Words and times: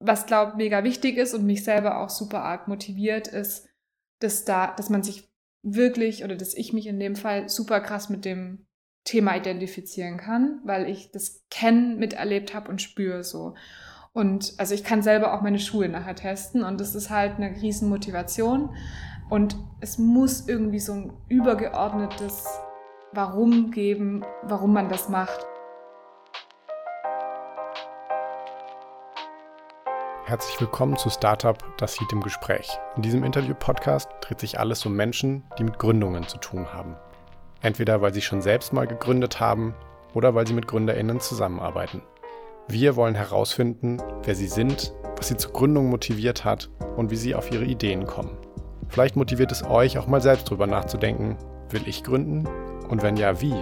was 0.00 0.26
glaube 0.26 0.56
mega 0.56 0.84
wichtig 0.84 1.16
ist 1.16 1.34
und 1.34 1.44
mich 1.44 1.64
selber 1.64 1.98
auch 2.00 2.10
super 2.10 2.42
arg 2.42 2.68
motiviert, 2.68 3.28
ist, 3.28 3.68
dass 4.20 4.44
da, 4.44 4.74
dass 4.74 4.90
man 4.90 5.02
sich 5.02 5.28
wirklich 5.62 6.24
oder 6.24 6.36
dass 6.36 6.54
ich 6.54 6.72
mich 6.72 6.86
in 6.86 7.00
dem 7.00 7.16
Fall 7.16 7.48
super 7.48 7.80
krass 7.80 8.08
mit 8.08 8.24
dem 8.24 8.66
Thema 9.04 9.36
identifizieren 9.36 10.18
kann, 10.18 10.60
weil 10.64 10.88
ich 10.88 11.10
das 11.10 11.44
kennen, 11.50 11.98
miterlebt 11.98 12.54
habe 12.54 12.68
und 12.70 12.82
spüre 12.82 13.24
so. 13.24 13.54
Und 14.12 14.54
also 14.58 14.74
ich 14.74 14.84
kann 14.84 15.02
selber 15.02 15.32
auch 15.32 15.42
meine 15.42 15.58
Schuhe 15.58 15.88
nachher 15.88 16.14
testen 16.14 16.62
und 16.62 16.80
das 16.80 16.94
ist 16.94 17.10
halt 17.10 17.36
eine 17.36 17.50
riesen 17.60 17.88
Motivation. 17.88 18.74
Und 19.30 19.56
es 19.80 19.98
muss 19.98 20.48
irgendwie 20.48 20.80
so 20.80 20.92
ein 20.92 21.12
übergeordnetes 21.28 22.44
Warum 23.12 23.70
geben, 23.70 24.24
warum 24.42 24.72
man 24.72 24.88
das 24.88 25.08
macht. 25.08 25.46
Herzlich 30.28 30.60
willkommen 30.60 30.98
zu 30.98 31.08
Startup 31.08 31.56
Das 31.78 31.94
Sieht 31.94 32.12
im 32.12 32.20
Gespräch. 32.20 32.78
In 32.96 33.00
diesem 33.00 33.24
Interview-Podcast 33.24 34.10
dreht 34.20 34.38
sich 34.38 34.60
alles 34.60 34.84
um 34.84 34.94
Menschen, 34.94 35.42
die 35.58 35.64
mit 35.64 35.78
Gründungen 35.78 36.28
zu 36.28 36.36
tun 36.36 36.70
haben. 36.70 36.96
Entweder 37.62 38.02
weil 38.02 38.12
sie 38.12 38.20
schon 38.20 38.42
selbst 38.42 38.74
mal 38.74 38.86
gegründet 38.86 39.40
haben 39.40 39.74
oder 40.12 40.34
weil 40.34 40.46
sie 40.46 40.52
mit 40.52 40.68
GründerInnen 40.68 41.20
zusammenarbeiten. 41.20 42.02
Wir 42.68 42.94
wollen 42.94 43.14
herausfinden, 43.14 44.02
wer 44.22 44.34
sie 44.34 44.48
sind, 44.48 44.92
was 45.16 45.28
sie 45.28 45.38
zur 45.38 45.54
Gründung 45.54 45.88
motiviert 45.88 46.44
hat 46.44 46.68
und 46.98 47.10
wie 47.10 47.16
sie 47.16 47.34
auf 47.34 47.50
ihre 47.50 47.64
Ideen 47.64 48.04
kommen. 48.06 48.36
Vielleicht 48.90 49.16
motiviert 49.16 49.50
es 49.50 49.64
euch 49.64 49.96
auch 49.96 50.08
mal 50.08 50.20
selbst 50.20 50.50
drüber 50.50 50.66
nachzudenken, 50.66 51.38
will 51.70 51.88
ich 51.88 52.04
gründen? 52.04 52.46
Und 52.90 53.00
wenn 53.00 53.16
ja, 53.16 53.40
wie? 53.40 53.54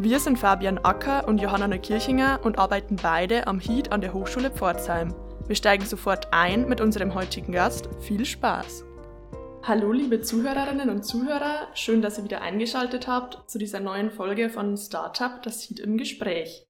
Wir 0.00 0.18
sind 0.18 0.36
Fabian 0.36 0.78
Acker 0.78 1.28
und 1.28 1.40
Johanna 1.40 1.68
Neukirchinger 1.68 2.40
und 2.42 2.58
arbeiten 2.58 2.96
beide 3.00 3.46
am 3.46 3.60
HEAT 3.60 3.92
an 3.92 4.00
der 4.00 4.14
Hochschule 4.14 4.50
Pforzheim. 4.50 5.14
Wir 5.48 5.54
steigen 5.54 5.84
sofort 5.84 6.32
ein 6.32 6.68
mit 6.68 6.80
unserem 6.80 7.14
heutigen 7.14 7.52
Gast. 7.52 7.88
Viel 8.00 8.24
Spaß! 8.24 8.84
Hallo 9.62 9.92
liebe 9.92 10.20
Zuhörerinnen 10.20 10.90
und 10.90 11.04
Zuhörer, 11.04 11.68
schön, 11.72 12.02
dass 12.02 12.18
ihr 12.18 12.24
wieder 12.24 12.42
eingeschaltet 12.42 13.06
habt 13.06 13.48
zu 13.48 13.56
dieser 13.58 13.78
neuen 13.78 14.10
Folge 14.10 14.50
von 14.50 14.76
Startup 14.76 15.40
Das 15.44 15.62
HEAT 15.62 15.78
im 15.78 15.98
Gespräch. 15.98 16.66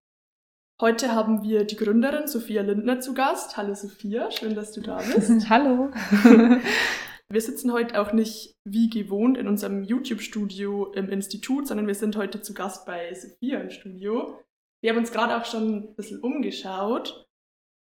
Heute 0.79 1.15
haben 1.15 1.43
wir 1.43 1.65
die 1.65 1.77
Gründerin 1.77 2.27
Sophia 2.27 2.61
Lindner 2.61 3.01
zu 3.01 3.15
Gast. 3.15 3.57
Hallo 3.57 3.75
Sophia, 3.75 4.31
schön, 4.31 4.55
dass 4.55 4.73
du 4.73 4.83
da 4.83 4.99
bist. 4.99 5.31
Hallo. 5.49 5.91
Wir 7.29 7.41
sitzen 7.41 7.73
heute 7.73 8.01
auch 8.01 8.13
nicht 8.13 8.55
wie 8.63 8.89
gewohnt 8.89 9.37
in 9.37 9.49
unserem 9.49 9.83
YouTube-Studio 9.83 10.93
im 10.93 11.09
Institut, 11.09 11.67
sondern 11.67 11.89
wir 11.89 11.97
sind 11.97 12.15
heute 12.15 12.41
zu 12.41 12.55
Gast 12.55 12.87
bei 12.87 13.13
Sophia 13.15 13.59
im 13.59 13.71
Studio. 13.71 14.39
Wir 14.81 14.91
haben 14.91 14.99
uns 14.99 15.11
gerade 15.11 15.37
auch 15.37 15.45
schon 15.45 15.75
ein 15.75 15.97
bisschen 15.97 16.21
umgeschaut. 16.21 17.26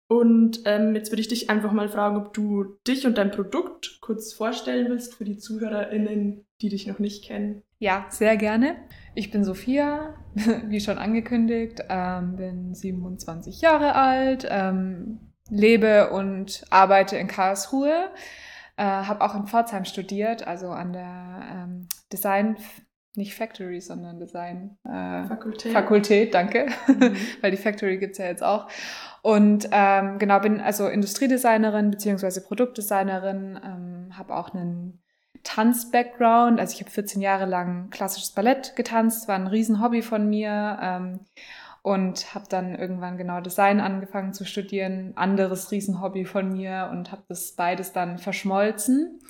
Und 0.08 0.62
ähm, 0.66 0.94
jetzt 0.94 1.12
würde 1.12 1.22
ich 1.22 1.28
dich 1.28 1.50
einfach 1.50 1.72
mal 1.72 1.90
fragen, 1.90 2.18
ob 2.18 2.34
du 2.34 2.78
dich 2.88 3.08
und 3.08 3.18
dein 3.18 3.32
Produkt 3.32 4.00
kurz 4.02 4.34
vorstellen 4.34 4.90
willst 4.90 5.16
für 5.16 5.26
die 5.26 5.38
ZuhörerInnen, 5.38 6.46
die 6.62 6.70
dich 6.70 6.86
noch 6.86 7.00
nicht 7.00 7.26
kennen. 7.26 7.64
Ja, 7.80 8.06
sehr 8.10 8.38
gerne. 8.38 8.76
Ich 9.16 9.32
bin 9.32 9.44
Sophia, 9.44 10.16
wie 10.68 10.80
schon 10.80 10.98
angekündigt, 10.98 11.82
ähm, 11.90 12.36
bin 12.36 12.76
27 12.76 13.62
Jahre 13.62 13.96
alt, 13.96 14.48
ähm, 14.50 15.32
lebe 15.50 16.12
und 16.12 16.64
arbeite 16.70 17.18
in 17.18 17.28
Karlsruhe. 17.28 18.12
Äh, 18.78 18.84
habe 18.84 19.22
auch 19.22 19.36
in 19.36 19.48
Pforzheim 19.48 19.86
studiert, 19.86 20.46
also 20.46 20.70
an 20.70 20.94
der 20.94 21.48
ähm, 21.52 21.88
Design, 22.12 22.58
nicht 23.16 23.34
Factory, 23.34 23.80
sondern 23.80 24.20
Design 24.20 24.78
äh, 24.84 25.26
Fakultät. 25.28 25.72
Fakultät, 25.72 26.34
danke. 26.34 26.68
Mhm. 26.88 27.16
Weil 27.42 27.52
die 27.52 27.58
Factory 27.58 27.98
gibt's 27.98 28.18
ja 28.18 28.26
jetzt 28.26 28.44
auch. 28.44 28.68
Und 29.26 29.70
ähm, 29.72 30.20
genau, 30.20 30.40
bin 30.40 30.62
also 30.62 30.88
Industriedesignerin 30.88 31.90
beziehungsweise 31.90 32.42
Produktdesignerin, 32.42 33.60
ähm, 33.66 34.16
habe 34.16 34.36
auch 34.36 34.54
einen 34.54 35.02
Tanz-Background. 35.42 36.60
Also 36.60 36.76
ich 36.76 36.82
habe 36.82 36.92
14 36.92 37.24
Jahre 37.24 37.46
lang 37.46 37.90
klassisches 37.90 38.34
Ballett 38.34 38.76
getanzt, 38.76 39.28
war 39.28 39.34
ein 39.34 39.48
Riesenhobby 39.48 40.04
von 40.04 40.30
mir. 40.30 40.78
Ähm, 40.80 41.22
und 41.82 42.36
habe 42.36 42.46
dann 42.50 42.76
irgendwann 42.76 43.18
genau 43.18 43.42
Design 43.42 43.80
angefangen 43.80 44.34
zu 44.34 44.46
studieren, 44.46 45.14
anderes 45.16 45.72
Riesenhobby 45.72 46.26
von 46.26 46.52
mir 46.52 46.90
und 46.92 47.12
habe 47.12 47.24
das 47.28 47.54
beides 47.54 47.94
dann 47.94 48.20
verschmolzen. 48.20 49.22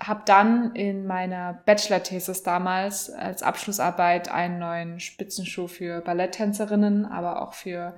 Habe 0.00 0.22
dann 0.24 0.74
in 0.74 1.06
meiner 1.06 1.52
Bachelor-Thesis 1.66 2.42
damals 2.42 3.10
als 3.10 3.42
Abschlussarbeit 3.42 4.30
einen 4.30 4.58
neuen 4.58 4.98
Spitzenschuh 4.98 5.68
für 5.68 6.00
Balletttänzerinnen, 6.00 7.04
aber 7.04 7.42
auch 7.42 7.52
für 7.52 7.96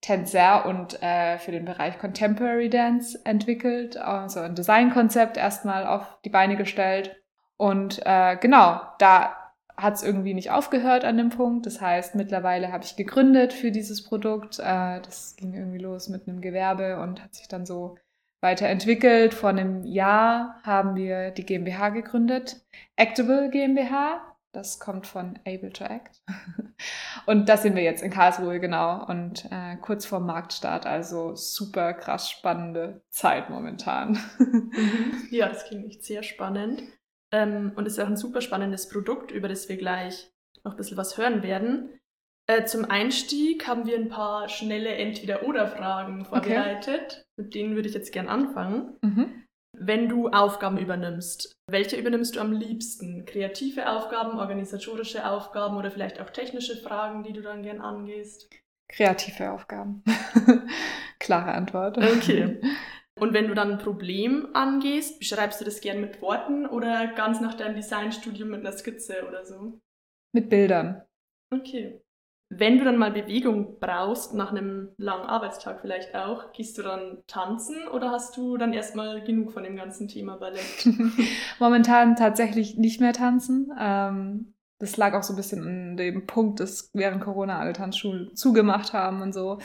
Tänzer 0.00 0.64
und 0.66 1.02
äh, 1.02 1.38
für 1.38 1.52
den 1.52 1.66
Bereich 1.66 1.98
Contemporary 1.98 2.70
Dance 2.70 3.18
entwickelt, 3.24 3.96
also 3.96 4.40
ein 4.40 4.54
Designkonzept 4.54 5.36
erstmal 5.36 5.86
auf 5.86 6.18
die 6.24 6.30
Beine 6.30 6.56
gestellt. 6.56 7.16
Und 7.56 8.00
äh, 8.06 8.36
genau, 8.40 8.80
da 8.98 9.36
hat 9.76 9.94
es 9.94 10.02
irgendwie 10.02 10.34
nicht 10.34 10.50
aufgehört 10.50 11.04
an 11.04 11.16
dem 11.16 11.30
Punkt. 11.30 11.66
Das 11.66 11.80
heißt, 11.80 12.14
mittlerweile 12.14 12.72
habe 12.72 12.84
ich 12.84 12.96
gegründet 12.96 13.52
für 13.52 13.70
dieses 13.70 14.04
Produkt. 14.04 14.58
Äh, 14.58 15.00
das 15.00 15.36
ging 15.36 15.54
irgendwie 15.54 15.78
los 15.78 16.08
mit 16.08 16.26
einem 16.26 16.40
Gewerbe 16.40 17.00
und 17.00 17.22
hat 17.22 17.34
sich 17.34 17.48
dann 17.48 17.66
so 17.66 17.96
weiterentwickelt. 18.40 19.34
Vor 19.34 19.50
einem 19.50 19.84
Jahr 19.84 20.60
haben 20.62 20.94
wir 20.96 21.30
die 21.30 21.44
GmbH 21.44 21.90
gegründet, 21.90 22.62
Actable 22.96 23.50
GmbH. 23.50 24.29
Das 24.52 24.80
kommt 24.80 25.06
von 25.06 25.38
Able 25.46 25.72
to 25.72 25.84
Act. 25.84 26.22
Und 27.26 27.48
das 27.48 27.62
sind 27.62 27.76
wir 27.76 27.82
jetzt 27.82 28.02
in 28.02 28.10
Karlsruhe, 28.10 28.58
genau. 28.58 29.06
Und 29.06 29.44
äh, 29.50 29.76
kurz 29.76 30.06
vor 30.06 30.18
Marktstart, 30.20 30.86
also 30.86 31.36
super 31.36 31.94
krass 31.94 32.28
spannende 32.30 33.02
Zeit 33.10 33.50
momentan. 33.50 34.18
Ja, 35.30 35.48
das 35.48 35.64
klingt 35.66 35.86
echt 35.86 36.04
sehr 36.04 36.24
spannend 36.24 36.82
ähm, 37.32 37.72
und 37.76 37.86
ist 37.86 38.00
auch 38.00 38.06
ein 38.06 38.16
super 38.16 38.40
spannendes 38.40 38.88
Produkt, 38.88 39.30
über 39.30 39.48
das 39.48 39.68
wir 39.68 39.76
gleich 39.76 40.32
noch 40.64 40.72
ein 40.72 40.76
bisschen 40.76 40.96
was 40.96 41.16
hören 41.16 41.42
werden. 41.42 42.00
Äh, 42.46 42.64
zum 42.64 42.84
Einstieg 42.84 43.68
haben 43.68 43.86
wir 43.86 43.96
ein 43.96 44.08
paar 44.08 44.48
schnelle 44.48 44.90
Entweder-Oder-Fragen 44.90 46.24
vorbereitet. 46.24 47.02
Okay. 47.02 47.24
Mit 47.36 47.54
denen 47.54 47.74
würde 47.76 47.88
ich 47.88 47.94
jetzt 47.94 48.12
gern 48.12 48.28
anfangen. 48.28 48.98
Mhm. 49.02 49.44
Wenn 49.82 50.10
du 50.10 50.28
Aufgaben 50.28 50.76
übernimmst, 50.76 51.54
welche 51.66 51.96
übernimmst 51.96 52.36
du 52.36 52.40
am 52.40 52.52
liebsten? 52.52 53.24
Kreative 53.24 53.88
Aufgaben, 53.88 54.38
organisatorische 54.38 55.26
Aufgaben 55.26 55.78
oder 55.78 55.90
vielleicht 55.90 56.20
auch 56.20 56.28
technische 56.28 56.76
Fragen, 56.76 57.22
die 57.22 57.32
du 57.32 57.40
dann 57.40 57.62
gern 57.62 57.80
angehst? 57.80 58.50
Kreative 58.90 59.52
Aufgaben. 59.52 60.04
Klare 61.18 61.52
Antwort. 61.52 61.96
Okay. 61.96 62.60
Und 63.18 63.32
wenn 63.32 63.48
du 63.48 63.54
dann 63.54 63.72
ein 63.72 63.78
Problem 63.78 64.48
angehst, 64.52 65.18
beschreibst 65.18 65.62
du 65.62 65.64
das 65.64 65.80
gern 65.80 66.02
mit 66.02 66.20
Worten 66.20 66.66
oder 66.66 67.14
ganz 67.14 67.40
nach 67.40 67.54
deinem 67.54 67.76
Designstudium 67.76 68.50
mit 68.50 68.60
einer 68.60 68.76
Skizze 68.76 69.26
oder 69.26 69.46
so? 69.46 69.80
Mit 70.34 70.50
Bildern. 70.50 71.06
Okay. 71.50 72.02
Wenn 72.52 72.78
du 72.78 72.84
dann 72.84 72.96
mal 72.96 73.12
Bewegung 73.12 73.78
brauchst, 73.78 74.34
nach 74.34 74.50
einem 74.50 74.88
langen 74.96 75.24
Arbeitstag 75.24 75.80
vielleicht 75.80 76.16
auch, 76.16 76.52
gehst 76.52 76.76
du 76.76 76.82
dann 76.82 77.18
tanzen 77.28 77.76
oder 77.94 78.10
hast 78.10 78.36
du 78.36 78.56
dann 78.56 78.72
erstmal 78.72 79.22
genug 79.22 79.52
von 79.52 79.62
dem 79.62 79.76
ganzen 79.76 80.08
Thema 80.08 80.36
Ballett? 80.36 80.88
Momentan 81.60 82.16
tatsächlich 82.16 82.76
nicht 82.76 83.00
mehr 83.00 83.12
tanzen. 83.12 83.70
Ähm, 83.78 84.54
das 84.80 84.96
lag 84.96 85.14
auch 85.14 85.22
so 85.22 85.32
ein 85.32 85.36
bisschen 85.36 85.62
an 85.62 85.96
dem 85.96 86.26
Punkt, 86.26 86.58
dass 86.58 86.90
während 86.92 87.22
Corona 87.22 87.60
alle 87.60 87.72
Tanzschulen 87.72 88.34
zugemacht 88.34 88.92
haben 88.94 89.22
und 89.22 89.32
so. 89.32 89.58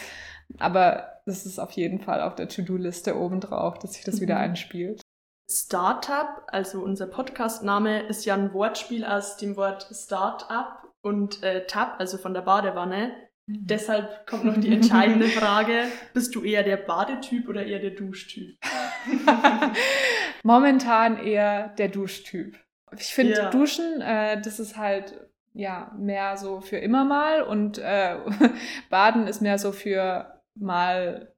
Aber 0.59 1.21
das 1.25 1.47
ist 1.47 1.57
auf 1.57 1.71
jeden 1.71 1.99
Fall 1.99 2.21
auf 2.21 2.35
der 2.35 2.49
To-Do-Liste 2.49 3.17
obendrauf, 3.17 3.79
dass 3.79 3.93
sich 3.93 4.03
das 4.03 4.17
mhm. 4.17 4.21
wieder 4.21 4.37
einspielt. 4.37 5.01
Startup, 5.49 6.43
also 6.47 6.83
unser 6.83 7.07
Podcast-Name, 7.07 8.01
ist 8.07 8.25
ja 8.25 8.35
ein 8.35 8.53
Wortspiel 8.53 9.05
aus 9.05 9.37
dem 9.37 9.55
Wort 9.55 9.87
Startup 9.91 10.84
und 11.05 11.43
äh, 11.43 11.67
Tab, 11.67 11.99
also 11.99 12.17
von 12.17 12.33
der 12.33 12.41
Badewanne. 12.41 13.13
Mhm. 13.45 13.67
Deshalb 13.67 14.25
kommt 14.25 14.43
noch 14.43 14.57
die 14.57 14.73
entscheidende 14.73 15.27
Frage, 15.39 15.83
bist 16.13 16.33
du 16.33 16.43
eher 16.43 16.63
der 16.63 16.77
Badetyp 16.77 17.47
oder 17.47 17.63
eher 17.63 17.79
der 17.79 17.91
Duschtyp? 17.91 18.57
Momentan 20.43 21.17
eher 21.17 21.69
der 21.69 21.89
Duschtyp. 21.89 22.57
Ich 22.97 23.13
finde 23.13 23.33
ja. 23.33 23.49
Duschen, 23.51 24.01
äh, 24.01 24.41
das 24.41 24.59
ist 24.59 24.77
halt 24.77 25.13
ja 25.53 25.93
mehr 25.97 26.37
so 26.37 26.59
für 26.59 26.77
immer 26.77 27.05
mal 27.05 27.43
und 27.43 27.77
äh, 27.77 28.17
Baden 28.89 29.27
ist 29.27 29.41
mehr 29.41 29.59
so 29.59 29.71
für 29.71 30.41
mal 30.55 31.33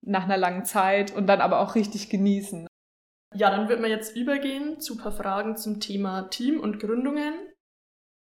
nach 0.00 0.24
einer 0.24 0.36
langen 0.36 0.64
Zeit 0.64 1.14
und 1.14 1.26
dann 1.26 1.40
aber 1.40 1.58
auch 1.60 1.74
richtig 1.74 2.08
genießen. 2.08 2.68
Ja, 3.34 3.50
dann 3.50 3.68
wird 3.68 3.80
man 3.80 3.90
jetzt 3.90 4.16
übergehen 4.16 4.80
zu 4.80 4.94
ein 4.94 4.98
paar 4.98 5.12
Fragen 5.12 5.56
zum 5.56 5.80
Thema 5.80 6.28
Team 6.30 6.60
und 6.60 6.78
Gründungen. 6.78 7.34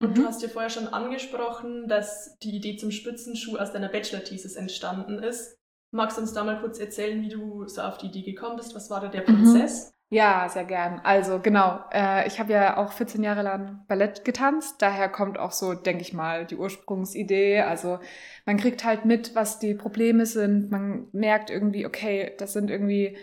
Und 0.02 0.10
mhm. 0.10 0.14
du 0.14 0.26
hast 0.26 0.42
ja 0.42 0.48
vorher 0.48 0.70
schon 0.70 0.88
angesprochen, 0.88 1.86
dass 1.88 2.36
die 2.40 2.56
Idee 2.56 2.76
zum 2.76 2.90
Spitzenschuh 2.90 3.56
aus 3.56 3.72
deiner 3.72 3.88
Bachelor-Thesis 3.88 4.56
entstanden 4.56 5.20
ist. 5.20 5.56
Magst 5.92 6.16
du 6.16 6.22
uns 6.22 6.32
da 6.32 6.42
mal 6.42 6.60
kurz 6.60 6.78
erzählen, 6.80 7.22
wie 7.22 7.28
du 7.28 7.68
so 7.68 7.82
auf 7.82 7.98
die 7.98 8.06
Idee 8.06 8.22
gekommen 8.22 8.56
bist? 8.56 8.74
Was 8.74 8.90
war 8.90 9.00
da 9.00 9.08
der 9.08 9.28
mhm. 9.28 9.44
Prozess? 9.44 9.94
Ja, 10.10 10.46
sehr 10.48 10.64
gern. 10.64 11.00
Also 11.04 11.38
genau, 11.38 11.80
äh, 11.90 12.26
ich 12.26 12.38
habe 12.38 12.52
ja 12.52 12.76
auch 12.76 12.92
14 12.92 13.22
Jahre 13.22 13.40
lang 13.40 13.84
Ballett 13.88 14.26
getanzt. 14.26 14.82
Daher 14.82 15.08
kommt 15.08 15.38
auch 15.38 15.52
so, 15.52 15.72
denke 15.72 16.02
ich 16.02 16.12
mal, 16.12 16.44
die 16.44 16.56
Ursprungsidee. 16.56 17.60
Also 17.60 17.98
man 18.44 18.58
kriegt 18.58 18.84
halt 18.84 19.06
mit, 19.06 19.34
was 19.34 19.58
die 19.58 19.72
Probleme 19.72 20.26
sind. 20.26 20.70
Man 20.70 21.06
merkt 21.12 21.48
irgendwie, 21.48 21.86
okay, 21.86 22.34
das 22.36 22.52
sind 22.52 22.68
irgendwie 22.68 23.16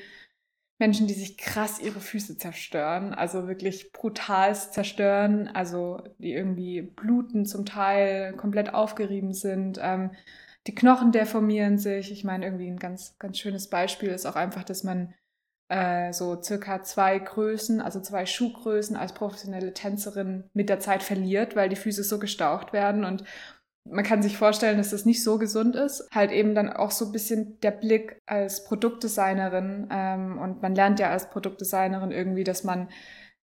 Menschen, 0.79 1.07
die 1.07 1.13
sich 1.13 1.37
krass 1.37 1.79
ihre 1.79 1.99
Füße 1.99 2.37
zerstören, 2.37 3.13
also 3.13 3.47
wirklich 3.47 3.91
brutal 3.91 4.55
zerstören, 4.55 5.49
also 5.49 6.01
die 6.17 6.33
irgendwie 6.33 6.81
bluten 6.81 7.45
zum 7.45 7.65
Teil, 7.65 8.33
komplett 8.33 8.73
aufgerieben 8.73 9.33
sind. 9.33 9.77
Ähm, 9.81 10.11
die 10.67 10.75
Knochen 10.75 11.11
deformieren 11.11 11.77
sich. 11.77 12.11
Ich 12.11 12.23
meine, 12.23 12.45
irgendwie 12.45 12.69
ein 12.69 12.79
ganz, 12.79 13.17
ganz 13.19 13.37
schönes 13.37 13.69
Beispiel 13.69 14.09
ist 14.09 14.25
auch 14.25 14.35
einfach, 14.37 14.63
dass 14.63 14.83
man 14.83 15.13
äh, 15.67 16.13
so 16.13 16.41
circa 16.41 16.81
zwei 16.83 17.19
Größen, 17.19 17.81
also 17.81 17.99
zwei 17.99 18.25
Schuhgrößen 18.25 18.95
als 18.95 19.13
professionelle 19.13 19.73
Tänzerin 19.73 20.45
mit 20.53 20.69
der 20.69 20.79
Zeit 20.79 21.03
verliert, 21.03 21.55
weil 21.57 21.69
die 21.69 21.75
Füße 21.75 22.03
so 22.03 22.19
gestaucht 22.19 22.71
werden 22.71 23.03
und 23.03 23.23
man 23.85 24.03
kann 24.03 24.21
sich 24.21 24.37
vorstellen, 24.37 24.77
dass 24.77 24.91
das 24.91 25.05
nicht 25.05 25.23
so 25.23 25.37
gesund 25.37 25.75
ist. 25.75 26.07
Halt 26.13 26.31
eben 26.31 26.55
dann 26.55 26.71
auch 26.71 26.91
so 26.91 27.05
ein 27.05 27.11
bisschen 27.11 27.59
der 27.61 27.71
Blick 27.71 28.19
als 28.25 28.63
Produktdesignerin 28.65 29.87
ähm, 29.91 30.37
und 30.37 30.61
man 30.61 30.75
lernt 30.75 30.99
ja 30.99 31.09
als 31.09 31.29
Produktdesignerin 31.29 32.11
irgendwie, 32.11 32.43
dass 32.43 32.63
man 32.63 32.89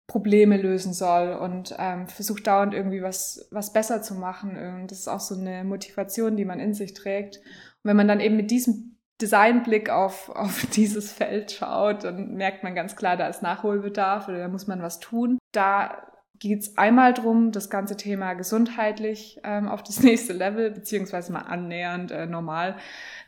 Probleme 0.07 0.57
lösen 0.57 0.93
soll 0.93 1.33
und 1.33 1.75
ähm, 1.79 2.07
versucht 2.07 2.47
dauernd 2.47 2.75
irgendwie 2.75 3.03
was, 3.03 3.49
was 3.51 3.73
besser 3.73 4.03
zu 4.03 4.15
machen. 4.15 4.57
Und 4.57 4.91
das 4.91 5.01
ist 5.01 5.09
auch 5.09 5.21
so 5.21 5.35
eine 5.35 5.65
Motivation, 5.65 6.37
die 6.37 6.45
man 6.45 6.61
in 6.61 6.75
sich 6.75 6.95
trägt. 6.95 7.39
Und 7.39 7.91
wenn 7.91 7.97
man 7.97 8.09
dann 8.09 8.21
eben 8.21 8.37
mit 8.37 8.53
diesem 8.53 8.99
Designblick 9.21 9.91
auf, 9.91 10.29
auf 10.35 10.67
dieses 10.67 11.13
Feld 11.13 11.51
schaut, 11.51 12.05
dann 12.05 12.35
merkt 12.35 12.63
man 12.63 12.75
ganz 12.75 12.95
klar, 12.95 13.17
da 13.17 13.27
ist 13.27 13.43
Nachholbedarf 13.43 14.29
oder 14.29 14.39
da 14.39 14.49
muss 14.49 14.69
man 14.69 14.81
was 14.81 15.01
tun. 15.01 15.39
Da 15.53 16.07
geht 16.39 16.61
es 16.61 16.79
einmal 16.79 17.15
darum, 17.15 17.53
das 17.53 17.71
ganze 17.71 17.97
Thema 17.97 18.35
gesundheitlich 18.35 19.41
ähm, 19.45 19.69
auf 19.69 19.83
das 19.83 20.03
nächste 20.05 20.33
Level, 20.33 20.71
beziehungsweise 20.71 21.33
mal 21.33 21.41
annähernd 21.41 22.11
äh, 22.11 22.27
normal 22.27 22.77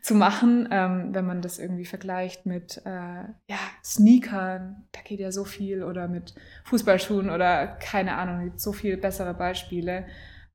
zu 0.02 0.14
machen, 0.14 0.69
ähm, 0.70 1.14
wenn 1.14 1.26
man 1.26 1.43
das 1.43 1.58
irgendwie 1.58 1.84
vergleicht 1.84 2.46
mit 2.46 2.82
äh, 2.84 2.90
ja, 2.90 3.58
Sneakern, 3.84 4.87
da 4.93 5.00
geht 5.02 5.20
ja 5.20 5.32
so 5.32 5.44
viel, 5.44 5.82
oder 5.82 6.08
mit 6.08 6.34
Fußballschuhen 6.64 7.31
oder 7.31 7.66
keine 7.66 8.16
Ahnung, 8.16 8.44
gibt 8.44 8.60
so 8.60 8.72
viel 8.72 8.96
bessere 8.96 9.34
Beispiele 9.34 10.06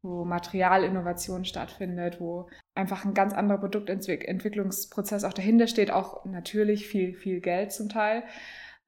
wo 0.03 0.25
Materialinnovation 0.25 1.45
stattfindet, 1.45 2.19
wo 2.19 2.49
einfach 2.75 3.05
ein 3.05 3.13
ganz 3.13 3.33
anderer 3.33 3.59
Produktentwicklungsprozess 3.59 5.23
auch 5.23 5.33
dahinter 5.33 5.67
steht, 5.67 5.91
auch 5.91 6.25
natürlich 6.25 6.87
viel, 6.87 7.13
viel 7.13 7.39
Geld 7.39 7.71
zum 7.71 7.87
Teil. 7.87 8.23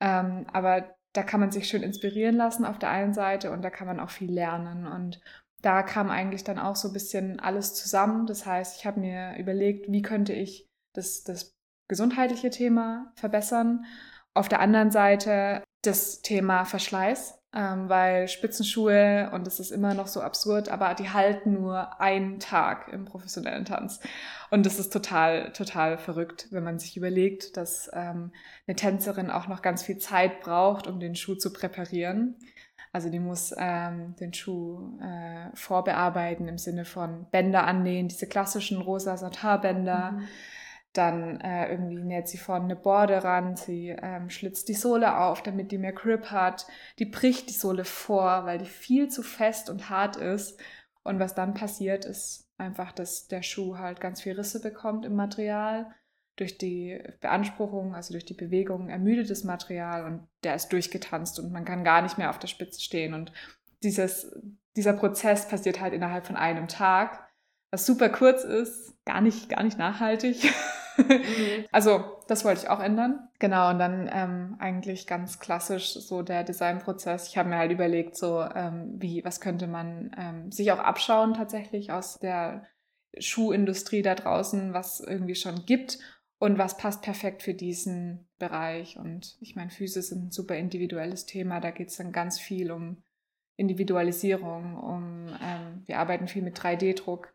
Ähm, 0.02 0.46
aber 0.52 0.96
da 1.16 1.24
kann 1.24 1.40
man 1.40 1.52
sich 1.52 1.68
schön 1.68 1.84
inspirieren 1.84 2.36
lassen 2.36 2.66
auf 2.66 2.78
der 2.78 2.90
einen 2.90 3.14
Seite 3.14 3.52
und 3.52 3.62
da 3.62 3.70
kann 3.70 3.88
man 3.88 4.00
auch 4.00 4.10
viel 4.10 4.32
lernen. 4.32 4.86
Und 4.86 5.22
da 5.62 5.82
kam 5.82 6.10
eigentlich 6.10 6.44
dann 6.44 6.60
auch 6.60 6.76
so 6.76 6.90
ein 6.90 6.94
bisschen 6.94 7.40
alles 7.40 7.74
zusammen. 7.74 8.28
Das 8.28 8.46
heißt, 8.46 8.78
ich 8.78 8.86
habe 8.86 9.00
mir 9.00 9.38
überlegt, 9.38 9.92
wie 9.92 10.02
könnte 10.02 10.34
ich 10.34 10.68
das, 10.94 11.24
das 11.24 11.54
gesundheitliche 11.88 12.50
Thema 12.50 13.12
verbessern. 13.16 13.86
Auf 14.34 14.50
der 14.50 14.60
anderen 14.60 14.92
Seite 14.92 15.64
das 15.84 16.22
Thema 16.22 16.66
Verschleiß 16.66 17.40
ähm, 17.56 17.88
weil 17.88 18.28
Spitzenschuhe, 18.28 19.32
und 19.34 19.48
das 19.48 19.62
ist 19.62 19.72
immer 19.72 19.94
noch 19.94 20.08
so 20.08 20.22
absurd, 20.22 20.68
aber 20.68 20.94
die 20.94 21.10
halten 21.10 21.54
nur 21.54 22.02
einen 22.02 22.40
Tag 22.40 22.90
im 22.92 23.06
professionellen 23.06 23.64
Tanz. 23.64 24.02
Und 24.52 24.66
das 24.66 24.78
ist 24.78 24.92
total, 24.92 25.54
total 25.54 25.98
verrückt, 25.98 26.48
wenn 26.52 26.66
man 26.66 26.80
sich 26.80 26.98
überlegt, 26.98 27.56
dass 27.56 27.90
ähm, 27.94 28.32
eine 28.68 28.76
Tänzerin 28.76 29.32
auch 29.32 29.48
noch 29.48 29.62
ganz 29.62 29.84
viel 29.84 29.98
Zeit 29.98 30.42
braucht, 30.42 30.86
um 30.86 31.00
den 31.00 31.16
Schuh 31.16 31.36
zu 31.36 31.54
präparieren. 31.54 32.36
Also 32.92 33.10
die 33.10 33.20
muss 33.20 33.54
ähm, 33.58 34.16
den 34.20 34.34
Schuh 34.34 35.00
äh, 35.02 35.56
vorbearbeiten 35.56 36.48
im 36.48 36.58
Sinne 36.58 36.86
von 36.86 37.26
Bänder 37.32 37.66
annähen, 37.66 38.10
diese 38.10 38.28
klassischen 38.28 38.82
rosa 38.82 39.16
Satarbänder. 39.16 40.12
Mhm 40.12 40.28
dann 40.98 41.42
äh, 41.42 41.72
irgendwie 41.72 42.02
näht 42.02 42.28
sie 42.28 42.38
vorne 42.38 42.66
eine 42.66 42.76
Borde 42.76 43.24
ran, 43.24 43.56
sie 43.56 43.90
ähm, 43.90 44.30
schlitzt 44.30 44.70
die 44.70 44.74
Sohle 44.74 45.18
auf, 45.18 45.44
damit 45.44 45.72
die 45.72 45.78
mehr 45.78 45.94
Grip 45.94 46.32
hat. 46.32 46.66
Die 47.00 47.06
bricht 47.06 47.50
die 47.50 47.54
Sohle 47.54 47.86
vor, 47.86 48.46
weil 48.46 48.58
die 48.58 48.66
viel 48.66 49.10
zu 49.10 49.22
fest 49.22 49.70
und 49.70 49.90
hart 49.90 50.16
ist. 50.16 50.60
Und 51.04 51.20
was 51.20 51.36
dann 51.36 51.54
passiert, 51.54 52.06
ist 52.06 52.50
einfach, 52.58 52.92
dass 52.92 53.28
der 53.28 53.42
Schuh 53.42 53.78
halt 53.78 54.00
ganz 54.00 54.22
viel 54.22 54.34
Risse 54.34 54.62
bekommt 54.62 55.06
im 55.06 55.16
Material. 55.16 55.94
Durch 56.38 56.58
die 56.58 57.02
Beanspruchung, 57.22 57.96
also 57.96 58.14
durch 58.14 58.26
die 58.26 58.34
Bewegung 58.34 58.90
ermüdet 58.90 59.30
das 59.30 59.44
Material 59.44 60.06
und 60.06 60.28
der 60.44 60.56
ist 60.56 60.70
durchgetanzt 60.70 61.40
und 61.40 61.52
man 61.52 61.64
kann 61.64 61.84
gar 61.84 62.02
nicht 62.02 62.18
mehr 62.18 62.30
auf 62.30 62.40
der 62.40 62.48
Spitze 62.48 62.82
stehen. 62.82 63.14
Und 63.14 63.32
dieses, 63.84 64.36
dieser 64.76 64.94
Prozess 64.94 65.48
passiert 65.48 65.80
halt 65.80 65.94
innerhalb 65.94 66.26
von 66.26 66.36
einem 66.36 66.68
Tag, 66.68 67.30
was 67.72 67.86
super 67.86 68.10
kurz 68.10 68.44
ist, 68.44 68.98
gar 69.06 69.22
nicht, 69.22 69.50
gar 69.50 69.64
nicht 69.64 69.78
nachhaltig. 69.78 70.54
Mhm. 70.98 71.66
Also 71.72 72.04
das 72.28 72.46
wollte 72.46 72.62
ich 72.64 72.70
auch 72.70 72.80
ändern. 72.80 73.28
Genau, 73.40 73.70
und 73.70 73.80
dann 73.80 74.10
ähm, 74.12 74.56
eigentlich 74.60 75.08
ganz 75.08 75.40
klassisch 75.40 75.94
so 75.94 76.22
der 76.22 76.44
Designprozess. 76.44 77.28
Ich 77.28 77.38
habe 77.38 77.50
mir 77.50 77.58
halt 77.58 77.72
überlegt, 77.72 78.16
so 78.18 78.42
ähm, 78.42 78.96
wie, 78.98 79.24
was 79.26 79.42
könnte 79.42 79.68
man 79.68 80.12
ähm, 80.18 80.52
sich 80.52 80.72
auch 80.72 80.80
abschauen 80.80 81.34
tatsächlich 81.34 81.92
aus 81.92 82.18
der 82.20 82.64
Schuhindustrie 83.18 84.02
da 84.02 84.16
draußen, 84.16 84.74
was 84.74 85.00
irgendwie 85.00 85.36
schon 85.36 85.66
gibt 85.66 86.00
und 86.40 86.58
was 86.58 86.78
passt 86.78 87.02
perfekt 87.02 87.44
für 87.44 87.54
diesen 87.54 88.28
Bereich. 88.40 88.98
Und 88.98 89.38
ich 89.40 89.56
meine, 89.56 89.72
Füße 89.72 90.02
sind 90.02 90.28
ein 90.28 90.32
super 90.32 90.56
individuelles 90.56 91.26
Thema. 91.26 91.60
Da 91.60 91.72
geht 91.72 91.90
es 91.90 91.98
dann 91.98 92.12
ganz 92.12 92.40
viel 92.40 92.72
um 92.72 93.04
Individualisierung, 93.58 94.76
um 94.76 95.28
ähm, 95.42 95.84
wir 95.86 96.00
arbeiten 96.00 96.28
viel 96.28 96.42
mit 96.42 96.58
3D-Druck 96.60 97.34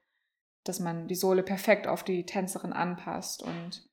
dass 0.64 0.80
man 0.80 1.08
die 1.08 1.14
Sohle 1.14 1.42
perfekt 1.42 1.86
auf 1.86 2.02
die 2.02 2.26
Tänzerin 2.26 2.72
anpasst. 2.72 3.42
Und 3.42 3.88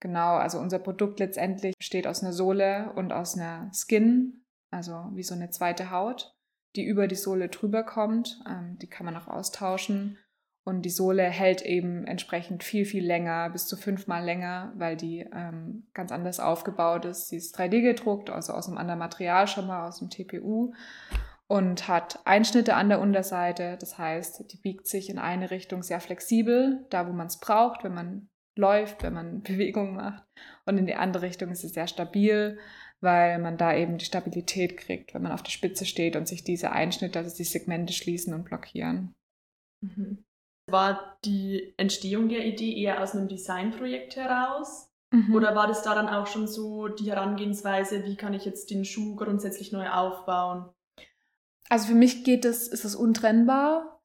genau, 0.00 0.36
also 0.36 0.58
unser 0.58 0.78
Produkt 0.78 1.20
letztendlich 1.20 1.76
besteht 1.76 2.06
aus 2.06 2.22
einer 2.22 2.32
Sohle 2.32 2.92
und 2.94 3.12
aus 3.12 3.36
einer 3.36 3.70
Skin, 3.72 4.44
also 4.70 5.08
wie 5.12 5.22
so 5.22 5.34
eine 5.34 5.50
zweite 5.50 5.90
Haut, 5.90 6.34
die 6.76 6.84
über 6.84 7.06
die 7.06 7.16
Sohle 7.16 7.48
drüber 7.48 7.82
kommt. 7.82 8.40
Ähm, 8.48 8.78
die 8.78 8.88
kann 8.88 9.06
man 9.06 9.16
auch 9.16 9.28
austauschen. 9.28 10.18
Und 10.62 10.82
die 10.82 10.90
Sohle 10.90 11.24
hält 11.24 11.62
eben 11.62 12.04
entsprechend 12.04 12.62
viel, 12.62 12.84
viel 12.84 13.04
länger, 13.04 13.48
bis 13.48 13.66
zu 13.66 13.76
fünfmal 13.76 14.24
länger, 14.24 14.72
weil 14.76 14.94
die 14.94 15.26
ähm, 15.32 15.88
ganz 15.94 16.12
anders 16.12 16.38
aufgebaut 16.38 17.06
ist. 17.06 17.28
Sie 17.28 17.36
ist 17.36 17.58
3D 17.58 17.80
gedruckt, 17.80 18.28
also 18.28 18.52
aus 18.52 18.68
einem 18.68 18.76
anderen 18.76 18.98
Material 18.98 19.48
schon 19.48 19.66
mal, 19.66 19.88
aus 19.88 20.00
dem 20.00 20.10
TPU 20.10 20.74
und 21.50 21.88
hat 21.88 22.20
Einschnitte 22.26 22.76
an 22.76 22.88
der 22.88 23.00
Unterseite. 23.00 23.76
Das 23.80 23.98
heißt, 23.98 24.52
die 24.52 24.56
biegt 24.56 24.86
sich 24.86 25.10
in 25.10 25.18
eine 25.18 25.50
Richtung 25.50 25.82
sehr 25.82 25.98
flexibel, 25.98 26.86
da 26.90 27.08
wo 27.08 27.12
man 27.12 27.26
es 27.26 27.40
braucht, 27.40 27.82
wenn 27.82 27.92
man 27.92 28.28
läuft, 28.56 29.02
wenn 29.02 29.14
man 29.14 29.42
Bewegungen 29.42 29.96
macht. 29.96 30.22
Und 30.64 30.78
in 30.78 30.86
die 30.86 30.94
andere 30.94 31.24
Richtung 31.24 31.50
ist 31.50 31.64
es 31.64 31.72
sehr 31.72 31.88
stabil, 31.88 32.60
weil 33.00 33.40
man 33.40 33.58
da 33.58 33.74
eben 33.74 33.98
die 33.98 34.04
Stabilität 34.04 34.76
kriegt, 34.76 35.12
wenn 35.12 35.22
man 35.22 35.32
auf 35.32 35.42
der 35.42 35.50
Spitze 35.50 35.86
steht 35.86 36.14
und 36.14 36.28
sich 36.28 36.44
diese 36.44 36.70
Einschnitte, 36.70 37.18
also 37.18 37.36
die 37.36 37.42
Segmente 37.42 37.94
schließen 37.94 38.32
und 38.32 38.44
blockieren. 38.44 39.12
Mhm. 39.82 40.22
War 40.70 41.18
die 41.24 41.74
Entstehung 41.78 42.28
der 42.28 42.46
Idee 42.46 42.80
eher 42.80 43.02
aus 43.02 43.16
einem 43.16 43.26
Designprojekt 43.26 44.14
heraus? 44.14 44.88
Mhm. 45.12 45.34
Oder 45.34 45.56
war 45.56 45.66
das 45.66 45.82
da 45.82 45.96
dann 45.96 46.08
auch 46.08 46.28
schon 46.28 46.46
so 46.46 46.86
die 46.86 47.10
Herangehensweise, 47.10 48.04
wie 48.04 48.14
kann 48.14 48.34
ich 48.34 48.44
jetzt 48.44 48.70
den 48.70 48.84
Schuh 48.84 49.16
grundsätzlich 49.16 49.72
neu 49.72 49.90
aufbauen? 49.90 50.70
Also 51.70 51.86
für 51.86 51.94
mich 51.94 52.24
geht 52.24 52.44
es, 52.44 52.68
ist 52.68 52.84
es 52.84 52.96
untrennbar. 52.96 54.02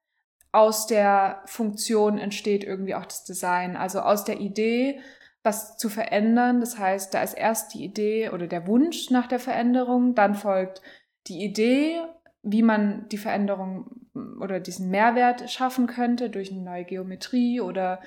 Aus 0.52 0.88
der 0.88 1.42
Funktion 1.48 2.18
entsteht 2.18 2.64
irgendwie 2.64 2.96
auch 2.96 3.06
das 3.06 3.26
Design. 3.26 3.76
Also 3.76 4.00
aus 4.00 4.24
der 4.24 4.40
Idee, 4.40 5.02
was 5.44 5.76
zu 5.76 5.90
verändern. 5.90 6.60
Das 6.60 6.78
heißt, 6.78 7.14
da 7.14 7.24
ist 7.24 7.34
erst 7.34 7.74
die 7.74 7.84
Idee 7.84 8.30
oder 8.30 8.48
der 8.48 8.68
Wunsch 8.68 9.10
nach 9.10 9.28
der 9.28 9.40
Veränderung, 9.40 10.14
dann 10.16 10.36
folgt 10.36 10.82
die 11.28 11.44
Idee, 11.44 12.02
wie 12.44 12.62
man 12.62 13.10
die 13.10 13.18
Veränderung 13.18 14.08
oder 14.40 14.60
diesen 14.60 14.92
Mehrwert 14.92 15.50
schaffen 15.50 15.88
könnte 15.88 16.30
durch 16.30 16.52
eine 16.52 16.62
neue 16.62 16.86
Geometrie 16.86 17.60
oder 17.62 18.00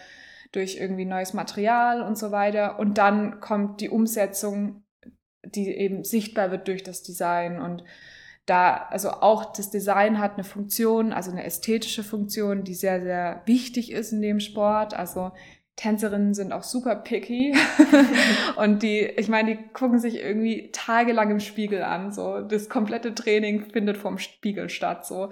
durch 0.53 0.77
irgendwie 0.77 1.05
neues 1.05 1.35
Material 1.35 2.01
und 2.01 2.17
so 2.17 2.31
weiter. 2.31 2.79
Und 2.79 2.97
dann 2.97 3.41
kommt 3.41 3.81
die 3.81 3.91
Umsetzung, 3.91 4.85
die 5.45 5.69
eben 5.69 6.05
sichtbar 6.05 6.53
wird 6.53 6.69
durch 6.69 6.85
das 6.85 7.03
Design 7.03 7.61
und 7.61 7.83
da, 8.49 8.89
also 8.91 9.11
auch 9.11 9.53
das 9.53 9.71
Design 9.71 10.19
hat 10.19 10.35
eine 10.35 10.45
Funktion, 10.45 11.13
also 11.13 11.31
eine 11.31 11.45
ästhetische 11.45 12.03
Funktion, 12.03 12.65
die 12.65 12.75
sehr, 12.75 13.03
sehr 13.03 13.43
wichtig 13.45 13.93
ist 13.93 14.13
in 14.13 14.23
dem 14.23 14.41
Sport. 14.41 14.95
Also 14.95 15.33
Tänzerinnen 15.77 16.35
sind 16.35 16.53
auch 16.53 16.63
super 16.63 16.97
picky 16.97 17.55
und 18.57 18.83
die, 18.83 19.01
ich 19.01 19.29
meine, 19.29 19.57
die 19.57 19.63
gucken 19.73 19.99
sich 19.99 20.17
irgendwie 20.17 20.71
tagelang 20.73 21.31
im 21.31 21.41
Spiegel 21.41 21.83
an. 21.83 22.11
So 22.11 22.41
das 22.41 22.69
komplette 22.69 23.15
Training 23.15 23.71
findet 23.71 23.99
vorm 23.99 24.19
Spiegel 24.19 24.71
statt. 24.71 25.07
So 25.07 25.31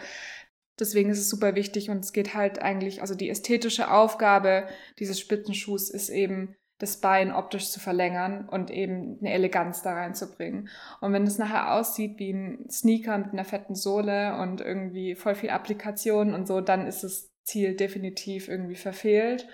deswegen 0.78 1.10
ist 1.10 1.18
es 1.18 1.30
super 1.30 1.54
wichtig 1.54 1.88
und 1.90 2.04
es 2.04 2.12
geht 2.12 2.34
halt 2.34 2.60
eigentlich, 2.60 3.00
also 3.00 3.14
die 3.14 3.30
ästhetische 3.30 3.90
Aufgabe 3.90 4.68
dieses 4.98 5.18
Spitzenschuhs 5.18 5.90
ist 5.90 6.10
eben 6.10 6.54
das 6.78 6.98
Bein 6.98 7.32
optisch 7.32 7.70
zu 7.70 7.80
verlängern 7.80 8.48
und 8.48 8.70
eben 8.70 9.18
eine 9.20 9.32
Eleganz 9.32 9.82
da 9.82 9.94
reinzubringen. 9.94 10.68
Und 11.00 11.12
wenn 11.12 11.24
es 11.24 11.38
nachher 11.38 11.72
aussieht 11.72 12.18
wie 12.18 12.32
ein 12.32 12.68
Sneaker 12.70 13.16
mit 13.18 13.32
einer 13.32 13.44
fetten 13.44 13.74
Sohle 13.74 14.38
und 14.38 14.60
irgendwie 14.60 15.14
voll 15.14 15.34
viel 15.34 15.50
Applikation 15.50 16.34
und 16.34 16.46
so, 16.46 16.60
dann 16.60 16.86
ist 16.86 17.02
das 17.02 17.32
Ziel 17.44 17.76
definitiv 17.76 18.48
irgendwie 18.48 18.74
verfehlt 18.74 19.48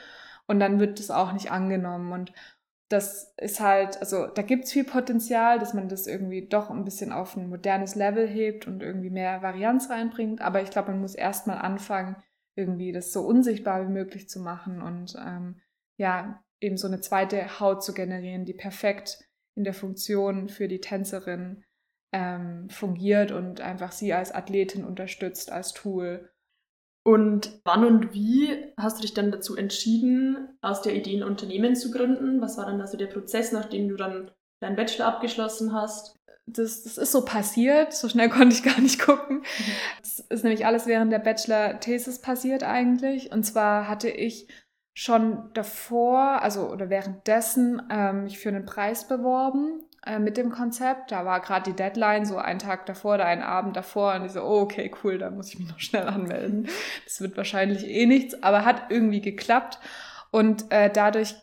und 0.47 0.59
dann 0.59 0.81
wird 0.81 0.99
es 0.99 1.11
auch 1.11 1.33
nicht 1.33 1.53
angenommen. 1.53 2.13
Und 2.13 2.33
das 2.89 3.33
ist 3.39 3.61
halt, 3.61 4.01
also 4.01 4.27
da 4.27 4.43
gibt 4.43 4.65
es 4.65 4.73
viel 4.73 4.85
Potenzial, 4.85 5.59
dass 5.59 5.75
man 5.75 5.89
das 5.89 6.07
irgendwie 6.07 6.49
doch 6.49 6.71
ein 6.71 6.85
bisschen 6.85 7.13
auf 7.13 7.37
ein 7.37 7.49
modernes 7.49 7.95
Level 7.95 8.29
hebt 8.29 8.67
und 8.67 8.83
irgendwie 8.83 9.11
mehr 9.11 9.43
Varianz 9.43 9.91
reinbringt. 9.91 10.43
Aber 10.43 10.61
ich 10.61 10.71
glaube, 10.71 10.91
man 10.91 11.01
muss 11.01 11.15
erstmal 11.15 11.59
anfangen, 11.59 12.17
irgendwie 12.55 12.93
das 12.93 13.13
so 13.13 13.23
unsichtbar 13.23 13.87
wie 13.87 13.93
möglich 13.93 14.29
zu 14.29 14.41
machen 14.41 14.83
und 14.83 15.17
ähm, 15.19 15.61
ja, 15.97 16.43
eben 16.63 16.77
so 16.77 16.87
eine 16.87 17.01
zweite 17.01 17.61
Haut 17.61 17.83
zu 17.83 17.95
generieren, 17.95 18.45
die 18.45 18.55
perfekt 18.55 19.19
in 19.55 19.65
der 19.65 19.75
Funktion 19.75 20.49
für 20.49 20.69
die 20.69 20.81
Tänzerin 20.81 21.65
ähm, 22.13 22.69
fungiert 22.71 23.33
und 23.33 23.61
einfach 23.61 23.93
sie 23.93 24.13
als 24.13 24.33
Athletin 24.33 24.85
unterstützt, 24.85 25.51
als 25.51 25.73
Tool. 25.73 26.31
Und 27.05 27.61
wann 27.65 27.85
und 27.85 28.15
wie 28.15 28.73
hast 28.77 28.99
du 28.99 29.03
dich 29.03 29.15
dann 29.15 29.33
dazu 29.33 29.57
entschieden, 29.57 30.57
aus 30.61 30.83
der 30.83 30.95
Idee 30.95 31.17
ein 31.17 31.25
Unternehmen 31.25 31.75
zu 31.75 31.91
gründen? 31.91 32.41
Was 32.41 32.57
war 32.59 32.67
dann 32.67 32.81
also 32.81 32.97
der 32.97 33.09
Prozess, 33.09 33.51
nachdem 33.51 33.89
du 33.89 33.97
dann 33.97 34.31
deinen 34.61 34.77
Bachelor 34.77 35.07
abgeschlossen 35.07 35.73
hast? 35.73 36.17
Das, 36.47 36.83
das 36.85 36.99
ist 36.99 37.13
so 37.13 37.25
passiert, 37.25 37.93
so 37.93 38.09
schnell 38.09 38.29
konnte 38.31 38.55
ich 38.55 38.63
gar 38.63 38.81
nicht 38.81 39.01
gucken. 39.01 39.39
Mhm. 39.39 39.73
Das 40.01 40.21
ist 40.21 40.45
nämlich 40.45 40.65
alles 40.65 40.87
während 40.87 41.13
der 41.13 41.19
Bachelor-Thesis 41.19 42.21
passiert 42.21 42.63
eigentlich. 42.63 43.33
Und 43.33 43.45
zwar 43.45 43.89
hatte 43.89 44.09
ich 44.09 44.47
schon 44.95 45.51
davor, 45.55 46.43
also 46.43 46.69
oder 46.71 46.91
währenddessen, 46.91 47.83
ähm, 47.91 48.25
mich 48.25 48.39
für 48.39 48.51
einen 48.51 48.67
Preis 48.67 49.09
beworben 49.09 49.83
äh, 50.05 50.19
mit 50.19 50.37
dem 50.37 50.51
Konzept. 50.51 51.13
Da 51.13 51.25
war 51.25 51.41
gerade 51.41 51.71
die 51.71 51.77
Deadline, 51.77 52.27
so 52.27 52.37
einen 52.37 52.59
Tag 52.59 52.87
davor 52.87 53.15
oder 53.15 53.25
einen 53.25 53.43
Abend 53.43 53.77
davor. 53.77 54.15
Und 54.15 54.27
ich 54.27 54.33
so, 54.33 54.43
oh, 54.43 54.61
okay, 54.61 54.93
cool, 55.03 55.19
da 55.19 55.31
muss 55.31 55.49
ich 55.49 55.59
mich 55.59 55.69
noch 55.69 55.81
schnell 55.81 56.07
anmelden. 56.09 56.69
Das 57.05 57.21
wird 57.21 57.37
wahrscheinlich 57.37 57.87
eh 57.87 58.07
nichts, 58.07 58.43
aber 58.43 58.65
hat 58.65 58.91
irgendwie 58.91 59.21
geklappt. 59.21 59.79
Und 60.31 60.71
äh, 60.71 60.91
dadurch 60.91 61.37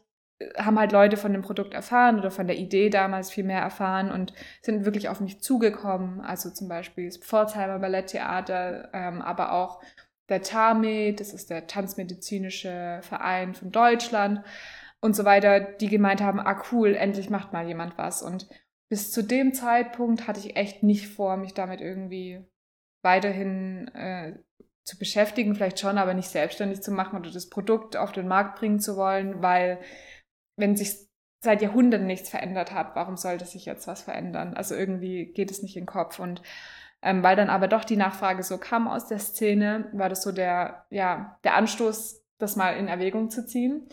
haben 0.57 0.79
halt 0.79 0.91
Leute 0.91 1.17
von 1.17 1.33
dem 1.33 1.41
Produkt 1.41 1.73
erfahren 1.73 2.17
oder 2.17 2.31
von 2.31 2.47
der 2.47 2.57
Idee 2.57 2.89
damals 2.89 3.29
viel 3.29 3.43
mehr 3.43 3.61
erfahren 3.61 4.09
und 4.09 4.33
sind 4.61 4.85
wirklich 4.85 5.09
auf 5.09 5.19
mich 5.19 5.41
zugekommen. 5.41 6.21
Also 6.21 6.49
zum 6.49 6.69
Beispiel 6.69 7.07
das 7.07 7.17
Pforzheimer 7.17 7.79
Balletttheater, 7.79 8.89
ähm, 8.93 9.21
aber 9.21 9.51
auch 9.51 9.81
der 10.29 10.41
TAMED, 10.41 11.19
das 11.19 11.33
ist 11.33 11.49
der 11.49 11.67
Tanzmedizinische 11.67 12.99
Verein 13.03 13.53
von 13.53 13.71
Deutschland 13.71 14.43
und 15.01 15.15
so 15.15 15.25
weiter, 15.25 15.59
die 15.59 15.87
gemeint 15.87 16.21
haben, 16.21 16.39
ah 16.39 16.61
cool, 16.71 16.95
endlich 16.95 17.29
macht 17.29 17.53
mal 17.53 17.67
jemand 17.67 17.97
was. 17.97 18.21
Und 18.21 18.47
bis 18.89 19.11
zu 19.11 19.23
dem 19.23 19.53
Zeitpunkt 19.53 20.27
hatte 20.27 20.39
ich 20.39 20.55
echt 20.55 20.83
nicht 20.83 21.07
vor, 21.07 21.37
mich 21.37 21.53
damit 21.53 21.81
irgendwie 21.81 22.45
weiterhin 23.03 23.87
äh, 23.89 24.39
zu 24.83 24.97
beschäftigen, 24.97 25.55
vielleicht 25.55 25.79
schon, 25.79 25.97
aber 25.97 26.13
nicht 26.13 26.29
selbstständig 26.29 26.81
zu 26.81 26.91
machen 26.91 27.19
oder 27.19 27.31
das 27.31 27.49
Produkt 27.49 27.95
auf 27.95 28.11
den 28.11 28.27
Markt 28.27 28.59
bringen 28.59 28.79
zu 28.79 28.97
wollen, 28.97 29.41
weil 29.41 29.79
wenn 30.57 30.75
sich 30.75 31.07
seit 31.41 31.61
Jahrhunderten 31.61 32.07
nichts 32.07 32.29
verändert 32.29 32.73
hat, 32.73 32.95
warum 32.95 33.15
sollte 33.15 33.45
sich 33.45 33.65
jetzt 33.65 33.87
was 33.87 34.01
verändern? 34.01 34.55
Also 34.55 34.75
irgendwie 34.75 35.27
geht 35.27 35.51
es 35.51 35.61
nicht 35.61 35.77
in 35.77 35.83
den 35.83 35.87
Kopf 35.87 36.19
und 36.19 36.41
ähm, 37.01 37.23
weil 37.23 37.35
dann 37.35 37.49
aber 37.49 37.67
doch 37.67 37.85
die 37.85 37.97
Nachfrage 37.97 38.43
so 38.43 38.57
kam 38.57 38.87
aus 38.87 39.07
der 39.07 39.19
Szene, 39.19 39.89
war 39.93 40.09
das 40.09 40.21
so 40.23 40.31
der, 40.31 40.85
ja, 40.89 41.37
der 41.43 41.55
Anstoß, 41.55 42.21
das 42.37 42.55
mal 42.55 42.71
in 42.71 42.87
Erwägung 42.87 43.29
zu 43.29 43.45
ziehen. 43.45 43.87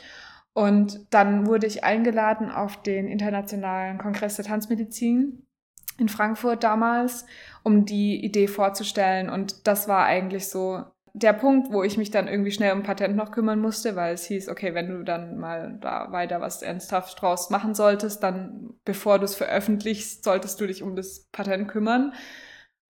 Und 0.53 1.13
dann 1.13 1.47
wurde 1.47 1.67
ich 1.67 1.85
eingeladen 1.85 2.51
auf 2.51 2.83
den 2.83 3.09
Internationalen 3.09 3.99
Kongress 3.99 4.37
der 4.37 4.47
Tanzmedizin 4.47 5.47
in 5.99 6.09
Frankfurt 6.09 6.65
damals, 6.65 7.27
um 7.63 7.85
die 7.85 8.25
Idee 8.25 8.49
vorzustellen. 8.49 9.29
Und 9.29 9.67
das 9.67 9.89
war 9.89 10.07
eigentlich 10.07 10.49
so 10.49 10.85
der 11.13 11.33
Punkt, 11.33 11.73
wo 11.73 11.83
ich 11.83 11.97
mich 11.97 12.11
dann 12.11 12.29
irgendwie 12.29 12.51
schnell 12.51 12.73
um 12.73 12.83
Patent 12.83 13.17
noch 13.17 13.33
kümmern 13.33 13.59
musste, 13.59 13.97
weil 13.97 14.13
es 14.15 14.27
hieß, 14.27 14.51
okay, 14.51 14.75
wenn 14.75 14.89
du 14.89 15.03
dann 15.03 15.39
mal 15.39 15.79
da 15.81 16.13
weiter 16.13 16.43
was 16.43 16.61
ernsthaft 16.61 17.21
draus 17.21 17.49
machen 17.49 17.75
solltest, 17.75 18.23
dann 18.23 18.75
bevor 18.85 19.19
du 19.19 19.25
es 19.25 19.35
veröffentlichst, 19.35 20.25
solltest 20.25 20.61
du 20.61 20.67
dich 20.67 20.83
um 20.83 20.95
das 20.95 21.27
Patent 21.33 21.69
kümmern. 21.69 22.13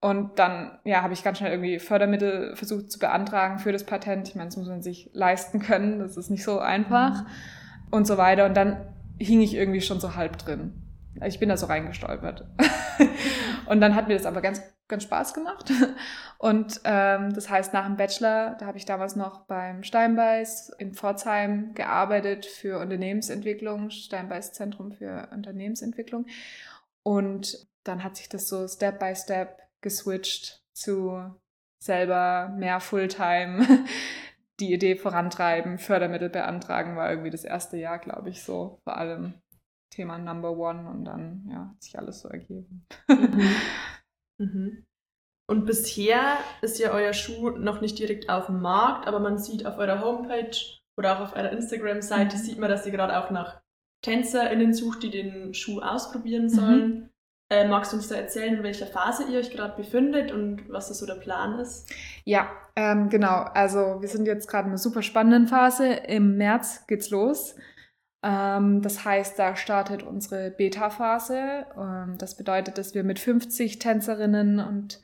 Und 0.00 0.38
dann, 0.38 0.78
ja, 0.84 1.02
habe 1.02 1.14
ich 1.14 1.24
ganz 1.24 1.38
schnell 1.38 1.52
irgendwie 1.52 1.78
Fördermittel 1.78 2.54
versucht 2.54 2.92
zu 2.92 2.98
beantragen 2.98 3.58
für 3.58 3.72
das 3.72 3.84
Patent. 3.84 4.28
Ich 4.28 4.34
meine, 4.34 4.48
das 4.48 4.56
muss 4.56 4.68
man 4.68 4.82
sich 4.82 5.10
leisten 5.14 5.60
können, 5.60 5.98
das 5.98 6.16
ist 6.16 6.30
nicht 6.30 6.44
so 6.44 6.58
einfach 6.58 7.22
mhm. 7.22 7.28
und 7.90 8.06
so 8.06 8.18
weiter. 8.18 8.44
Und 8.44 8.54
dann 8.56 8.76
hing 9.18 9.40
ich 9.40 9.54
irgendwie 9.54 9.80
schon 9.80 10.00
so 10.00 10.14
halb 10.14 10.38
drin. 10.38 10.74
Ich 11.24 11.40
bin 11.40 11.48
da 11.48 11.56
so 11.56 11.66
reingestolpert. 11.66 12.44
und 13.66 13.80
dann 13.80 13.94
hat 13.94 14.08
mir 14.08 14.14
das 14.14 14.26
aber 14.26 14.42
ganz, 14.42 14.62
ganz 14.86 15.04
Spaß 15.04 15.32
gemacht. 15.32 15.72
Und 16.38 16.80
ähm, 16.84 17.32
das 17.32 17.48
heißt, 17.48 17.72
nach 17.72 17.86
dem 17.86 17.96
Bachelor, 17.96 18.56
da 18.60 18.66
habe 18.66 18.76
ich 18.76 18.84
damals 18.84 19.16
noch 19.16 19.46
beim 19.46 19.82
Steinbeiß 19.82 20.74
in 20.78 20.92
Pforzheim 20.92 21.72
gearbeitet 21.74 22.44
für 22.44 22.78
Unternehmensentwicklung, 22.78 23.88
Steinbeiß 23.88 24.52
Zentrum 24.52 24.92
für 24.92 25.30
Unternehmensentwicklung. 25.32 26.26
Und 27.02 27.66
dann 27.84 28.04
hat 28.04 28.16
sich 28.16 28.28
das 28.28 28.48
so 28.48 28.68
Step 28.68 28.98
by 28.98 29.14
Step 29.16 29.65
geswitcht 29.86 30.64
zu 30.74 31.32
selber 31.80 32.52
mehr 32.56 32.80
Fulltime 32.80 33.64
die 34.58 34.72
Idee 34.72 34.96
vorantreiben, 34.96 35.78
Fördermittel 35.78 36.28
beantragen, 36.28 36.96
war 36.96 37.08
irgendwie 37.08 37.30
das 37.30 37.44
erste 37.44 37.76
Jahr, 37.76 38.00
glaube 38.00 38.30
ich, 38.30 38.42
so 38.42 38.80
vor 38.82 38.96
allem 38.96 39.34
Thema 39.92 40.18
Number 40.18 40.56
One 40.56 40.90
und 40.90 41.04
dann 41.04 41.46
ja, 41.48 41.70
hat 41.70 41.80
sich 41.80 41.96
alles 41.96 42.20
so 42.20 42.28
ergeben. 42.28 42.84
Mhm. 43.08 43.54
Mhm. 44.38 44.84
Und 45.48 45.66
bisher 45.66 46.38
ist 46.62 46.80
ja 46.80 46.90
euer 46.90 47.12
Schuh 47.12 47.50
noch 47.50 47.80
nicht 47.80 47.96
direkt 47.98 48.28
auf 48.28 48.46
dem 48.46 48.60
Markt, 48.60 49.06
aber 49.06 49.20
man 49.20 49.38
sieht 49.38 49.64
auf 49.64 49.78
eurer 49.78 50.00
Homepage 50.00 50.58
oder 50.98 51.16
auch 51.16 51.20
auf 51.20 51.36
eurer 51.36 51.52
Instagram-Seite, 51.52 52.36
mhm. 52.36 52.40
sieht 52.40 52.58
man, 52.58 52.68
dass 52.68 52.84
ihr 52.84 52.92
gerade 52.92 53.16
auch 53.16 53.30
nach 53.30 53.62
TänzerInnen 54.02 54.74
sucht, 54.74 55.04
die 55.04 55.10
den 55.10 55.54
Schuh 55.54 55.80
ausprobieren 55.80 56.44
mhm. 56.44 56.48
sollen. 56.48 57.10
Äh, 57.48 57.68
magst 57.68 57.92
du 57.92 57.96
uns 57.96 58.08
da 58.08 58.16
erzählen, 58.16 58.56
in 58.56 58.62
welcher 58.64 58.86
Phase 58.86 59.24
ihr 59.30 59.38
euch 59.38 59.50
gerade 59.50 59.76
befindet 59.76 60.32
und 60.32 60.68
was 60.68 60.88
das 60.88 60.98
so 60.98 61.06
der 61.06 61.14
Plan 61.14 61.60
ist? 61.60 61.88
Ja, 62.24 62.50
ähm, 62.74 63.08
genau. 63.08 63.44
Also 63.54 63.98
wir 64.00 64.08
sind 64.08 64.26
jetzt 64.26 64.48
gerade 64.48 64.64
in 64.64 64.70
einer 64.70 64.78
super 64.78 65.02
spannenden 65.02 65.46
Phase. 65.46 65.86
Im 65.86 66.36
März 66.36 66.86
geht's 66.88 67.10
los. 67.10 67.54
Ähm, 68.24 68.82
das 68.82 69.04
heißt, 69.04 69.38
da 69.38 69.54
startet 69.54 70.02
unsere 70.02 70.50
Beta-Phase. 70.50 71.66
Ähm, 71.78 72.18
das 72.18 72.36
bedeutet, 72.36 72.78
dass 72.78 72.94
wir 72.94 73.04
mit 73.04 73.20
50 73.20 73.78
Tänzerinnen 73.78 74.58
und 74.58 75.00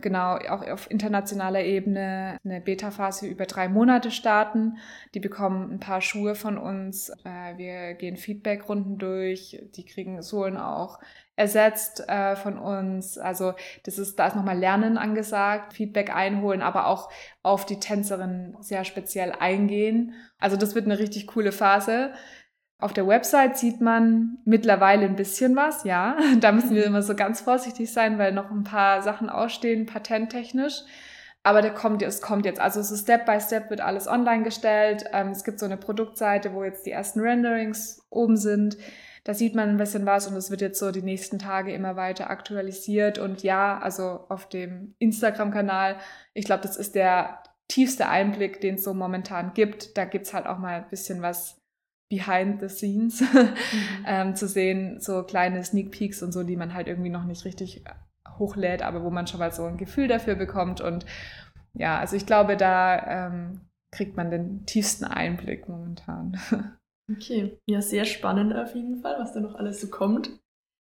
genau 0.00 0.36
auch 0.36 0.66
auf 0.66 0.90
internationaler 0.90 1.62
Ebene 1.64 2.38
eine 2.44 2.60
Beta-Phase 2.60 3.26
über 3.26 3.46
drei 3.46 3.68
Monate 3.68 4.10
starten. 4.10 4.78
Die 5.14 5.20
bekommen 5.20 5.72
ein 5.72 5.80
paar 5.80 6.00
Schuhe 6.00 6.34
von 6.34 6.58
uns. 6.58 7.10
Äh, 7.24 7.56
wir 7.56 7.94
gehen 7.94 8.16
Feedback-Runden 8.16 8.98
durch. 8.98 9.60
Die 9.76 9.84
kriegen 9.84 10.22
Sohlen 10.22 10.56
auch 10.56 10.98
ersetzt 11.36 12.08
äh, 12.08 12.34
von 12.34 12.58
uns. 12.58 13.18
Also 13.18 13.52
das 13.84 13.98
ist, 13.98 14.18
da 14.18 14.26
ist 14.26 14.36
nochmal 14.36 14.58
Lernen 14.58 14.96
angesagt, 14.96 15.74
Feedback 15.74 16.14
einholen, 16.14 16.62
aber 16.62 16.86
auch 16.86 17.10
auf 17.42 17.66
die 17.66 17.78
Tänzerin 17.78 18.56
sehr 18.60 18.84
speziell 18.84 19.32
eingehen. 19.32 20.14
Also 20.38 20.56
das 20.56 20.74
wird 20.74 20.86
eine 20.86 20.98
richtig 20.98 21.26
coole 21.26 21.52
Phase. 21.52 22.12
Auf 22.78 22.92
der 22.92 23.06
Website 23.06 23.56
sieht 23.56 23.80
man 23.80 24.38
mittlerweile 24.44 25.06
ein 25.06 25.16
bisschen 25.16 25.56
was, 25.56 25.84
ja. 25.84 26.16
Da 26.40 26.52
müssen 26.52 26.74
wir 26.74 26.84
immer 26.84 27.02
so 27.02 27.14
ganz 27.14 27.40
vorsichtig 27.40 27.92
sein, 27.92 28.18
weil 28.18 28.32
noch 28.32 28.50
ein 28.50 28.64
paar 28.64 29.02
Sachen 29.02 29.30
ausstehen, 29.30 29.86
patenttechnisch. 29.86 30.82
Aber 31.42 31.62
der 31.62 31.72
kommt, 31.72 32.02
es 32.02 32.20
kommt 32.20 32.44
jetzt. 32.44 32.60
Also 32.60 32.82
so 32.82 32.96
Step 32.96 33.24
by 33.24 33.40
Step 33.40 33.70
wird 33.70 33.80
alles 33.80 34.08
online 34.08 34.42
gestellt. 34.42 35.04
Ähm, 35.12 35.28
es 35.28 35.44
gibt 35.44 35.60
so 35.60 35.64
eine 35.64 35.76
Produktseite, 35.76 36.52
wo 36.52 36.64
jetzt 36.64 36.84
die 36.86 36.90
ersten 36.90 37.20
Renderings 37.20 38.04
oben 38.10 38.36
sind. 38.36 38.76
Da 39.22 39.32
sieht 39.32 39.54
man 39.54 39.70
ein 39.70 39.76
bisschen 39.76 40.06
was 40.06 40.26
und 40.26 40.36
es 40.36 40.50
wird 40.50 40.60
jetzt 40.60 40.78
so 40.78 40.90
die 40.90 41.02
nächsten 41.02 41.38
Tage 41.38 41.72
immer 41.72 41.96
weiter 41.96 42.30
aktualisiert. 42.30 43.18
Und 43.18 43.42
ja, 43.42 43.78
also 43.78 44.26
auf 44.28 44.48
dem 44.48 44.94
Instagram-Kanal, 44.98 45.96
ich 46.34 46.44
glaube, 46.44 46.62
das 46.62 46.76
ist 46.76 46.94
der 46.94 47.42
tiefste 47.68 48.08
Einblick, 48.08 48.60
den 48.60 48.74
es 48.74 48.84
so 48.84 48.92
momentan 48.92 49.52
gibt. 49.54 49.96
Da 49.96 50.04
gibt 50.04 50.26
es 50.26 50.34
halt 50.34 50.46
auch 50.46 50.58
mal 50.58 50.82
ein 50.82 50.88
bisschen 50.90 51.22
was 51.22 51.60
behind 52.08 52.60
the 52.60 52.68
scenes 52.68 53.20
mhm. 53.20 53.54
ähm, 54.06 54.34
zu 54.36 54.46
sehen, 54.46 55.00
so 55.00 55.22
kleine 55.22 55.62
Sneak 55.64 55.90
Peeks 55.90 56.22
und 56.22 56.32
so, 56.32 56.42
die 56.42 56.56
man 56.56 56.74
halt 56.74 56.86
irgendwie 56.86 57.10
noch 57.10 57.24
nicht 57.24 57.44
richtig 57.44 57.82
hochlädt, 58.38 58.82
aber 58.82 59.02
wo 59.02 59.10
man 59.10 59.26
schon 59.26 59.40
mal 59.40 59.52
so 59.52 59.64
ein 59.64 59.76
Gefühl 59.76 60.08
dafür 60.08 60.34
bekommt. 60.34 60.80
Und 60.80 61.06
ja, 61.74 61.98
also 61.98 62.16
ich 62.16 62.26
glaube, 62.26 62.56
da 62.56 63.26
ähm, 63.26 63.60
kriegt 63.92 64.16
man 64.16 64.30
den 64.30 64.66
tiefsten 64.66 65.04
Einblick 65.04 65.68
momentan. 65.68 66.38
Okay, 67.08 67.56
ja, 67.66 67.82
sehr 67.82 68.04
spannend 68.04 68.52
auf 68.52 68.74
jeden 68.74 69.00
Fall, 69.00 69.14
was 69.20 69.32
da 69.32 69.38
noch 69.38 69.54
alles 69.54 69.80
so 69.80 69.86
kommt. 69.86 70.40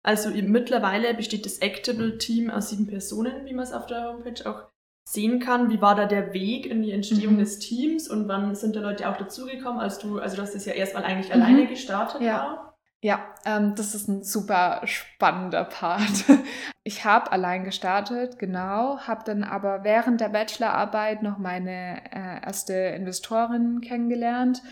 Also 0.03 0.30
mittlerweile 0.30 1.13
besteht 1.13 1.46
das 1.46 1.62
Actable-Team 1.62 2.50
aus 2.50 2.70
sieben 2.70 2.86
Personen, 2.86 3.46
wie 3.46 3.53
man 3.53 3.63
es 3.63 3.72
auf 3.72 3.86
der 3.86 4.10
Homepage 4.10 4.50
auch 4.50 4.71
sehen 5.03 5.39
kann. 5.39 5.70
Wie 5.70 5.81
war 5.81 5.96
da 5.96 6.05
der 6.05 6.34
Weg 6.34 6.65
in 6.65 6.84
die 6.84 6.91
Entstehung 6.91 7.36
Mhm. 7.36 7.39
des 7.39 7.60
Teams 7.60 8.08
und 8.10 8.27
wann 8.27 8.55
sind 8.55 8.75
da 8.75 8.79
Leute 8.81 9.10
auch 9.10 9.17
dazugekommen, 9.17 9.79
als 9.81 10.00
du, 10.00 10.20
also 10.20 10.36
du 10.38 10.41
hast 10.41 10.55
das 10.55 10.65
ja 10.65 10.74
erstmal 10.74 11.03
eigentlich 11.03 11.34
Mhm. 11.36 11.41
alleine 11.41 11.67
gestartet 11.67 12.22
Ja. 12.22 12.67
Ja, 13.03 13.20
ähm, 13.46 13.74
das 13.75 13.96
ist 13.96 14.08
ein 14.08 14.24
super 14.24 14.81
spannender 14.86 15.63
Part. 15.65 16.00
Ich 16.84 17.05
habe 17.05 17.31
allein 17.31 17.63
gestartet, 17.63 18.39
genau, 18.39 18.98
habe 19.01 19.22
dann 19.24 19.43
aber 19.43 19.84
während 19.84 20.20
der 20.20 20.29
Bachelorarbeit 20.29 21.22
noch 21.22 21.38
meine 21.38 22.01
äh, 22.12 22.43
erste 22.43 22.74
Investorin 22.74 23.81
kennengelernt, 23.81 24.63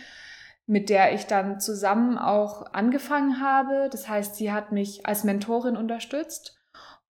mit 0.66 0.90
der 0.90 1.14
ich 1.14 1.28
dann 1.28 1.60
zusammen 1.60 2.18
auch 2.18 2.74
angefangen 2.74 3.40
habe. 3.40 3.90
Das 3.92 4.10
heißt, 4.10 4.36
sie 4.38 4.52
hat 4.52 4.72
mich 4.72 5.06
als 5.06 5.24
Mentorin 5.24 5.78
unterstützt 5.78 6.59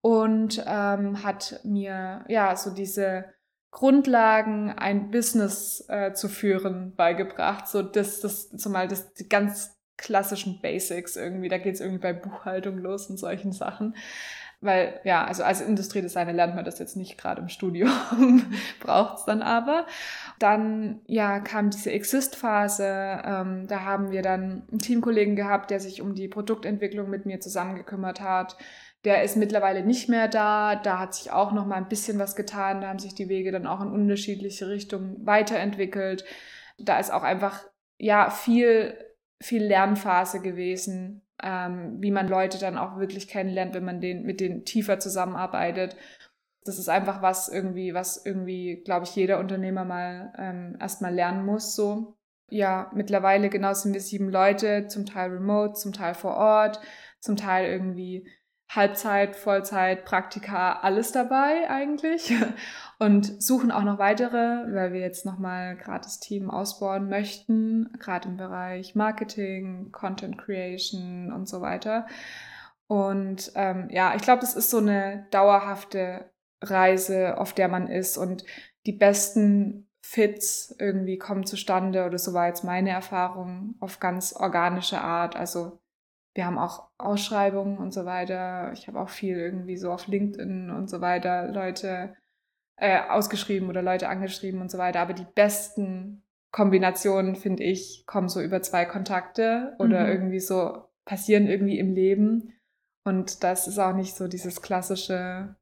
und 0.00 0.62
ähm, 0.66 1.22
hat 1.22 1.60
mir 1.64 2.24
ja 2.28 2.56
so 2.56 2.70
diese 2.70 3.26
Grundlagen, 3.70 4.72
ein 4.72 5.10
Business 5.10 5.84
äh, 5.88 6.12
zu 6.12 6.28
führen, 6.28 6.94
beigebracht. 6.96 7.68
So 7.68 7.82
das, 7.82 8.20
das 8.20 8.48
zumal 8.50 8.88
das 8.88 9.14
die 9.14 9.28
ganz 9.28 9.76
klassischen 9.96 10.60
Basics 10.60 11.16
irgendwie. 11.16 11.48
Da 11.48 11.58
geht 11.58 11.74
es 11.74 11.80
irgendwie 11.80 12.00
bei 12.00 12.12
Buchhaltung 12.12 12.78
los 12.78 13.08
und 13.08 13.18
solchen 13.18 13.52
Sachen. 13.52 13.94
Weil, 14.62 15.00
ja, 15.04 15.24
also 15.24 15.42
als 15.42 15.62
Industriedesigner 15.62 16.34
lernt 16.34 16.54
man 16.54 16.66
das 16.66 16.78
jetzt 16.78 16.94
nicht 16.94 17.16
gerade 17.16 17.40
im 17.40 17.48
Studium, 17.48 17.90
braucht 18.80 19.20
es 19.20 19.24
dann 19.24 19.40
aber. 19.40 19.86
Dann, 20.38 21.00
ja, 21.06 21.40
kam 21.40 21.70
diese 21.70 21.90
Exist-Phase. 21.92 23.22
Ähm, 23.24 23.66
da 23.68 23.84
haben 23.84 24.10
wir 24.10 24.20
dann 24.20 24.64
einen 24.70 24.78
Teamkollegen 24.78 25.34
gehabt, 25.34 25.70
der 25.70 25.80
sich 25.80 26.02
um 26.02 26.14
die 26.14 26.28
Produktentwicklung 26.28 27.08
mit 27.08 27.24
mir 27.24 27.40
zusammengekümmert 27.40 28.20
hat. 28.20 28.58
Der 29.04 29.22
ist 29.22 29.36
mittlerweile 29.36 29.82
nicht 29.82 30.08
mehr 30.08 30.28
da. 30.28 30.76
Da 30.76 30.98
hat 30.98 31.14
sich 31.14 31.30
auch 31.30 31.52
noch 31.52 31.66
mal 31.66 31.76
ein 31.76 31.88
bisschen 31.88 32.18
was 32.18 32.36
getan. 32.36 32.80
Da 32.80 32.88
haben 32.88 32.98
sich 32.98 33.14
die 33.14 33.28
Wege 33.28 33.50
dann 33.50 33.66
auch 33.66 33.80
in 33.80 33.90
unterschiedliche 33.90 34.68
Richtungen 34.68 35.24
weiterentwickelt. 35.26 36.24
Da 36.78 36.98
ist 36.98 37.10
auch 37.10 37.22
einfach, 37.22 37.64
ja, 37.98 38.30
viel, 38.30 38.94
viel 39.42 39.62
Lernphase 39.64 40.40
gewesen, 40.40 41.22
ähm, 41.42 41.96
wie 42.00 42.10
man 42.10 42.28
Leute 42.28 42.58
dann 42.58 42.76
auch 42.76 42.98
wirklich 42.98 43.28
kennenlernt, 43.28 43.74
wenn 43.74 43.84
man 43.84 44.00
den, 44.00 44.24
mit 44.24 44.40
denen 44.40 44.64
tiefer 44.64 44.98
zusammenarbeitet. 44.98 45.96
Das 46.64 46.78
ist 46.78 46.90
einfach 46.90 47.22
was 47.22 47.48
irgendwie, 47.48 47.94
was 47.94 48.24
irgendwie, 48.24 48.82
glaube 48.84 49.04
ich, 49.04 49.16
jeder 49.16 49.38
Unternehmer 49.38 49.86
mal 49.86 50.32
ähm, 50.38 50.76
erstmal 50.78 51.14
lernen 51.14 51.46
muss. 51.46 51.74
So. 51.74 52.18
Ja, 52.50 52.90
mittlerweile 52.94 53.48
genau 53.48 53.72
sind 53.72 53.94
wir 53.94 54.00
sieben 54.00 54.28
Leute, 54.28 54.88
zum 54.88 55.06
Teil 55.06 55.30
remote, 55.30 55.74
zum 55.74 55.92
Teil 55.92 56.14
vor 56.14 56.36
Ort, 56.36 56.80
zum 57.20 57.36
Teil 57.36 57.70
irgendwie 57.70 58.28
Halbzeit, 58.72 59.34
Vollzeit, 59.34 60.04
Praktika, 60.04 60.74
alles 60.82 61.10
dabei 61.10 61.68
eigentlich. 61.68 62.32
Und 63.00 63.42
suchen 63.42 63.72
auch 63.72 63.82
noch 63.82 63.98
weitere, 63.98 64.72
weil 64.72 64.92
wir 64.92 65.00
jetzt 65.00 65.26
nochmal 65.26 65.76
gerade 65.76 66.04
das 66.04 66.20
Team 66.20 66.50
ausbauen 66.50 67.08
möchten, 67.08 67.92
gerade 67.98 68.28
im 68.28 68.36
Bereich 68.36 68.94
Marketing, 68.94 69.90
Content 69.90 70.38
Creation 70.38 71.32
und 71.32 71.48
so 71.48 71.60
weiter. 71.60 72.06
Und 72.86 73.50
ähm, 73.56 73.88
ja, 73.90 74.14
ich 74.14 74.22
glaube, 74.22 74.40
das 74.40 74.54
ist 74.54 74.70
so 74.70 74.78
eine 74.78 75.26
dauerhafte 75.32 76.30
Reise, 76.62 77.38
auf 77.38 77.52
der 77.52 77.68
man 77.68 77.88
ist. 77.88 78.16
Und 78.18 78.44
die 78.86 78.92
besten 78.92 79.88
Fits 80.00 80.76
irgendwie 80.78 81.18
kommen 81.18 81.44
zustande, 81.44 82.04
oder 82.04 82.18
so 82.18 82.34
war 82.34 82.46
jetzt 82.46 82.64
meine 82.64 82.90
Erfahrung, 82.90 83.74
auf 83.80 83.98
ganz 83.98 84.32
organische 84.32 85.00
Art. 85.00 85.34
Also 85.34 85.79
wir 86.40 86.46
haben 86.46 86.58
auch 86.58 86.88
Ausschreibungen 86.96 87.76
und 87.76 87.92
so 87.92 88.06
weiter. 88.06 88.72
Ich 88.72 88.88
habe 88.88 88.98
auch 88.98 89.10
viel 89.10 89.36
irgendwie 89.36 89.76
so 89.76 89.92
auf 89.92 90.06
LinkedIn 90.06 90.70
und 90.70 90.88
so 90.88 91.02
weiter 91.02 91.48
Leute 91.48 92.14
äh, 92.78 92.98
ausgeschrieben 93.10 93.68
oder 93.68 93.82
Leute 93.82 94.08
angeschrieben 94.08 94.62
und 94.62 94.70
so 94.70 94.78
weiter. 94.78 95.00
Aber 95.00 95.12
die 95.12 95.26
besten 95.34 96.22
Kombinationen, 96.50 97.36
finde 97.36 97.62
ich, 97.64 98.04
kommen 98.06 98.30
so 98.30 98.40
über 98.40 98.62
zwei 98.62 98.86
Kontakte 98.86 99.74
oder 99.78 100.04
Mhm. 100.04 100.08
irgendwie 100.12 100.40
so 100.40 100.84
passieren 101.04 101.46
irgendwie 101.46 101.78
im 101.78 101.92
Leben. 101.92 102.54
Und 103.04 103.44
das 103.44 103.68
ist 103.68 103.78
auch 103.78 103.94
nicht 103.94 104.16
so 104.16 104.26
dieses 104.26 104.62
klassische 104.62 105.56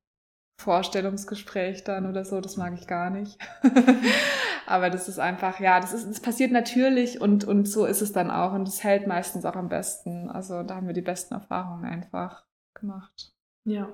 Vorstellungsgespräch 0.61 1.83
dann 1.83 2.07
oder 2.07 2.25
so, 2.25 2.41
das 2.41 2.57
mag 2.57 2.73
ich 2.75 2.87
gar 2.87 3.11
nicht. 3.11 3.37
Aber 4.69 4.91
das 4.91 5.09
ist 5.09 5.19
einfach, 5.19 5.61
ja, 5.61 5.81
das 5.81 5.93
ist, 5.93 6.09
das 6.09 6.21
passiert 6.21 6.53
natürlich 6.53 7.21
und, 7.21 7.45
und 7.45 7.67
so 7.67 7.87
ist 7.87 8.03
es 8.03 8.13
dann 8.13 8.31
auch 8.31 8.53
und 8.53 8.69
es 8.69 8.85
hält 8.85 9.07
meistens 9.07 9.45
auch 9.45 9.57
am 9.57 9.69
besten. 9.69 10.31
Also 10.31 10.63
da 10.63 10.77
haben 10.77 10.87
wir 10.87 10.95
die 10.95 11.01
besten 11.03 11.35
Erfahrungen 11.35 11.85
einfach 11.85 12.45
gemacht. 12.75 13.33
Ja. 13.65 13.89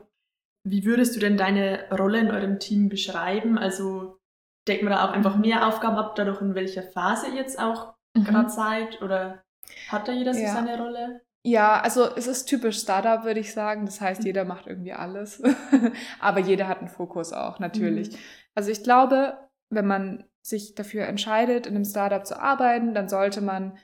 Wie 0.66 0.84
würdest 0.84 1.14
du 1.14 1.20
denn 1.20 1.36
deine 1.36 1.84
Rolle 1.90 2.18
in 2.20 2.30
eurem 2.30 2.58
Team 2.58 2.88
beschreiben? 2.88 3.58
Also 3.58 4.18
deckt 4.66 4.82
man 4.82 4.92
da 4.92 5.06
auch 5.06 5.12
einfach 5.12 5.36
mehr 5.36 5.66
Aufgaben 5.68 5.96
ab, 5.96 6.14
dadurch 6.16 6.40
in 6.40 6.54
welcher 6.54 6.82
Phase 6.82 7.28
ihr 7.28 7.34
jetzt 7.34 7.58
auch 7.58 7.94
gerade 8.14 8.48
seid? 8.50 9.02
Oder 9.02 9.42
hat 9.88 10.08
da 10.08 10.12
jeder 10.12 10.32
so 10.34 10.40
Mhm. 10.40 10.46
Ja. 10.46 10.52
seine 10.54 10.78
Rolle? 10.78 11.20
Ja, 11.46 11.80
also 11.82 12.08
es 12.16 12.26
ist 12.26 12.46
typisch 12.46 12.78
Startup, 12.80 13.24
würde 13.24 13.40
ich 13.40 13.52
sagen. 13.52 13.84
Das 13.84 14.00
heißt, 14.00 14.24
jeder 14.24 14.44
macht 14.46 14.66
irgendwie 14.66 14.94
alles. 14.94 15.42
Aber 16.20 16.40
jeder 16.40 16.66
hat 16.68 16.78
einen 16.78 16.88
Fokus 16.88 17.32
auch, 17.34 17.58
natürlich. 17.58 18.12
Mhm. 18.12 18.18
Also 18.54 18.70
ich 18.70 18.82
glaube, 18.82 19.36
wenn 19.68 19.86
man 19.86 20.24
sich 20.44 20.74
dafür 20.74 21.06
entscheidet, 21.06 21.66
in 21.66 21.74
einem 21.74 21.84
Startup 21.84 22.24
zu 22.24 22.38
arbeiten, 22.38 22.94
dann 22.94 23.08
sollte 23.08 23.40
man 23.40 23.78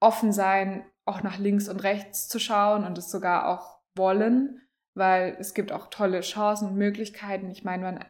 offen 0.00 0.32
sein, 0.32 0.84
auch 1.04 1.22
nach 1.22 1.38
links 1.38 1.68
und 1.68 1.82
rechts 1.82 2.26
zu 2.28 2.38
schauen 2.38 2.84
und 2.84 2.96
es 2.96 3.10
sogar 3.10 3.48
auch 3.48 3.80
wollen, 3.94 4.62
weil 4.94 5.36
es 5.38 5.52
gibt 5.52 5.72
auch 5.72 5.88
tolle 5.88 6.22
Chancen 6.22 6.68
und 6.68 6.76
Möglichkeiten. 6.76 7.50
Ich 7.50 7.64
meine, 7.64 7.82
man 7.82 8.04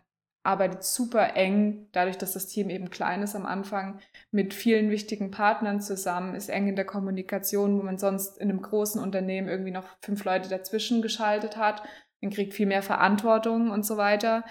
arbeitet 0.44 0.84
super 0.84 1.34
eng, 1.36 1.88
dadurch, 1.92 2.16
dass 2.16 2.32
das 2.32 2.46
Team 2.46 2.70
eben 2.70 2.90
klein 2.90 3.22
ist 3.22 3.34
am 3.34 3.44
Anfang, 3.44 3.98
mit 4.30 4.54
vielen 4.54 4.90
wichtigen 4.90 5.32
Partnern 5.32 5.80
zusammen, 5.80 6.36
ist 6.36 6.48
eng 6.48 6.68
in 6.68 6.76
der 6.76 6.86
Kommunikation, 6.86 7.76
wo 7.76 7.82
man 7.82 7.98
sonst 7.98 8.38
in 8.38 8.50
einem 8.50 8.62
großen 8.62 9.02
Unternehmen 9.02 9.48
irgendwie 9.48 9.72
noch 9.72 9.88
fünf 10.00 10.24
Leute 10.24 10.48
dazwischen 10.48 11.02
geschaltet 11.02 11.56
hat. 11.56 11.82
Man 12.20 12.30
kriegt 12.30 12.54
viel 12.54 12.66
mehr 12.66 12.82
Verantwortung 12.82 13.70
und 13.70 13.84
so 13.84 13.96
weiter. 13.96 14.44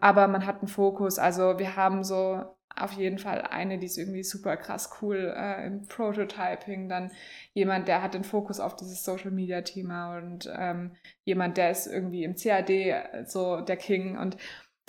Aber 0.00 0.28
man 0.28 0.46
hat 0.46 0.60
einen 0.60 0.68
Fokus. 0.68 1.18
Also 1.18 1.58
wir 1.58 1.76
haben 1.76 2.04
so 2.04 2.57
auf 2.80 2.92
jeden 2.92 3.18
Fall 3.18 3.42
eine, 3.42 3.78
die 3.78 3.86
ist 3.86 3.98
irgendwie 3.98 4.22
super 4.22 4.56
krass 4.56 4.90
cool 5.00 5.34
äh, 5.36 5.66
im 5.66 5.86
Prototyping. 5.86 6.88
Dann 6.88 7.10
jemand, 7.52 7.88
der 7.88 8.02
hat 8.02 8.14
den 8.14 8.24
Fokus 8.24 8.60
auf 8.60 8.76
dieses 8.76 9.04
Social 9.04 9.30
Media 9.30 9.62
Thema 9.62 10.18
und 10.18 10.50
ähm, 10.56 10.92
jemand, 11.24 11.56
der 11.56 11.70
ist 11.70 11.86
irgendwie 11.86 12.24
im 12.24 12.36
CAD 12.36 13.26
so 13.26 13.60
der 13.60 13.76
King. 13.76 14.16
Und 14.18 14.36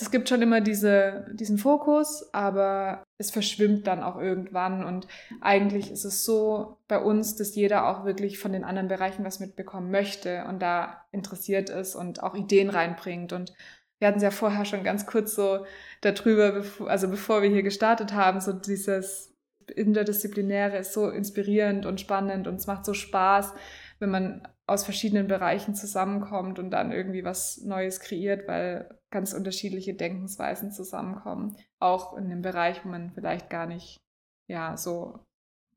es 0.02 0.12
gibt 0.12 0.30
schon 0.30 0.42
immer 0.42 0.62
diese, 0.62 1.26
diesen 1.34 1.58
Fokus, 1.58 2.34
aber 2.34 3.04
es 3.18 3.32
verschwimmt 3.32 3.86
dann 3.86 4.02
auch 4.02 4.18
irgendwann. 4.18 4.86
Und 4.86 5.08
eigentlich 5.42 5.92
ist 5.92 6.06
es 6.06 6.24
so 6.24 6.78
bei 6.88 7.00
uns, 7.00 7.36
dass 7.36 7.56
jeder 7.56 7.88
auch 7.88 8.06
wirklich 8.06 8.40
von 8.40 8.54
den 8.54 8.64
anderen 8.64 8.88
Bereichen 8.88 9.26
was 9.26 9.42
mitbekommen 9.42 9.92
möchte 9.92 10.46
und 10.46 10.62
da 10.62 11.04
interessiert 11.12 11.70
ist 11.70 11.96
und 11.96 12.24
auch 12.24 12.36
Ideen 12.36 12.70
reinbringt. 12.70 13.34
Und 13.34 13.54
wir 14.00 14.08
hatten 14.08 14.18
es 14.18 14.24
ja 14.24 14.32
vorher 14.32 14.66
schon 14.66 14.84
ganz 14.84 15.06
kurz 15.06 15.36
so 15.36 15.66
darüber, 16.02 16.64
also 16.88 17.10
bevor 17.10 17.42
wir 17.42 17.50
hier 17.50 17.64
gestartet 17.64 18.14
haben, 18.14 18.42
so 18.42 18.54
dieses 18.54 19.36
Interdisziplinäre 19.76 20.78
ist 20.78 20.94
so 20.94 21.10
inspirierend 21.10 21.86
und 21.86 22.02
spannend 22.02 22.48
und 22.48 22.56
es 22.56 22.68
macht 22.68 22.86
so 22.86 22.94
Spaß, 22.94 23.54
wenn 24.00 24.10
man 24.10 24.48
aus 24.66 24.84
verschiedenen 24.84 25.28
Bereichen 25.28 25.76
zusammenkommt 25.76 26.60
und 26.60 26.72
dann 26.72 26.92
irgendwie 26.92 27.24
was 27.24 27.62
Neues 27.64 28.00
kreiert, 28.00 28.48
weil 28.48 28.90
ganz 29.10 29.34
unterschiedliche 29.34 29.94
Denkensweisen 29.94 30.72
zusammenkommen. 30.72 31.58
Auch 31.80 32.16
in 32.18 32.30
dem 32.30 32.42
Bereich, 32.42 32.86
wo 32.86 32.90
man 32.90 33.12
vielleicht 33.12 33.50
gar 33.50 33.66
nicht 33.66 34.00
ja 34.48 34.78
so 34.78 35.20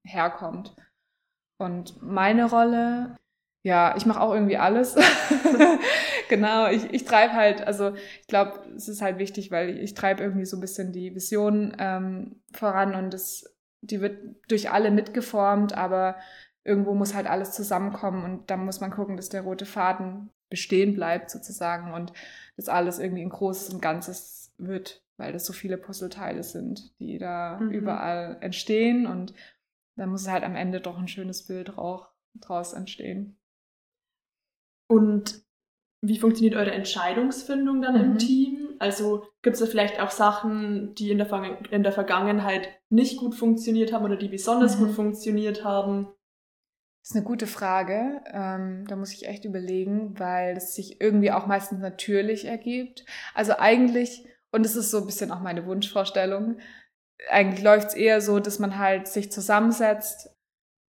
herkommt. 0.05 0.77
Und 1.57 2.03
meine 2.03 2.51
Rolle, 2.51 3.17
ja, 3.63 3.95
ich 3.97 4.07
mache 4.07 4.21
auch 4.21 4.35
irgendwie 4.35 4.57
alles. 4.57 4.97
genau, 6.29 6.69
ich, 6.69 6.93
ich 6.93 7.05
treibe 7.05 7.33
halt, 7.35 7.67
also 7.67 7.95
ich 8.21 8.27
glaube, 8.27 8.61
es 8.77 8.89
ist 8.89 9.03
halt 9.03 9.19
wichtig, 9.19 9.51
weil 9.51 9.71
ich, 9.71 9.79
ich 9.81 9.95
treibe 9.95 10.23
irgendwie 10.23 10.45
so 10.45 10.57
ein 10.57 10.61
bisschen 10.61 10.93
die 10.93 11.15
Vision 11.15 11.75
ähm, 11.79 12.43
voran 12.53 12.95
und 12.95 13.15
das, 13.15 13.55
die 13.81 14.01
wird 14.01 14.19
durch 14.49 14.71
alle 14.71 14.91
mitgeformt, 14.91 15.77
aber 15.77 16.17
irgendwo 16.65 16.95
muss 16.95 17.15
halt 17.15 17.27
alles 17.27 17.53
zusammenkommen 17.53 18.25
und 18.25 18.51
da 18.51 18.57
muss 18.57 18.81
man 18.81 18.91
gucken, 18.91 19.17
dass 19.17 19.29
der 19.29 19.43
rote 19.43 19.67
Faden 19.67 20.31
bestehen 20.49 20.95
bleibt 20.95 21.31
sozusagen 21.31 21.93
und 21.93 22.13
das 22.57 22.69
alles 22.69 22.99
irgendwie 22.99 23.23
ein 23.23 23.31
großes 23.31 23.73
und 23.73 23.81
Ganzes 23.81 24.53
wird, 24.59 25.03
weil 25.17 25.33
das 25.33 25.47
so 25.47 25.53
viele 25.53 25.79
Puzzleteile 25.79 26.43
sind, 26.43 26.93
die 26.99 27.19
da 27.19 27.59
Mhm. 27.61 27.71
überall 27.71 28.37
entstehen 28.41 29.07
und 29.07 29.35
da 29.97 30.07
muss 30.07 30.29
halt 30.29 30.45
am 30.45 30.57
Ende 30.57 30.81
doch 30.81 30.99
ein 30.99 31.09
schönes 31.09 31.47
Bild 31.47 31.79
auch 31.79 32.09
draus 32.35 32.73
entstehen. 32.73 33.37
Und 34.93 35.43
wie 36.05 36.19
funktioniert 36.19 36.55
eure 36.57 36.73
Entscheidungsfindung 36.73 37.81
dann 37.81 37.97
im 37.97 38.13
Mhm. 38.13 38.19
Team? 38.19 38.69
Also 38.79 39.25
gibt 39.43 39.55
es 39.55 39.61
da 39.61 39.67
vielleicht 39.67 40.01
auch 40.01 40.11
Sachen, 40.11 40.95
die 40.97 41.11
in 41.11 41.19
der, 41.19 41.59
in 41.71 41.83
der 41.83 41.93
Vergangenheit 41.93 42.69
nicht 42.91 43.17
gut 43.19 43.35
funktioniert 43.35 43.93
haben 43.93 44.05
oder 44.05 44.17
die 44.17 44.29
besonders 44.29 44.79
Mhm. 44.79 44.87
gut 44.87 44.95
funktioniert 44.97 45.65
haben? 45.65 46.09
Das 47.01 47.11
ist 47.11 47.17
eine 47.17 47.25
gute 47.25 47.47
Frage. 47.47 48.21
Ähm, 48.33 48.85
da 48.87 48.97
muss 48.97 49.13
ich 49.13 49.27
echt 49.27 49.45
überlegen, 49.45 50.19
weil 50.19 50.57
es 50.57 50.75
sich 50.75 51.01
irgendwie 51.01 51.33
auch 51.33 51.47
meistens 51.47 51.81
natürlich 51.81 52.45
ergibt. 52.45 53.05
Also 53.35 53.55
eigentlich 53.59 54.27
und 54.51 54.67
es 54.67 54.77
ist 54.77 54.91
so 54.91 54.99
ein 54.99 55.07
bisschen 55.07 55.31
auch 55.31 55.41
meine 55.41 55.65
Wunschvorstellung. 55.65 56.59
Eigentlich 57.31 57.65
läuft 57.65 57.89
es 57.89 57.95
eher 57.95 58.21
so, 58.21 58.39
dass 58.39 58.59
man 58.59 58.79
halt 58.79 59.09
sich 59.09 59.33
zusammensetzt, 59.33 60.37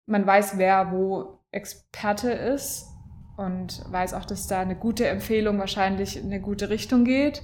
man 0.05 0.25
weiß, 0.25 0.57
wer 0.57 0.91
wo 0.93 1.39
Experte 1.51 2.31
ist 2.31 2.88
und 3.39 3.81
weiß 3.89 4.15
auch, 4.15 4.25
dass 4.25 4.47
da 4.47 4.59
eine 4.59 4.75
gute 4.75 5.07
Empfehlung 5.07 5.59
wahrscheinlich 5.59 6.17
in 6.17 6.25
eine 6.25 6.41
gute 6.41 6.69
Richtung 6.69 7.05
geht. 7.05 7.41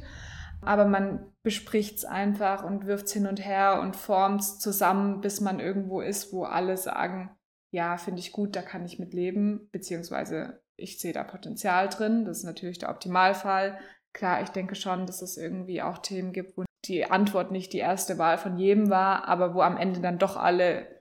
Aber 0.62 0.86
man 0.86 1.31
bespricht 1.41 1.99
es 1.99 2.05
einfach 2.05 2.65
und 2.65 2.86
wirft 2.86 3.05
es 3.05 3.13
hin 3.13 3.27
und 3.27 3.43
her 3.43 3.79
und 3.81 3.95
formt 3.95 4.41
es 4.41 4.60
zusammen, 4.60 5.21
bis 5.21 5.39
man 5.39 5.62
irgendwo 5.62 6.01
ist, 6.01 6.34
wo 6.34 6.43
alle 6.43 6.75
sagen, 6.75 7.29
ja, 7.71 7.95
finde 7.95 8.19
ich 8.19 8.34
gut, 8.34 8.58
da 8.58 8.62
kann 8.62 8.84
ich 8.84 8.99
mit 8.99 9.13
leben, 9.13 9.69
beziehungsweise 9.71 10.62
ich 10.75 10.99
sehe 10.99 11.13
da 11.13 11.23
Potenzial 11.23 11.88
drin. 11.88 12.25
Das 12.25 12.39
ist 12.39 12.43
natürlich 12.43 12.79
der 12.79 12.89
Optimalfall. 12.89 13.79
Klar, 14.12 14.41
ich 14.41 14.49
denke 14.49 14.75
schon, 14.75 15.05
dass 15.05 15.21
es 15.21 15.38
irgendwie 15.38 15.81
auch 15.81 15.99
Themen 15.99 16.34
gibt, 16.34 16.58
wo 16.58 16.65
die 16.86 17.10
Antwort 17.10 17.51
nicht 17.51 17.71
die 17.71 17.79
erste 17.79 18.17
Wahl 18.17 18.38
von 18.38 18.58
jedem 18.58 18.89
war, 18.89 19.29
aber 19.29 19.53
wo 19.53 19.62
am 19.62 19.77
Ende 19.77 20.01
dann 20.01 20.17
doch 20.17 20.36
alle 20.36 20.94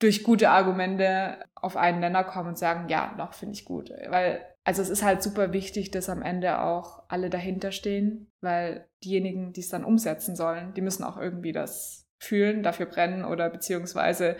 durch 0.00 0.24
gute 0.24 0.50
Argumente 0.50 1.38
auf 1.54 1.76
einen 1.76 2.00
Nenner 2.00 2.24
kommen 2.24 2.48
und 2.48 2.58
sagen, 2.58 2.88
ja, 2.88 3.14
doch, 3.16 3.34
finde 3.34 3.54
ich 3.54 3.64
gut. 3.64 3.90
Weil, 4.08 4.40
also 4.64 4.82
es 4.82 4.88
ist 4.88 5.04
halt 5.04 5.22
super 5.22 5.52
wichtig, 5.52 5.90
dass 5.90 6.08
am 6.08 6.22
Ende 6.22 6.60
auch 6.60 7.02
alle 7.08 7.30
dahinter 7.30 7.70
stehen, 7.70 8.32
weil 8.40 8.88
diejenigen, 9.04 9.52
die 9.52 9.60
es 9.60 9.68
dann 9.68 9.84
umsetzen 9.84 10.34
sollen, 10.36 10.74
die 10.74 10.80
müssen 10.80 11.04
auch 11.04 11.18
irgendwie 11.18 11.52
das 11.52 12.08
fühlen, 12.18 12.62
dafür 12.62 12.86
brennen 12.86 13.24
oder 13.24 13.50
beziehungsweise 13.50 14.36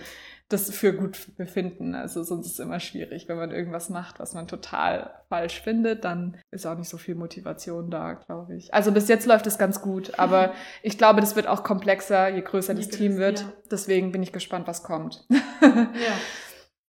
das 0.50 0.70
für 0.70 0.92
gut 0.92 1.36
befinden. 1.36 1.94
Also 1.94 2.22
sonst 2.24 2.46
ist 2.46 2.52
es 2.54 2.58
immer 2.58 2.80
schwierig, 2.80 3.28
wenn 3.28 3.36
man 3.36 3.52
irgendwas 3.52 3.88
macht, 3.88 4.18
was 4.18 4.34
man 4.34 4.48
total 4.48 5.10
falsch 5.28 5.60
findet, 5.62 6.04
dann 6.04 6.36
ist 6.50 6.66
auch 6.66 6.76
nicht 6.76 6.88
so 6.88 6.98
viel 6.98 7.14
Motivation 7.14 7.88
da, 7.88 8.14
glaube 8.14 8.56
ich. 8.56 8.74
Also 8.74 8.90
bis 8.90 9.08
jetzt 9.08 9.26
läuft 9.26 9.46
es 9.46 9.58
ganz 9.58 9.80
gut, 9.80 10.18
aber 10.18 10.52
ich 10.82 10.98
glaube, 10.98 11.20
das 11.20 11.36
wird 11.36 11.46
auch 11.46 11.62
komplexer, 11.62 12.28
je 12.28 12.42
größer 12.42 12.74
das 12.74 12.88
Team 12.88 13.16
wird. 13.16 13.46
Deswegen 13.70 14.10
bin 14.10 14.22
ich 14.22 14.32
gespannt, 14.32 14.66
was 14.66 14.82
kommt. 14.82 15.24
ja. 15.30 16.16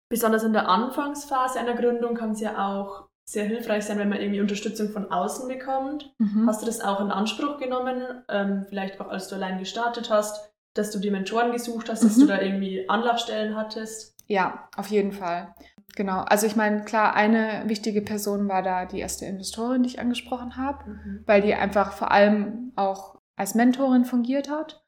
Besonders 0.09 0.43
in 0.43 0.53
der 0.53 0.67
Anfangsphase 0.67 1.59
einer 1.59 1.75
Gründung 1.75 2.15
kann 2.15 2.31
es 2.31 2.41
ja 2.41 2.67
auch 2.67 3.07
sehr 3.27 3.45
hilfreich 3.45 3.85
sein, 3.85 3.97
wenn 3.97 4.09
man 4.09 4.19
irgendwie 4.19 4.41
Unterstützung 4.41 4.89
von 4.89 5.11
außen 5.11 5.47
bekommt. 5.47 6.13
Mhm. 6.19 6.45
Hast 6.47 6.61
du 6.61 6.65
das 6.65 6.81
auch 6.81 6.99
in 6.99 7.09
Anspruch 7.09 7.57
genommen, 7.57 8.23
ähm, 8.29 8.65
vielleicht 8.69 8.99
auch 8.99 9.07
als 9.07 9.29
du 9.29 9.35
allein 9.35 9.57
gestartet 9.57 10.11
hast? 10.11 10.54
Dass 10.75 10.91
du 10.91 10.99
die 10.99 11.09
Mentoren 11.09 11.51
gesucht 11.51 11.89
hast, 11.89 12.03
dass 12.03 12.17
mhm. 12.17 12.21
du 12.21 12.27
da 12.27 12.41
irgendwie 12.41 12.87
Anlaufstellen 12.87 13.55
hattest? 13.55 14.15
Ja, 14.27 14.69
auf 14.75 14.87
jeden 14.87 15.11
Fall. 15.11 15.55
Genau. 15.95 16.19
Also 16.21 16.45
ich 16.45 16.55
meine, 16.55 16.83
klar, 16.83 17.15
eine 17.15 17.63
wichtige 17.67 18.01
Person 18.01 18.47
war 18.47 18.61
da 18.61 18.85
die 18.85 18.99
erste 18.99 19.25
Investorin, 19.25 19.83
die 19.83 19.89
ich 19.89 19.99
angesprochen 19.99 20.57
habe, 20.57 20.89
mhm. 20.89 21.23
weil 21.25 21.41
die 21.41 21.55
einfach 21.55 21.93
vor 21.93 22.11
allem 22.11 22.73
auch 22.75 23.17
als 23.37 23.55
Mentorin 23.55 24.05
fungiert 24.05 24.49
hat 24.49 24.83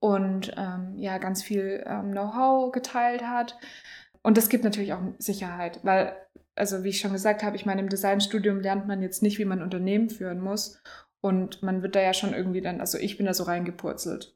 und 0.00 0.52
ähm, 0.56 0.94
ja 0.96 1.18
ganz 1.18 1.42
viel 1.42 1.82
ähm, 1.86 2.12
Know-how 2.12 2.72
geteilt 2.72 3.22
hat. 3.22 3.56
Und 4.22 4.36
das 4.36 4.50
gibt 4.50 4.64
natürlich 4.64 4.92
auch 4.92 5.00
Sicherheit, 5.18 5.80
weil, 5.82 6.14
also 6.54 6.84
wie 6.84 6.90
ich 6.90 7.00
schon 7.00 7.12
gesagt 7.12 7.42
habe, 7.42 7.56
ich 7.56 7.64
meine, 7.64 7.80
im 7.80 7.88
Designstudium 7.88 8.60
lernt 8.60 8.86
man 8.86 9.00
jetzt 9.00 9.22
nicht, 9.22 9.38
wie 9.38 9.46
man 9.46 9.62
Unternehmen 9.62 10.10
führen 10.10 10.40
muss. 10.40 10.82
Und 11.22 11.62
man 11.62 11.82
wird 11.82 11.96
da 11.96 12.00
ja 12.00 12.14
schon 12.14 12.32
irgendwie 12.32 12.62
dann, 12.62 12.80
also 12.80 12.96
ich 12.96 13.18
bin 13.18 13.26
da 13.26 13.34
so 13.34 13.44
reingepurzelt. 13.44 14.32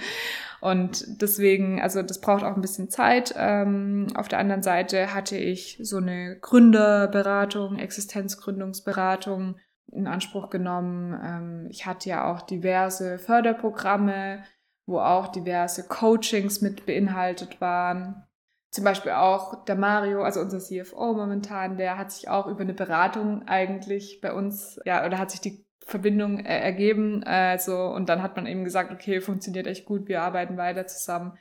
und 0.60 1.22
deswegen, 1.22 1.80
also 1.80 2.02
das 2.02 2.20
braucht 2.20 2.42
auch 2.42 2.56
ein 2.56 2.62
bisschen 2.62 2.90
Zeit. 2.90 3.32
Ähm, 3.36 4.08
auf 4.16 4.26
der 4.26 4.40
anderen 4.40 4.62
Seite 4.62 5.14
hatte 5.14 5.36
ich 5.36 5.78
so 5.82 5.98
eine 5.98 6.36
Gründerberatung, 6.40 7.78
Existenzgründungsberatung 7.78 9.56
in 9.92 10.08
Anspruch 10.08 10.50
genommen. 10.50 11.18
Ähm, 11.22 11.66
ich 11.70 11.86
hatte 11.86 12.08
ja 12.08 12.32
auch 12.32 12.42
diverse 12.42 13.18
Förderprogramme, 13.18 14.42
wo 14.86 14.98
auch 14.98 15.28
diverse 15.28 15.86
Coachings 15.86 16.60
mit 16.60 16.86
beinhaltet 16.86 17.60
waren. 17.60 18.24
Zum 18.72 18.84
Beispiel 18.84 19.12
auch 19.12 19.64
der 19.64 19.76
Mario, 19.76 20.22
also 20.22 20.40
unser 20.40 20.58
CFO 20.58 21.14
momentan, 21.14 21.76
der 21.76 21.96
hat 21.96 22.10
sich 22.10 22.28
auch 22.28 22.46
über 22.46 22.60
eine 22.60 22.74
Beratung 22.74 23.46
eigentlich 23.46 24.20
bei 24.20 24.32
uns, 24.32 24.80
ja, 24.84 25.06
oder 25.06 25.18
hat 25.18 25.30
sich 25.30 25.40
die 25.40 25.65
Verbindung 25.84 26.44
äh, 26.44 26.60
ergeben. 26.60 27.22
Also, 27.24 27.86
und 27.86 28.08
dann 28.08 28.22
hat 28.22 28.36
man 28.36 28.46
eben 28.46 28.64
gesagt, 28.64 28.92
okay, 28.92 29.20
funktioniert 29.20 29.66
echt 29.66 29.86
gut, 29.86 30.08
wir 30.08 30.22
arbeiten 30.22 30.56
weiter 30.56 30.86
zusammen. 30.86 31.38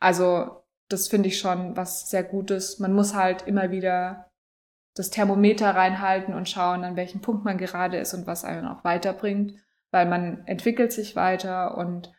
Also, 0.00 0.62
das 0.88 1.08
finde 1.08 1.28
ich 1.28 1.38
schon 1.38 1.76
was 1.76 2.10
sehr 2.10 2.24
Gutes. 2.24 2.78
Man 2.78 2.92
muss 2.92 3.14
halt 3.14 3.42
immer 3.46 3.70
wieder 3.70 4.30
das 4.94 5.10
Thermometer 5.10 5.70
reinhalten 5.74 6.34
und 6.34 6.48
schauen, 6.48 6.84
an 6.84 6.96
welchem 6.96 7.20
Punkt 7.20 7.44
man 7.44 7.58
gerade 7.58 7.96
ist 7.98 8.12
und 8.14 8.26
was 8.26 8.44
einen 8.44 8.66
auch 8.66 8.84
weiterbringt, 8.84 9.54
weil 9.90 10.06
man 10.06 10.46
entwickelt 10.46 10.92
sich 10.92 11.16
weiter 11.16 11.78
und 11.78 12.12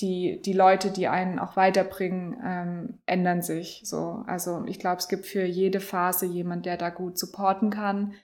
die, 0.00 0.40
die 0.44 0.52
Leute, 0.52 0.90
die 0.90 1.08
einen 1.08 1.38
auch 1.38 1.56
weiterbringen, 1.56 2.36
ähm, 2.44 3.00
ändern 3.06 3.42
sich 3.42 3.82
so. 3.84 4.22
Also 4.26 4.64
ich 4.66 4.78
glaube, 4.78 4.98
es 4.98 5.08
gibt 5.08 5.26
für 5.26 5.44
jede 5.44 5.80
Phase 5.80 6.26
jemand, 6.26 6.66
der 6.66 6.76
da 6.76 6.90
gut 6.90 7.18
supporten 7.18 7.70
kann. 7.70 8.14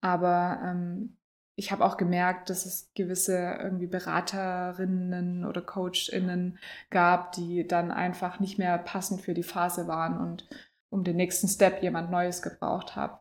Aber 0.00 0.60
ähm, 0.62 1.16
ich 1.56 1.70
habe 1.70 1.84
auch 1.84 1.96
gemerkt, 1.96 2.48
dass 2.50 2.64
es 2.64 2.90
gewisse 2.94 3.58
irgendwie 3.60 3.86
Beraterinnen 3.86 5.44
oder 5.44 5.60
CoachInnen 5.60 6.58
gab, 6.90 7.32
die 7.32 7.66
dann 7.66 7.90
einfach 7.90 8.40
nicht 8.40 8.58
mehr 8.58 8.78
passend 8.78 9.20
für 9.20 9.34
die 9.34 9.42
Phase 9.42 9.86
waren 9.86 10.18
und 10.18 10.48
um 10.90 11.04
den 11.04 11.16
nächsten 11.16 11.48
Step 11.48 11.82
jemand 11.82 12.10
Neues 12.10 12.42
gebraucht 12.42 12.96
habe. 12.96 13.20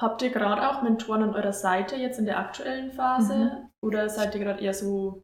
Habt 0.00 0.22
ihr 0.22 0.30
gerade 0.30 0.68
auch 0.68 0.82
Mentoren 0.82 1.22
an 1.22 1.34
eurer 1.34 1.52
Seite 1.52 1.96
jetzt 1.96 2.18
in 2.18 2.26
der 2.26 2.38
aktuellen 2.38 2.92
Phase 2.92 3.34
mhm. 3.34 3.70
oder 3.80 4.08
seid 4.08 4.34
ihr 4.34 4.40
gerade 4.40 4.60
eher 4.60 4.74
so 4.74 5.22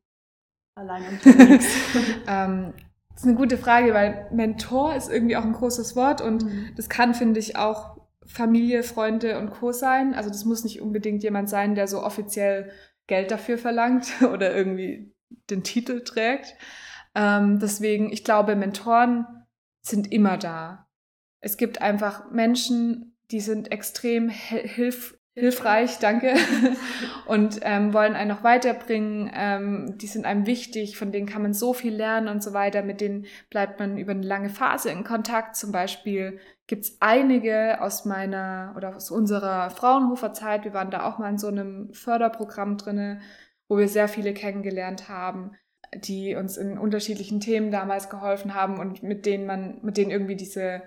allein 0.77 1.03
unterwegs? 1.09 1.67
ähm, 2.27 2.73
das 3.11 3.23
ist 3.23 3.29
eine 3.29 3.37
gute 3.37 3.59
Frage, 3.59 3.93
weil 3.93 4.29
Mentor 4.31 4.95
ist 4.95 5.11
irgendwie 5.11 5.37
auch 5.37 5.45
ein 5.45 5.53
großes 5.53 5.97
Wort 5.97 6.23
und 6.23 6.45
mhm. 6.45 6.73
das 6.77 6.89
kann, 6.89 7.15
finde 7.15 7.41
ich, 7.41 7.57
auch 7.57 8.00
Familie, 8.33 8.83
Freunde 8.83 9.39
und 9.39 9.51
Co. 9.51 9.73
sein. 9.73 10.15
Also 10.15 10.31
das 10.31 10.45
muss 10.45 10.65
nicht 10.65 10.81
unbedingt 10.81 11.23
jemand 11.23 11.49
sein, 11.49 11.75
der 11.75 11.89
so 11.89 12.03
offiziell 12.03 12.71
Geld 13.07 13.31
dafür 13.31 13.59
verlangt 13.59 14.07
oder 14.33 14.55
irgendwie 14.55 15.15
den 15.51 15.63
Titel 15.63 16.03
trägt. 16.03 16.55
Ähm, 17.15 17.59
deswegen, 17.59 18.13
ich 18.13 18.25
glaube, 18.25 18.55
Mentoren 18.55 19.27
sind 19.83 20.13
immer 20.13 20.39
da. 20.39 20.89
Es 21.41 21.57
gibt 21.57 21.81
einfach 21.81 22.31
Menschen, 22.31 23.17
die 23.31 23.41
sind 23.41 23.73
extrem 23.73 24.29
hilf 24.29 25.19
hilfreich, 25.35 25.99
danke, 25.99 26.35
und 27.27 27.61
ähm, 27.63 27.93
wollen 27.93 28.15
einen 28.15 28.31
noch 28.31 28.43
weiterbringen. 28.43 29.31
Ähm, 29.35 29.99
die 29.99 30.07
sind 30.07 30.25
einem 30.25 30.47
wichtig, 30.47 30.97
von 30.97 31.13
denen 31.13 31.27
kann 31.27 31.43
man 31.43 31.55
so 31.55 31.73
viel 31.73 31.95
lernen 31.95 32.29
und 32.29 32.43
so 32.43 32.53
weiter. 32.53 32.83
Mit 32.83 33.01
denen 33.01 33.27
bleibt 33.49 33.79
man 33.79 33.99
über 33.99 34.13
eine 34.13 34.27
lange 34.27 34.51
Phase 34.51 34.91
in 34.91 35.05
Kontakt. 35.05 35.57
Zum 35.57 35.73
Beispiel 35.73 36.41
gibt 36.67 36.85
es 36.85 36.97
einige 37.01 37.81
aus 37.81 38.05
meiner 38.05 38.75
oder 38.77 38.97
aus 38.97 39.11
unserer 39.11 39.71
Fraunhofer 39.71 40.33
Zeit. 40.33 40.65
Wir 40.65 40.75
waren 40.75 40.91
da 40.91 41.09
auch 41.09 41.19
mal 41.19 41.31
in 41.31 41.39
so 41.39 41.49
einem 41.49 41.93
Förderprogramm 41.93 42.77
drinne, 42.77 43.21
wo 43.69 43.79
wir 43.79 43.89
sehr 43.89 44.09
viele 44.09 44.35
kennengelernt 44.35 45.09
haben, 45.09 45.53
die 45.95 46.35
uns 46.35 46.57
in 46.57 46.79
unterschiedlichen 46.79 47.41
Themen 47.41 47.71
damals 47.71 48.11
geholfen 48.11 48.55
haben 48.55 48.79
und 48.79 49.03
mit 49.03 49.27
denen 49.27 49.47
man, 49.47 49.79
mit 49.83 49.97
denen 49.97 50.11
irgendwie 50.11 50.37
diese 50.37 50.83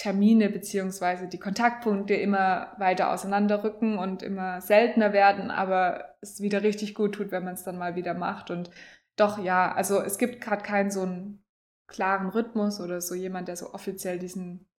Termine 0.00 0.48
beziehungsweise 0.48 1.28
die 1.28 1.38
Kontaktpunkte 1.38 2.14
immer 2.14 2.72
weiter 2.78 3.12
auseinanderrücken 3.12 3.98
und 3.98 4.22
immer 4.22 4.62
seltener 4.62 5.12
werden, 5.12 5.50
aber 5.50 6.16
es 6.22 6.40
wieder 6.40 6.62
richtig 6.62 6.94
gut 6.94 7.16
tut, 7.16 7.32
wenn 7.32 7.44
man 7.44 7.52
es 7.52 7.64
dann 7.64 7.76
mal 7.76 7.96
wieder 7.96 8.14
macht. 8.14 8.50
Und 8.50 8.70
doch, 9.16 9.38
ja, 9.38 9.70
also 9.74 10.00
es 10.00 10.16
gibt 10.16 10.40
gerade 10.40 10.62
keinen 10.62 10.90
so 10.90 11.02
einen 11.02 11.44
klaren 11.86 12.30
Rhythmus 12.30 12.80
oder 12.80 13.02
so 13.02 13.14
jemand, 13.14 13.48
der 13.48 13.56
so 13.56 13.74
offiziell 13.74 14.18
diesen 14.18 14.70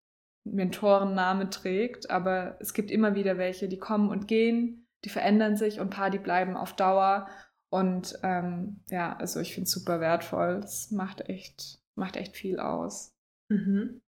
Mentorenname 0.44 1.52
trägt, 1.52 2.10
aber 2.10 2.58
es 2.60 2.74
gibt 2.74 2.90
immer 2.90 3.14
wieder 3.14 3.38
welche, 3.38 3.70
die 3.70 3.78
kommen 3.78 4.10
und 4.10 4.28
gehen, 4.28 4.88
die 5.06 5.10
verändern 5.10 5.56
sich 5.56 5.80
und 5.80 5.88
ein 5.88 5.92
paar, 5.92 6.10
die 6.10 6.18
bleiben 6.18 6.58
auf 6.58 6.74
Dauer. 6.74 7.28
Und 7.70 8.18
ähm, 8.24 8.80
ja, 8.90 9.16
also 9.18 9.40
ich 9.40 9.54
finde 9.54 9.66
es 9.66 9.72
super 9.72 10.00
wertvoll. 10.00 10.62
Es 10.64 10.90
macht 10.90 11.30
echt, 11.30 11.80
macht 11.94 12.16
echt 12.16 12.36
viel 12.36 12.60
aus. 12.60 13.14
Mhm. 13.50 14.02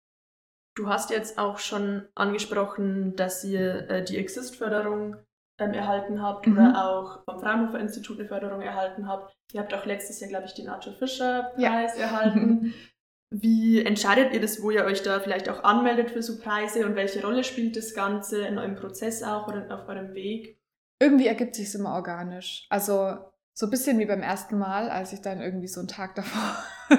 Du 0.76 0.88
hast 0.88 1.12
jetzt 1.12 1.38
auch 1.38 1.60
schon 1.60 2.08
angesprochen, 2.16 3.16
dass 3.16 3.44
ihr 3.44 3.90
äh, 3.90 4.04
die 4.04 4.18
Exist-Förderung 4.18 5.18
ähm, 5.60 5.74
erhalten 5.74 6.22
habt 6.22 6.48
mhm. 6.48 6.54
oder 6.54 6.90
auch 6.90 7.24
vom 7.26 7.40
Fraunhofer 7.40 7.80
Institut 7.80 8.20
eine 8.20 8.28
Förderung 8.28 8.62
erhalten 8.62 9.08
habt. 9.08 9.36
Ihr 9.54 9.62
habt 9.62 9.74
auch 9.74 9.86
letztes 9.86 10.20
Jahr, 10.20 10.30
glaube 10.30 10.46
ich, 10.46 10.54
den 10.54 10.70
Arthur 10.70 10.94
Fischer 10.94 11.52
Preis 11.56 11.98
ja. 11.98 12.06
erhalten. 12.06 12.74
Wie 13.30 13.84
entscheidet 13.84 14.34
ihr 14.34 14.42
das, 14.42 14.62
wo 14.62 14.70
ihr 14.70 14.86
euch 14.86 15.02
da 15.02 15.20
vielleicht 15.20 15.50
auch 15.50 15.64
anmeldet 15.64 16.12
für 16.12 16.22
so 16.22 16.38
Preise 16.38 16.86
und 16.86 16.96
welche 16.96 17.24
Rolle 17.24 17.44
spielt 17.44 17.76
das 17.76 17.96
Ganze 17.96 18.46
in 18.46 18.60
eurem 18.60 18.76
Prozess 18.76 19.24
auch 19.24 19.48
oder 19.48 19.66
auf 19.74 19.90
eurem 19.90 20.14
Weg? 20.14 20.60
Irgendwie 21.00 21.28
ergibt 21.28 21.56
sich 21.56 21.74
immer 21.74 21.96
organisch. 21.96 22.68
Also 22.70 23.18
so 23.54 23.68
ein 23.68 23.70
bisschen 23.70 24.00
wie 24.00 24.06
beim 24.06 24.22
ersten 24.22 24.58
Mal, 24.58 24.89
als 24.89 25.13
ich 25.13 25.22
dann 25.22 25.39
irgendwie 25.42 25.68
so 25.68 25.80
einen 25.80 25.88
Tag 25.88 26.16
davor 26.16 26.58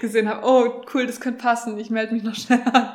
gesehen 0.00 0.28
habe, 0.28 0.46
oh 0.46 0.84
cool, 0.94 1.06
das 1.06 1.20
könnte 1.20 1.42
passen, 1.42 1.78
ich 1.78 1.90
melde 1.90 2.14
mich 2.14 2.22
noch 2.22 2.34
schnell 2.34 2.62
an. 2.72 2.94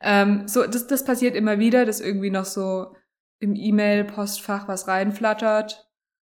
Ähm, 0.00 0.48
so, 0.48 0.66
das, 0.66 0.86
das 0.86 1.04
passiert 1.04 1.34
immer 1.34 1.58
wieder, 1.58 1.86
dass 1.86 2.00
irgendwie 2.00 2.30
noch 2.30 2.44
so 2.44 2.94
im 3.38 3.54
E-Mail-Postfach 3.54 4.68
was 4.68 4.86
reinflattert. 4.88 5.88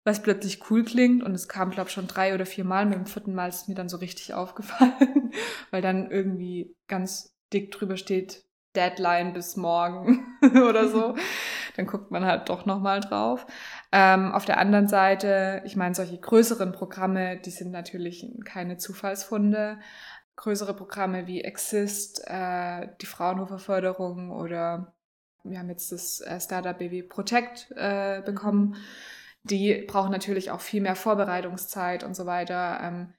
was 0.03 0.21
plötzlich 0.23 0.71
cool 0.71 0.85
klingt. 0.85 1.21
Und 1.21 1.35
es 1.35 1.49
kam, 1.49 1.71
glaube 1.71 1.89
ich, 1.89 1.93
schon 1.93 2.07
drei 2.07 2.33
oder 2.33 2.45
vier 2.45 2.63
Mal. 2.63 2.85
Mit 2.85 2.95
dem 2.97 3.05
vierten 3.05 3.35
Mal 3.35 3.49
ist 3.49 3.63
es 3.63 3.67
mir 3.67 3.75
dann 3.75 3.89
so 3.89 3.97
richtig 3.97 4.33
aufgefallen, 4.33 5.31
weil 5.71 5.81
dann 5.81 6.09
irgendwie 6.09 6.75
ganz 6.87 7.35
dick 7.51 7.71
drüber 7.71 7.97
steht, 7.97 8.45
Deadline 8.77 9.33
bis 9.33 9.57
morgen 9.57 10.37
oder 10.41 10.87
so. 10.87 11.15
Dann 11.75 11.87
guckt 11.87 12.11
man 12.11 12.25
halt 12.25 12.49
doch 12.49 12.65
nochmal 12.65 13.01
drauf. 13.01 13.45
Ähm, 13.91 14.31
auf 14.31 14.45
der 14.45 14.59
anderen 14.59 14.87
Seite, 14.87 15.61
ich 15.65 15.75
meine, 15.75 15.95
solche 15.95 16.17
größeren 16.17 16.71
Programme, 16.71 17.37
die 17.37 17.49
sind 17.49 17.71
natürlich 17.71 18.25
keine 18.45 18.77
Zufallsfunde. 18.77 19.79
Größere 20.35 20.75
Programme 20.75 21.27
wie 21.27 21.43
Exist, 21.43 22.23
äh, 22.27 22.87
die 23.01 23.07
Fraunhofer 23.07 23.59
Förderung 23.59 24.31
oder 24.31 24.93
wir 25.43 25.59
haben 25.59 25.69
jetzt 25.69 25.91
das 25.91 26.21
äh, 26.21 26.39
Startup 26.39 26.77
BW 26.77 27.03
Protect 27.03 27.71
äh, 27.75 28.21
bekommen. 28.21 28.75
Die 29.43 29.85
brauchen 29.87 30.11
natürlich 30.11 30.51
auch 30.51 30.61
viel 30.61 30.81
mehr 30.81 30.95
Vorbereitungszeit 30.95 32.03
und 32.03 32.15
so 32.15 32.25
weiter. 32.25 32.79
Ähm, 32.83 33.13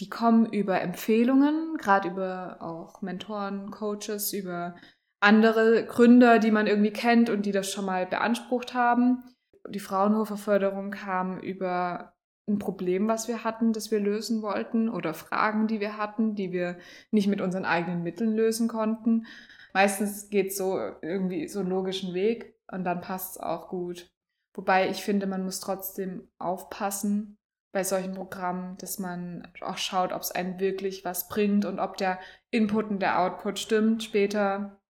die 0.00 0.08
kommen 0.08 0.46
über 0.46 0.80
Empfehlungen, 0.80 1.76
gerade 1.76 2.08
über 2.08 2.58
auch 2.60 3.00
Mentoren, 3.02 3.70
Coaches, 3.70 4.32
über 4.32 4.74
andere 5.20 5.86
Gründer, 5.86 6.38
die 6.38 6.50
man 6.50 6.66
irgendwie 6.66 6.92
kennt 6.92 7.30
und 7.30 7.46
die 7.46 7.52
das 7.52 7.70
schon 7.70 7.86
mal 7.86 8.06
beansprucht 8.06 8.74
haben. 8.74 9.22
Die 9.68 9.80
Fraunhofer 9.80 10.36
Förderung 10.36 10.90
kam 10.90 11.38
über 11.38 12.14
ein 12.46 12.58
Problem, 12.58 13.08
was 13.08 13.28
wir 13.28 13.44
hatten, 13.44 13.72
das 13.72 13.90
wir 13.90 14.00
lösen 14.00 14.42
wollten 14.42 14.90
oder 14.90 15.14
Fragen, 15.14 15.66
die 15.66 15.80
wir 15.80 15.96
hatten, 15.96 16.34
die 16.34 16.52
wir 16.52 16.76
nicht 17.10 17.28
mit 17.28 17.40
unseren 17.40 17.64
eigenen 17.64 18.02
Mitteln 18.02 18.34
lösen 18.34 18.68
konnten. 18.68 19.26
Meistens 19.72 20.28
geht 20.28 20.48
es 20.48 20.58
so 20.58 20.78
irgendwie 21.00 21.48
so 21.48 21.60
einen 21.60 21.70
logischen 21.70 22.12
Weg 22.12 22.54
und 22.70 22.84
dann 22.84 23.00
passt 23.00 23.36
es 23.36 23.42
auch 23.42 23.68
gut. 23.68 24.10
Wobei 24.52 24.90
ich 24.90 25.02
finde, 25.02 25.26
man 25.26 25.44
muss 25.44 25.60
trotzdem 25.60 26.28
aufpassen, 26.38 27.38
bei 27.74 27.84
solchen 27.84 28.14
Programmen, 28.14 28.78
dass 28.78 29.00
man 29.00 29.46
auch 29.60 29.78
schaut, 29.78 30.12
ob 30.12 30.22
es 30.22 30.30
einen 30.30 30.60
wirklich 30.60 31.04
was 31.04 31.28
bringt 31.28 31.64
und 31.64 31.80
ob 31.80 31.96
der 31.96 32.20
Input 32.50 32.88
und 32.88 33.00
der 33.00 33.20
Output 33.20 33.58
stimmt 33.58 34.04
später, 34.04 34.80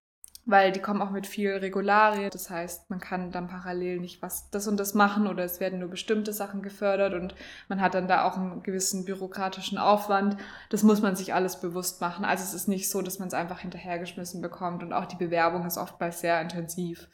weil 0.44 0.70
die 0.70 0.80
kommen 0.80 1.00
auch 1.00 1.10
mit 1.10 1.26
viel 1.26 1.52
Regularie. 1.52 2.28
Das 2.28 2.50
heißt, 2.50 2.90
man 2.90 3.00
kann 3.00 3.32
dann 3.32 3.48
parallel 3.48 4.00
nicht 4.00 4.20
was 4.20 4.50
das 4.50 4.68
und 4.68 4.76
das 4.76 4.92
machen 4.92 5.26
oder 5.26 5.44
es 5.44 5.60
werden 5.60 5.78
nur 5.78 5.88
bestimmte 5.88 6.34
Sachen 6.34 6.60
gefördert 6.60 7.14
und 7.14 7.34
man 7.68 7.80
hat 7.80 7.94
dann 7.94 8.06
da 8.06 8.28
auch 8.28 8.36
einen 8.36 8.62
gewissen 8.62 9.06
bürokratischen 9.06 9.78
Aufwand. 9.78 10.36
Das 10.68 10.82
muss 10.82 11.00
man 11.00 11.16
sich 11.16 11.32
alles 11.32 11.60
bewusst 11.60 12.02
machen. 12.02 12.26
Also 12.26 12.44
es 12.44 12.52
ist 12.52 12.68
nicht 12.68 12.90
so, 12.90 13.00
dass 13.00 13.18
man 13.18 13.28
es 13.28 13.34
einfach 13.34 13.60
hinterhergeschmissen 13.60 14.42
bekommt 14.42 14.82
und 14.82 14.92
auch 14.92 15.06
die 15.06 15.16
Bewerbung 15.16 15.64
ist 15.64 15.78
oftmals 15.78 16.20
sehr 16.20 16.38
intensiv. 16.38 17.08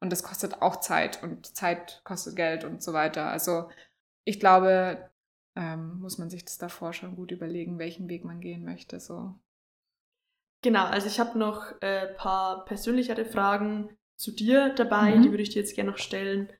Und 0.00 0.10
das 0.10 0.22
kostet 0.22 0.62
auch 0.62 0.76
Zeit 0.76 1.22
und 1.22 1.54
Zeit 1.54 2.00
kostet 2.04 2.36
Geld 2.36 2.64
und 2.64 2.82
so 2.82 2.94
weiter. 2.94 3.26
Also 3.26 3.68
ich 4.24 4.40
glaube, 4.40 5.09
ähm, 5.60 6.00
muss 6.00 6.16
man 6.16 6.30
sich 6.30 6.44
das 6.44 6.58
davor 6.58 6.92
schon 6.92 7.14
gut 7.14 7.30
überlegen, 7.30 7.78
welchen 7.78 8.08
Weg 8.08 8.24
man 8.24 8.40
gehen 8.40 8.64
möchte. 8.64 8.98
So. 8.98 9.34
Genau, 10.62 10.86
also 10.86 11.06
ich 11.06 11.20
habe 11.20 11.38
noch 11.38 11.72
ein 11.72 11.78
äh, 11.82 12.14
paar 12.14 12.64
persönlichere 12.64 13.26
Fragen 13.26 13.90
zu 14.18 14.32
dir 14.32 14.70
dabei, 14.74 15.16
mhm. 15.16 15.22
die 15.22 15.30
würde 15.30 15.42
ich 15.42 15.50
dir 15.50 15.60
jetzt 15.60 15.74
gerne 15.74 15.90
noch 15.90 15.98
stellen. 15.98 16.50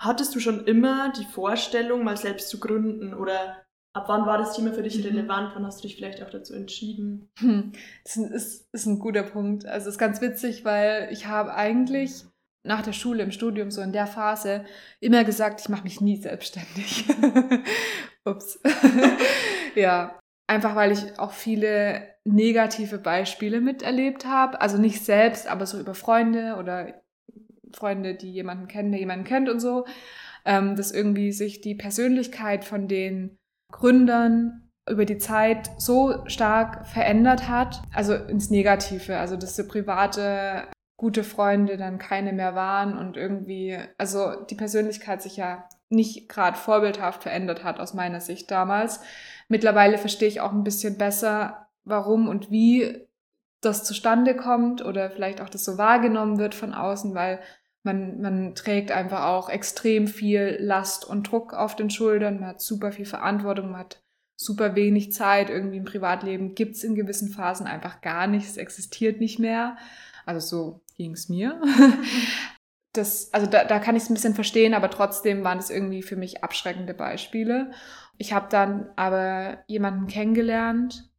Hattest 0.00 0.34
du 0.34 0.40
schon 0.40 0.64
immer 0.64 1.12
die 1.12 1.24
Vorstellung, 1.24 2.04
mal 2.04 2.16
selbst 2.16 2.48
zu 2.48 2.60
gründen 2.60 3.14
oder 3.14 3.64
ab 3.94 4.04
wann 4.08 4.26
war 4.26 4.38
das 4.38 4.54
Thema 4.54 4.72
für 4.72 4.82
dich 4.82 4.98
mhm. 4.98 5.04
relevant? 5.04 5.52
Wann 5.54 5.66
hast 5.66 5.82
du 5.82 5.88
dich 5.88 5.96
vielleicht 5.96 6.22
auch 6.22 6.30
dazu 6.30 6.54
entschieden? 6.54 7.30
Das 8.04 8.16
ist, 8.16 8.68
ist 8.72 8.86
ein 8.86 9.00
guter 9.00 9.24
Punkt. 9.24 9.66
Also 9.66 9.88
es 9.88 9.94
ist 9.94 9.98
ganz 9.98 10.20
witzig, 10.20 10.64
weil 10.64 11.08
ich 11.10 11.26
habe 11.26 11.54
eigentlich 11.54 12.24
nach 12.66 12.82
der 12.82 12.92
Schule, 12.92 13.22
im 13.22 13.30
Studium, 13.30 13.70
so 13.70 13.80
in 13.80 13.92
der 13.92 14.06
Phase, 14.06 14.64
immer 15.00 15.24
gesagt, 15.24 15.60
ich 15.60 15.68
mache 15.68 15.84
mich 15.84 16.00
nie 16.00 16.16
selbstständig. 16.16 17.06
Ups. 18.24 18.60
ja, 19.74 20.18
einfach 20.46 20.74
weil 20.74 20.92
ich 20.92 21.18
auch 21.18 21.32
viele 21.32 22.08
negative 22.24 22.98
Beispiele 22.98 23.60
miterlebt 23.60 24.26
habe. 24.26 24.60
Also 24.60 24.78
nicht 24.78 25.04
selbst, 25.04 25.46
aber 25.46 25.66
so 25.66 25.78
über 25.78 25.94
Freunde 25.94 26.56
oder 26.58 27.02
Freunde, 27.72 28.14
die 28.14 28.32
jemanden 28.32 28.68
kennen, 28.68 28.90
der 28.90 29.00
jemanden 29.00 29.24
kennt 29.24 29.48
und 29.48 29.60
so. 29.60 29.86
Ähm, 30.44 30.76
dass 30.76 30.92
irgendwie 30.92 31.32
sich 31.32 31.60
die 31.60 31.74
Persönlichkeit 31.74 32.64
von 32.64 32.86
den 32.86 33.36
Gründern 33.72 34.70
über 34.88 35.04
die 35.04 35.18
Zeit 35.18 35.70
so 35.78 36.24
stark 36.28 36.86
verändert 36.86 37.48
hat, 37.48 37.82
also 37.92 38.14
ins 38.14 38.50
Negative, 38.50 39.18
also 39.18 39.36
dass 39.36 39.56
so 39.56 39.66
private 39.66 40.68
gute 40.96 41.24
Freunde 41.24 41.76
dann 41.76 41.98
keine 41.98 42.32
mehr 42.32 42.54
waren 42.54 42.96
und 42.96 43.16
irgendwie, 43.16 43.78
also 43.98 44.44
die 44.44 44.54
Persönlichkeit 44.54 45.22
sich 45.22 45.36
ja 45.36 45.68
nicht 45.88 46.28
gerade 46.28 46.56
vorbildhaft 46.56 47.22
verändert 47.22 47.64
hat 47.64 47.78
aus 47.80 47.94
meiner 47.94 48.20
Sicht 48.20 48.50
damals. 48.50 49.00
Mittlerweile 49.48 49.98
verstehe 49.98 50.28
ich 50.28 50.40
auch 50.40 50.52
ein 50.52 50.64
bisschen 50.64 50.98
besser, 50.98 51.68
warum 51.84 52.28
und 52.28 52.50
wie 52.50 53.06
das 53.60 53.84
zustande 53.84 54.34
kommt 54.34 54.84
oder 54.84 55.10
vielleicht 55.10 55.40
auch 55.40 55.48
das 55.48 55.64
so 55.64 55.78
wahrgenommen 55.78 56.38
wird 56.38 56.54
von 56.54 56.74
außen, 56.74 57.14
weil 57.14 57.40
man, 57.82 58.20
man 58.20 58.54
trägt 58.54 58.90
einfach 58.90 59.24
auch 59.24 59.48
extrem 59.48 60.08
viel 60.08 60.56
Last 60.60 61.04
und 61.04 61.30
Druck 61.30 61.54
auf 61.54 61.76
den 61.76 61.90
Schultern, 61.90 62.40
man 62.40 62.50
hat 62.50 62.60
super 62.60 62.90
viel 62.90 63.06
Verantwortung, 63.06 63.70
man 63.70 63.80
hat 63.80 64.02
super 64.34 64.74
wenig 64.74 65.12
Zeit, 65.12 65.50
irgendwie 65.50 65.78
im 65.78 65.84
Privatleben 65.84 66.54
gibt's 66.54 66.84
in 66.84 66.94
gewissen 66.94 67.30
Phasen 67.30 67.66
einfach 67.66 68.00
gar 68.00 68.26
nicht, 68.26 68.46
es 68.46 68.56
existiert 68.56 69.20
nicht 69.20 69.38
mehr. 69.38 69.76
Also 70.26 70.40
so 70.40 70.80
ging 70.96 71.12
es 71.12 71.28
mir. 71.28 71.60
Das, 72.92 73.30
also 73.34 73.46
da, 73.46 73.64
da 73.64 73.78
kann 73.78 73.94
ich 73.94 74.04
es 74.04 74.08
ein 74.08 74.14
bisschen 74.14 74.34
verstehen, 74.34 74.72
aber 74.72 74.88
trotzdem 74.88 75.44
waren 75.44 75.58
es 75.58 75.68
irgendwie 75.68 76.00
für 76.00 76.16
mich 76.16 76.42
abschreckende 76.42 76.94
Beispiele. 76.94 77.72
Ich 78.16 78.32
habe 78.32 78.46
dann 78.48 78.88
aber 78.96 79.58
jemanden 79.66 80.06
kennengelernt, 80.06 81.10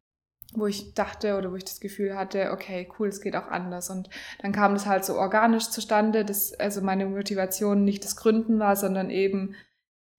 wo 0.54 0.66
ich 0.66 0.94
dachte 0.94 1.36
oder 1.36 1.52
wo 1.52 1.56
ich 1.56 1.64
das 1.64 1.80
Gefühl 1.80 2.16
hatte, 2.16 2.50
okay, 2.52 2.88
cool, 2.98 3.08
es 3.08 3.20
geht 3.20 3.36
auch 3.36 3.48
anders. 3.48 3.90
Und 3.90 4.08
dann 4.40 4.52
kam 4.52 4.74
das 4.74 4.86
halt 4.86 5.04
so 5.04 5.14
organisch 5.14 5.70
zustande, 5.70 6.24
dass 6.24 6.52
also 6.54 6.80
meine 6.80 7.06
Motivation 7.06 7.84
nicht 7.84 8.04
das 8.04 8.16
Gründen 8.16 8.58
war, 8.58 8.74
sondern 8.74 9.10
eben 9.10 9.54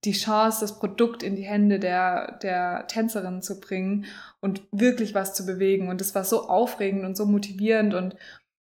die 0.04 0.12
Chance, 0.12 0.60
das 0.62 0.78
Produkt 0.78 1.22
in 1.22 1.36
die 1.36 1.42
Hände 1.42 1.78
der, 1.78 2.38
der 2.38 2.86
Tänzerin 2.86 3.42
zu 3.42 3.60
bringen 3.60 4.06
und 4.40 4.62
wirklich 4.72 5.14
was 5.14 5.34
zu 5.34 5.44
bewegen. 5.44 5.88
Und 5.88 6.00
das 6.00 6.14
war 6.14 6.24
so 6.24 6.48
aufregend 6.48 7.04
und 7.04 7.16
so 7.16 7.26
motivierend 7.26 7.92
und 7.92 8.16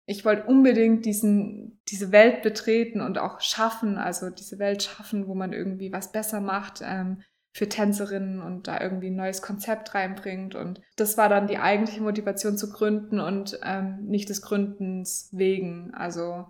ich 0.05 0.23
wollte 0.23 0.45
unbedingt 0.47 1.05
diesen, 1.05 1.79
diese 1.87 2.11
Welt 2.11 2.43
betreten 2.43 3.01
und 3.01 3.17
auch 3.17 3.41
schaffen, 3.41 3.97
also 3.97 4.29
diese 4.29 4.59
Welt 4.59 4.83
schaffen, 4.83 5.27
wo 5.27 5.33
man 5.33 5.51
irgendwie 5.51 5.91
was 5.91 6.11
besser 6.11 6.41
macht 6.41 6.81
ähm, 6.83 7.23
für 7.53 7.69
Tänzerinnen 7.69 8.41
und 8.41 8.67
da 8.67 8.79
irgendwie 8.81 9.09
ein 9.09 9.15
neues 9.15 9.41
Konzept 9.41 9.95
reinbringt. 9.95 10.55
Und 10.55 10.81
das 10.95 11.17
war 11.17 11.29
dann 11.29 11.47
die 11.47 11.57
eigentliche 11.57 12.03
Motivation 12.03 12.57
zu 12.57 12.69
gründen 12.69 13.19
und 13.19 13.59
ähm, 13.63 14.05
nicht 14.05 14.29
des 14.29 14.41
Gründens 14.41 15.29
wegen. 15.31 15.93
Also 15.93 16.47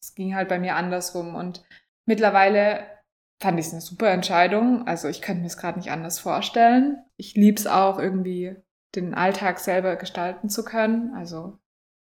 es 0.00 0.14
ging 0.14 0.34
halt 0.34 0.48
bei 0.48 0.58
mir 0.58 0.74
andersrum. 0.74 1.34
Und 1.34 1.64
mittlerweile 2.06 2.86
fand 3.38 3.60
ich 3.60 3.66
es 3.66 3.72
eine 3.72 3.82
super 3.82 4.10
Entscheidung. 4.10 4.86
Also 4.86 5.08
ich 5.08 5.22
könnte 5.22 5.42
mir 5.42 5.48
es 5.48 5.58
gerade 5.58 5.78
nicht 5.78 5.90
anders 5.90 6.18
vorstellen. 6.18 7.04
Ich 7.16 7.34
liebe 7.34 7.58
es 7.58 7.66
auch 7.66 7.98
irgendwie, 7.98 8.56
den 8.94 9.14
Alltag 9.14 9.58
selber 9.60 9.96
gestalten 9.96 10.48
zu 10.48 10.64
können. 10.64 11.12
Also 11.14 11.58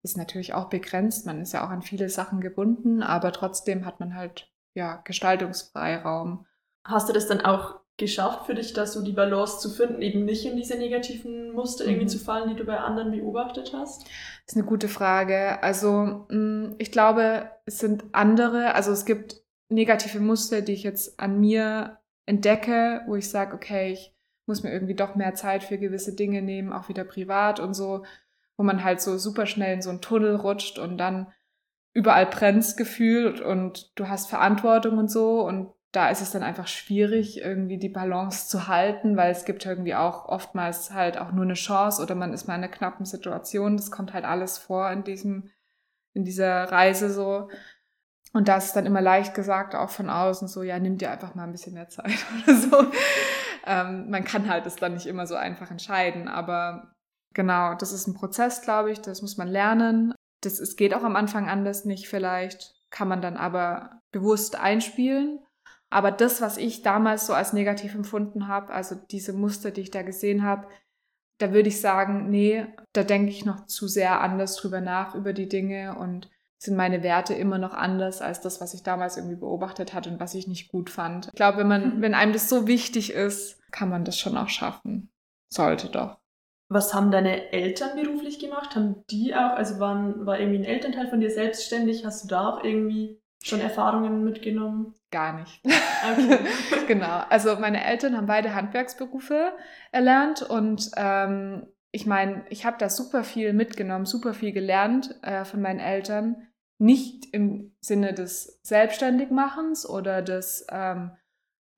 ist 0.03 0.17
natürlich 0.17 0.53
auch 0.53 0.69
begrenzt. 0.69 1.25
Man 1.25 1.41
ist 1.41 1.53
ja 1.53 1.65
auch 1.65 1.69
an 1.69 1.81
viele 1.81 2.09
Sachen 2.09 2.41
gebunden, 2.41 3.03
aber 3.03 3.31
trotzdem 3.31 3.85
hat 3.85 3.99
man 3.99 4.15
halt 4.15 4.51
ja 4.73 4.97
Gestaltungsfreiraum. 5.03 6.45
Hast 6.85 7.09
du 7.09 7.13
das 7.13 7.27
dann 7.27 7.41
auch 7.41 7.79
geschafft 7.97 8.45
für 8.45 8.55
dich, 8.55 8.73
da 8.73 8.87
so 8.87 9.03
die 9.03 9.11
Balance 9.11 9.59
zu 9.59 9.69
finden, 9.69 10.01
eben 10.01 10.25
nicht 10.25 10.45
in 10.45 10.55
diese 10.55 10.77
negativen 10.77 11.51
Muster 11.51 11.85
irgendwie 11.85 12.05
mhm. 12.05 12.09
zu 12.09 12.19
fallen, 12.19 12.49
die 12.49 12.55
du 12.55 12.63
bei 12.63 12.77
anderen 12.77 13.11
beobachtet 13.11 13.73
hast? 13.73 14.03
Das 14.03 14.53
ist 14.53 14.57
eine 14.57 14.65
gute 14.65 14.87
Frage. 14.87 15.61
Also 15.61 16.25
mm, 16.29 16.75
ich 16.77 16.91
glaube, 16.91 17.51
es 17.65 17.79
sind 17.79 18.05
andere, 18.13 18.73
also 18.73 18.91
es 18.91 19.05
gibt 19.05 19.43
negative 19.67 20.19
Muster, 20.19 20.61
die 20.61 20.73
ich 20.73 20.83
jetzt 20.83 21.19
an 21.19 21.39
mir 21.39 21.99
entdecke, 22.25 23.01
wo 23.05 23.15
ich 23.15 23.29
sage, 23.29 23.53
okay, 23.53 23.91
ich 23.91 24.15
muss 24.47 24.63
mir 24.63 24.71
irgendwie 24.71 24.95
doch 24.95 25.15
mehr 25.15 25.35
Zeit 25.35 25.63
für 25.63 25.77
gewisse 25.77 26.15
Dinge 26.15 26.41
nehmen, 26.41 26.73
auch 26.73 26.89
wieder 26.89 27.03
privat 27.03 27.59
und 27.59 27.75
so 27.75 28.03
wo 28.59 28.63
man 28.63 28.83
halt 28.83 28.99
so 28.99 29.17
super 29.17 29.45
schnell 29.45 29.75
in 29.75 29.81
so 29.81 29.89
einen 29.89 30.01
Tunnel 30.01 30.35
rutscht 30.35 30.79
und 30.79 30.97
dann 30.97 31.31
überall 31.93 32.25
brennt's 32.25 32.75
gefühlt 32.75 33.39
und 33.39 33.97
du 33.97 34.09
hast 34.09 34.29
Verantwortung 34.29 34.97
und 34.97 35.09
so 35.09 35.47
und 35.47 35.71
da 35.93 36.09
ist 36.09 36.21
es 36.21 36.31
dann 36.31 36.43
einfach 36.43 36.67
schwierig, 36.67 37.39
irgendwie 37.39 37.77
die 37.77 37.87
Balance 37.87 38.49
zu 38.49 38.67
halten, 38.67 39.15
weil 39.15 39.31
es 39.31 39.45
gibt 39.45 39.65
irgendwie 39.65 39.95
auch 39.95 40.25
oftmals 40.25 40.91
halt 40.91 41.17
auch 41.17 41.31
nur 41.31 41.45
eine 41.45 41.53
Chance 41.53 42.03
oder 42.03 42.15
man 42.15 42.33
ist 42.33 42.49
mal 42.49 42.55
in 42.55 42.63
einer 42.65 42.71
knappen 42.71 43.05
Situation. 43.05 43.77
Das 43.77 43.91
kommt 43.91 44.13
halt 44.13 44.25
alles 44.25 44.57
vor 44.57 44.91
in 44.91 45.05
diesem, 45.05 45.49
in 46.13 46.25
dieser 46.25 46.69
Reise 46.69 47.09
so. 47.09 47.49
Und 48.33 48.49
das 48.49 48.65
ist 48.65 48.75
dann 48.75 48.85
immer 48.85 49.01
leicht 49.01 49.33
gesagt, 49.33 49.73
auch 49.73 49.89
von 49.89 50.09
außen, 50.09 50.49
so, 50.49 50.63
ja, 50.63 50.77
nimm 50.79 50.97
dir 50.97 51.11
einfach 51.11 51.33
mal 51.33 51.45
ein 51.45 51.53
bisschen 51.53 51.75
mehr 51.75 51.87
Zeit 51.87 52.11
oder 52.43 52.55
so. 52.55 52.91
ähm, 53.65 54.09
man 54.09 54.25
kann 54.25 54.49
halt 54.49 54.65
es 54.65 54.75
dann 54.75 54.95
nicht 54.95 55.07
immer 55.07 55.27
so 55.27 55.35
einfach 55.35 55.71
entscheiden, 55.71 56.27
aber 56.27 56.93
Genau, 57.33 57.75
das 57.75 57.93
ist 57.93 58.07
ein 58.07 58.13
Prozess, 58.13 58.61
glaube 58.61 58.91
ich, 58.91 59.01
das 59.01 59.21
muss 59.21 59.37
man 59.37 59.47
lernen. 59.47 60.13
Das 60.41 60.59
es 60.59 60.75
geht 60.75 60.93
auch 60.93 61.03
am 61.03 61.15
Anfang 61.15 61.49
anders 61.49 61.85
nicht 61.85 62.07
vielleicht, 62.07 62.75
kann 62.89 63.07
man 63.07 63.21
dann 63.21 63.37
aber 63.37 64.01
bewusst 64.11 64.59
einspielen. 64.59 65.39
Aber 65.89 66.11
das, 66.11 66.41
was 66.41 66.57
ich 66.57 66.81
damals 66.81 67.25
so 67.25 67.33
als 67.33 67.53
negativ 67.53 67.95
empfunden 67.95 68.47
habe, 68.47 68.73
also 68.73 68.95
diese 68.95 69.33
Muster, 69.33 69.71
die 69.71 69.81
ich 69.81 69.91
da 69.91 70.03
gesehen 70.03 70.43
habe, 70.43 70.67
da 71.39 71.53
würde 71.53 71.69
ich 71.69 71.81
sagen, 71.81 72.29
nee, 72.29 72.65
da 72.93 73.03
denke 73.03 73.31
ich 73.31 73.45
noch 73.45 73.65
zu 73.65 73.87
sehr 73.87 74.21
anders 74.21 74.55
drüber 74.57 74.81
nach, 74.81 75.15
über 75.15 75.33
die 75.33 75.47
Dinge 75.47 75.97
und 75.97 76.29
sind 76.61 76.75
meine 76.75 77.01
Werte 77.01 77.33
immer 77.33 77.57
noch 77.57 77.73
anders 77.73 78.21
als 78.21 78.41
das, 78.41 78.59
was 78.59 78.73
ich 78.73 78.83
damals 78.83 79.15
irgendwie 79.15 79.37
beobachtet 79.37 79.93
hatte 79.93 80.09
und 80.09 80.19
was 80.19 80.33
ich 80.33 80.47
nicht 80.47 80.69
gut 80.69 80.89
fand. 80.89 81.27
Ich 81.27 81.33
glaube, 81.33 81.59
wenn 81.59 81.67
man, 81.67 81.97
mhm. 81.97 82.01
wenn 82.01 82.13
einem 82.13 82.33
das 82.33 82.49
so 82.49 82.67
wichtig 82.67 83.13
ist, 83.13 83.57
kann 83.71 83.89
man 83.89 84.03
das 84.03 84.17
schon 84.17 84.37
auch 84.37 84.49
schaffen. 84.49 85.09
Sollte 85.51 85.87
doch. 85.87 86.17
Was 86.69 86.93
haben 86.93 87.09
deine 87.09 87.51
Eltern 87.51 87.99
beruflich 87.99 88.39
gemacht? 88.39 88.75
Haben 88.75 89.03
die 89.09 89.33
auch, 89.35 89.55
also 89.55 89.79
waren, 89.79 90.25
war 90.25 90.39
irgendwie 90.39 90.59
ein 90.59 90.65
Elternteil 90.65 91.07
von 91.07 91.19
dir 91.19 91.31
selbstständig? 91.31 92.05
Hast 92.05 92.23
du 92.23 92.27
da 92.27 92.49
auch 92.49 92.63
irgendwie 92.63 93.19
schon 93.43 93.59
Erfahrungen 93.59 94.23
mitgenommen? 94.23 94.93
Gar 95.11 95.39
nicht. 95.39 95.61
Okay. 95.65 96.39
genau. 96.87 97.23
Also 97.29 97.55
meine 97.55 97.83
Eltern 97.83 98.15
haben 98.15 98.27
beide 98.27 98.53
Handwerksberufe 98.53 99.51
erlernt 99.91 100.43
und 100.43 100.91
ähm, 100.95 101.67
ich 101.91 102.05
meine, 102.05 102.45
ich 102.49 102.65
habe 102.65 102.77
da 102.77 102.89
super 102.89 103.23
viel 103.23 103.53
mitgenommen, 103.53 104.05
super 104.05 104.33
viel 104.33 104.51
gelernt 104.51 105.15
äh, 105.23 105.45
von 105.45 105.61
meinen 105.61 105.79
Eltern. 105.79 106.47
Nicht 106.77 107.33
im 107.33 107.75
Sinne 107.81 108.13
des 108.13 108.59
Selbstständigmachens 108.61 109.89
oder 109.89 110.21
des 110.21 110.65
ähm, 110.71 111.11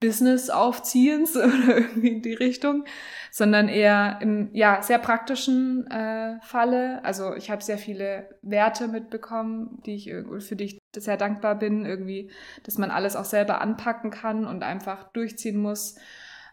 Business 0.02 0.50
aufziehens 0.50 1.38
oder 1.38 1.78
irgendwie 1.78 2.10
in 2.10 2.22
die 2.22 2.34
Richtung, 2.34 2.84
sondern 3.32 3.70
eher 3.70 4.18
im 4.20 4.50
ja 4.54 4.82
sehr 4.82 5.00
praktischen 5.00 5.90
äh, 5.90 6.42
Falle. 6.42 7.06
Also 7.06 7.34
ich 7.36 7.50
habe 7.50 7.64
sehr 7.64 7.78
viele 7.78 8.38
Werte 8.42 8.90
mitbekommen, 8.90 9.82
die 9.86 9.96
ich 9.96 10.14
für 10.46 10.56
die 10.58 10.66
ich 10.66 10.80
sehr 10.94 11.16
dankbar 11.16 11.56
bin, 11.56 11.86
irgendwie, 11.86 12.32
dass 12.64 12.78
man 12.78 12.92
alles 12.92 13.16
auch 13.16 13.26
selber 13.26 13.62
anpacken 13.62 14.12
kann 14.12 14.46
und 14.46 14.64
einfach 14.64 15.14
durchziehen 15.14 15.62
muss 15.62 15.96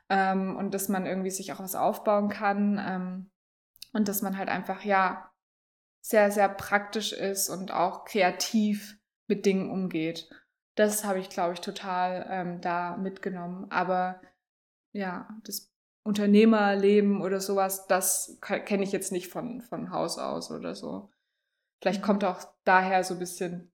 ähm, 0.08 0.56
und 0.56 0.72
dass 0.72 0.88
man 0.88 1.06
irgendwie 1.06 1.30
sich 1.30 1.52
auch 1.52 1.58
was 1.58 1.74
aufbauen 1.74 2.28
kann 2.28 2.80
ähm, 2.86 3.30
und 3.92 4.06
dass 4.06 4.22
man 4.22 4.38
halt 4.38 4.50
einfach 4.50 4.84
ja 4.84 5.32
sehr 6.00 6.30
sehr 6.30 6.48
praktisch 6.48 7.12
ist 7.12 7.48
und 7.48 7.72
auch 7.72 8.04
kreativ 8.04 8.98
mit 9.26 9.46
Dingen 9.46 9.70
umgeht. 9.70 10.28
Das 10.78 11.04
habe 11.04 11.18
ich, 11.18 11.28
glaube 11.28 11.54
ich, 11.54 11.60
total 11.60 12.24
ähm, 12.30 12.60
da 12.60 12.96
mitgenommen. 12.96 13.66
Aber 13.68 14.20
ja, 14.92 15.28
das 15.42 15.72
Unternehmerleben 16.04 17.20
oder 17.20 17.40
sowas, 17.40 17.88
das 17.88 18.38
kenne 18.40 18.84
ich 18.84 18.92
jetzt 18.92 19.10
nicht 19.10 19.26
von, 19.26 19.60
von 19.60 19.90
Haus 19.90 20.18
aus 20.18 20.52
oder 20.52 20.76
so. 20.76 21.10
Vielleicht 21.82 22.02
mhm. 22.02 22.06
kommt 22.06 22.24
auch 22.24 22.40
daher 22.62 23.02
so 23.02 23.14
ein 23.14 23.20
bisschen 23.20 23.72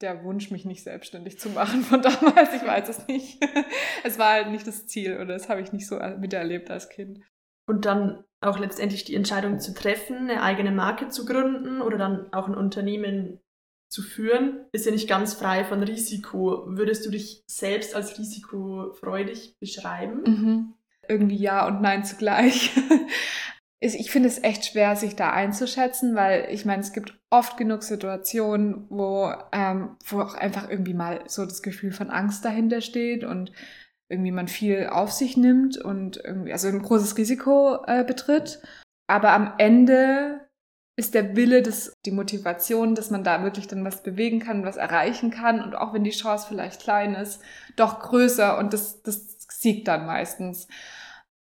der 0.00 0.24
Wunsch, 0.24 0.50
mich 0.50 0.64
nicht 0.64 0.82
selbstständig 0.82 1.38
zu 1.38 1.50
machen 1.50 1.82
von 1.82 2.00
damals. 2.02 2.54
Ich 2.54 2.66
weiß 2.66 2.88
es 2.88 3.06
nicht. 3.06 3.44
es 4.04 4.18
war 4.18 4.32
halt 4.32 4.50
nicht 4.50 4.66
das 4.66 4.86
Ziel 4.86 5.16
oder 5.16 5.26
das 5.26 5.50
habe 5.50 5.60
ich 5.60 5.74
nicht 5.74 5.86
so 5.86 5.98
miterlebt 6.18 6.70
als 6.70 6.88
Kind. 6.88 7.20
Und 7.66 7.84
dann 7.84 8.24
auch 8.40 8.58
letztendlich 8.58 9.04
die 9.04 9.16
Entscheidung 9.16 9.60
zu 9.60 9.74
treffen, 9.74 10.30
eine 10.30 10.42
eigene 10.42 10.70
Marke 10.70 11.10
zu 11.10 11.26
gründen 11.26 11.82
oder 11.82 11.98
dann 11.98 12.32
auch 12.32 12.48
ein 12.48 12.54
Unternehmen 12.54 13.40
zu 13.88 14.02
führen, 14.02 14.66
ist 14.72 14.86
ja 14.86 14.92
nicht 14.92 15.08
ganz 15.08 15.34
frei 15.34 15.64
von 15.64 15.82
Risiko. 15.82 16.64
Würdest 16.66 17.06
du 17.06 17.10
dich 17.10 17.42
selbst 17.46 17.94
als 17.94 18.18
risikofreudig 18.18 19.56
beschreiben? 19.60 20.22
Mhm. 20.24 20.74
Irgendwie 21.08 21.38
ja 21.38 21.66
und 21.66 21.80
nein 21.80 22.04
zugleich. 22.04 22.70
ich 23.80 24.10
finde 24.10 24.28
es 24.28 24.42
echt 24.42 24.66
schwer, 24.66 24.96
sich 24.96 25.16
da 25.16 25.30
einzuschätzen, 25.30 26.14
weil 26.14 26.48
ich 26.50 26.64
meine, 26.64 26.82
es 26.82 26.92
gibt 26.92 27.18
oft 27.30 27.56
genug 27.56 27.82
Situationen, 27.82 28.86
wo, 28.90 29.32
ähm, 29.52 29.96
wo 30.04 30.20
auch 30.20 30.34
einfach 30.34 30.68
irgendwie 30.68 30.94
mal 30.94 31.22
so 31.26 31.44
das 31.44 31.62
Gefühl 31.62 31.92
von 31.92 32.10
Angst 32.10 32.44
dahinter 32.44 32.80
steht 32.80 33.24
und 33.24 33.52
irgendwie 34.10 34.32
man 34.32 34.48
viel 34.48 34.86
auf 34.86 35.12
sich 35.12 35.36
nimmt 35.36 35.78
und 35.78 36.16
irgendwie, 36.24 36.52
also 36.52 36.68
ein 36.68 36.82
großes 36.82 37.16
Risiko 37.16 37.84
äh, 37.86 38.04
betritt. 38.04 38.60
Aber 39.06 39.32
am 39.32 39.54
Ende 39.58 40.37
ist 40.98 41.14
der 41.14 41.36
Wille, 41.36 41.62
das, 41.62 41.92
die 42.04 42.10
Motivation, 42.10 42.96
dass 42.96 43.10
man 43.10 43.22
da 43.22 43.44
wirklich 43.44 43.68
dann 43.68 43.84
was 43.84 44.02
bewegen 44.02 44.40
kann, 44.40 44.64
was 44.64 44.76
erreichen 44.76 45.30
kann 45.30 45.62
und 45.62 45.76
auch 45.76 45.94
wenn 45.94 46.02
die 46.02 46.10
Chance 46.10 46.46
vielleicht 46.48 46.80
klein 46.80 47.14
ist, 47.14 47.40
doch 47.76 48.00
größer 48.00 48.58
und 48.58 48.72
das, 48.72 49.00
das 49.02 49.36
siegt 49.48 49.86
dann 49.86 50.06
meistens. 50.06 50.66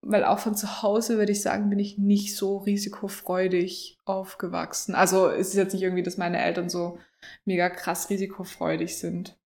Weil 0.03 0.25
auch 0.25 0.41
von 0.41 0.57
zu 0.57 0.83
Hause 0.83 1.19
würde 1.19 1.31
ich 1.31 1.41
sagen, 1.41 1.71
bin 1.71 1.79
ich 1.79 1.99
nicht 1.99 2.37
so 2.37 2.59
risikofreudig 2.59 4.01
aufgewachsen. 4.05 4.97
Also 4.97 5.29
es 5.29 5.51
ist 5.51 5.55
jetzt 5.55 5.73
nicht 5.73 5.83
irgendwie, 5.83 6.03
dass 6.03 6.19
meine 6.19 6.43
Eltern 6.43 6.69
so 6.69 6.99
mega 7.45 7.71
krass 7.71 8.11
risikofreudig 8.11 8.99
sind. 8.99 9.39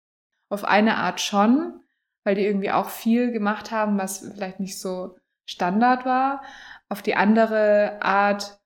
Auf 0.49 0.63
eine 0.63 0.95
Art 0.95 1.19
schon, 1.19 1.81
weil 2.23 2.35
die 2.35 2.45
irgendwie 2.45 2.71
auch 2.71 2.89
viel 2.89 3.33
gemacht 3.33 3.71
haben, 3.71 3.97
was 3.97 4.19
vielleicht 4.19 4.61
nicht 4.61 4.79
so 4.79 5.17
Standard 5.45 6.05
war. 6.05 6.41
Auf 6.87 7.01
die 7.01 7.15
andere 7.15 8.01
Art 8.01 8.56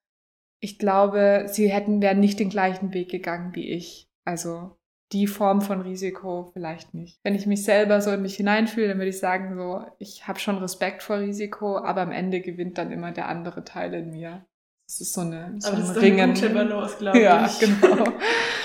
ich 0.62 0.78
glaube, 0.78 1.46
sie 1.48 1.70
hätten, 1.70 2.02
wären 2.02 2.20
nicht 2.20 2.40
den 2.40 2.50
gleichen 2.50 2.94
Weg 2.94 3.10
gegangen 3.10 3.54
wie 3.56 3.70
ich. 3.72 4.08
Also 4.24 4.78
die 5.12 5.28
Form 5.28 5.62
von 5.62 5.82
Risiko 5.82 6.52
vielleicht 6.54 6.94
nicht. 6.94 7.20
Wenn 7.24 7.36
ich 7.36 7.48
mich 7.48 7.66
selber 7.66 8.00
so 8.00 8.12
in 8.12 8.22
mich 8.22 8.36
hineinfühle, 8.36 8.88
dann 8.88 8.98
würde 8.98 9.10
ich 9.10 9.20
sagen, 9.20 9.56
so, 9.58 9.84
ich 9.98 10.28
habe 10.28 10.40
schon 10.40 10.60
Respekt 10.60 11.04
vor 11.04 11.18
Risiko, 11.18 11.78
aber 11.78 12.02
am 12.02 12.12
Ende 12.12 12.40
gewinnt 12.40 12.78
dann 12.78 12.92
immer 12.92 13.12
der 13.12 13.28
andere 13.28 13.66
Teil 13.66 13.94
in 13.96 14.12
mir. 14.12 14.46
Das 14.88 15.02
ist 15.02 15.14
so 15.14 15.22
eine, 15.22 15.56
so 15.58 15.70
aber 15.70 15.78
ein 15.78 15.98
Ringen. 15.98 16.20
Eine 16.20 16.34
gute 16.34 16.50
Balance, 16.52 16.98
glaube 17.00 17.20
ja, 17.20 17.46
ich. 17.46 17.60
genau. 17.82 18.06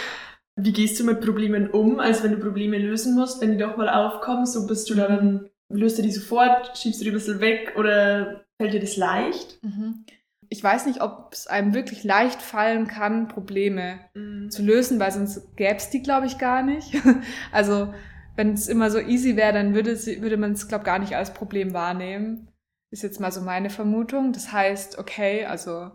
Wie 0.57 0.73
gehst 0.73 1.01
du 1.01 1.05
mit 1.05 1.21
Problemen 1.21 1.71
um, 1.71 1.99
als 1.99 2.23
wenn 2.23 2.33
du 2.33 2.39
Probleme 2.39 2.79
lösen 2.79 3.15
musst, 3.15 3.41
wenn 3.41 3.53
die 3.53 3.59
doch 3.59 3.77
mal 3.77 3.89
aufkommen? 3.89 4.47
So 4.47 4.67
bist 4.67 4.89
du 4.89 4.95
dann, 4.95 5.49
löst 5.69 5.99
du 5.99 6.03
die 6.03 6.13
sofort, 6.13 6.77
schiebst 6.79 7.01
du 7.01 7.05
die 7.05 7.11
ein 7.11 7.15
bisschen 7.15 7.41
weg 7.41 7.75
oder 7.77 8.45
fällt 8.59 8.75
dir 8.75 8.81
das 8.81 8.97
leicht? 8.97 9.59
Mhm 9.63 10.05
ich 10.49 10.63
weiß 10.63 10.87
nicht, 10.87 11.03
ob 11.03 11.33
es 11.33 11.47
einem 11.47 11.75
wirklich 11.75 12.05
leicht 12.05 12.41
fallen 12.43 12.87
kann, 12.87 13.29
Probleme 13.29 13.99
mhm. 14.15 14.51
zu 14.51 14.63
lösen, 14.63 14.99
weil 15.01 15.13
sonst 15.13 15.57
gäbe 15.57 15.77
es 15.77 15.91
die, 15.91 16.03
glaube 16.03 16.27
ich, 16.27 16.39
gar 16.39 16.63
nicht. 16.63 16.95
also 17.53 17.93
wenn 18.37 18.53
es 18.53 18.69
immer 18.69 18.91
so 18.91 18.99
easy 18.99 19.37
wäre, 19.37 19.53
dann 19.53 19.75
würde, 19.75 19.97
würde 20.21 20.37
man 20.37 20.53
es, 20.53 20.69
glaube 20.69 20.83
ich, 20.83 20.87
gar 20.87 20.99
nicht 20.99 21.17
als 21.17 21.33
Problem 21.33 21.73
wahrnehmen. 21.73 22.49
Ist 22.91 23.03
jetzt 23.03 23.21
mal 23.21 23.33
so 23.33 23.41
meine 23.41 23.71
Vermutung. 23.71 24.33
Das 24.33 24.53
heißt, 24.53 24.99
okay, 24.99 25.47
also 25.47 25.91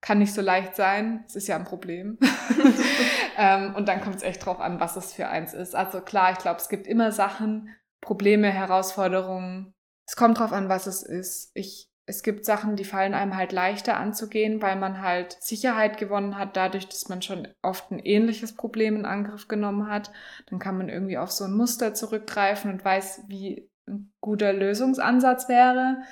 kann 0.00 0.18
nicht 0.18 0.34
so 0.34 0.40
leicht 0.40 0.74
sein, 0.74 1.22
es 1.26 1.36
ist 1.36 1.46
ja 1.46 1.56
ein 1.56 1.64
Problem. 1.64 2.18
ähm, 3.38 3.74
und 3.76 3.86
dann 3.88 4.00
kommt 4.00 4.16
es 4.16 4.22
echt 4.22 4.44
drauf 4.44 4.60
an, 4.60 4.80
was 4.80 4.96
es 4.96 5.12
für 5.12 5.28
eins 5.28 5.54
ist. 5.54 5.74
Also 5.76 6.00
klar, 6.00 6.32
ich 6.32 6.38
glaube, 6.38 6.60
es 6.60 6.68
gibt 6.68 6.86
immer 6.86 7.12
Sachen, 7.12 7.68
Probleme, 8.00 8.50
Herausforderungen. 8.50 9.74
Es 10.08 10.16
kommt 10.16 10.38
drauf 10.38 10.52
an, 10.52 10.68
was 10.68 10.86
es 10.86 11.02
ist. 11.02 11.52
Ich 11.54 11.91
es 12.12 12.22
gibt 12.22 12.44
Sachen, 12.44 12.76
die 12.76 12.84
fallen 12.84 13.14
einem 13.14 13.38
halt 13.38 13.52
leichter 13.52 13.96
anzugehen, 13.96 14.60
weil 14.60 14.76
man 14.76 15.00
halt 15.00 15.38
Sicherheit 15.40 15.96
gewonnen 15.96 16.36
hat, 16.36 16.58
dadurch, 16.58 16.86
dass 16.86 17.08
man 17.08 17.22
schon 17.22 17.48
oft 17.62 17.90
ein 17.90 17.98
ähnliches 17.98 18.54
Problem 18.54 18.96
in 18.96 19.06
Angriff 19.06 19.48
genommen 19.48 19.88
hat. 19.88 20.12
Dann 20.50 20.58
kann 20.58 20.76
man 20.76 20.90
irgendwie 20.90 21.16
auf 21.16 21.32
so 21.32 21.44
ein 21.44 21.54
Muster 21.54 21.94
zurückgreifen 21.94 22.70
und 22.70 22.84
weiß, 22.84 23.24
wie 23.28 23.70
ein 23.88 24.12
guter 24.20 24.52
Lösungsansatz 24.52 25.48
wäre. 25.48 26.02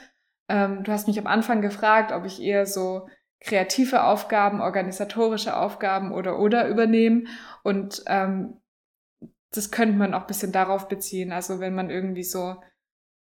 Ähm, 0.48 0.84
du 0.84 0.90
hast 0.90 1.06
mich 1.06 1.18
am 1.18 1.26
Anfang 1.26 1.60
gefragt, 1.60 2.12
ob 2.12 2.24
ich 2.24 2.40
eher 2.40 2.64
so 2.64 3.06
kreative 3.38 4.04
Aufgaben, 4.04 4.62
organisatorische 4.62 5.54
Aufgaben 5.54 6.12
oder 6.12 6.38
oder 6.38 6.66
übernehme. 6.66 7.24
Und 7.62 8.02
ähm, 8.06 8.56
das 9.52 9.70
könnte 9.70 9.98
man 9.98 10.14
auch 10.14 10.22
ein 10.22 10.28
bisschen 10.28 10.52
darauf 10.52 10.88
beziehen. 10.88 11.30
Also 11.30 11.60
wenn 11.60 11.74
man 11.74 11.90
irgendwie 11.90 12.24
so 12.24 12.56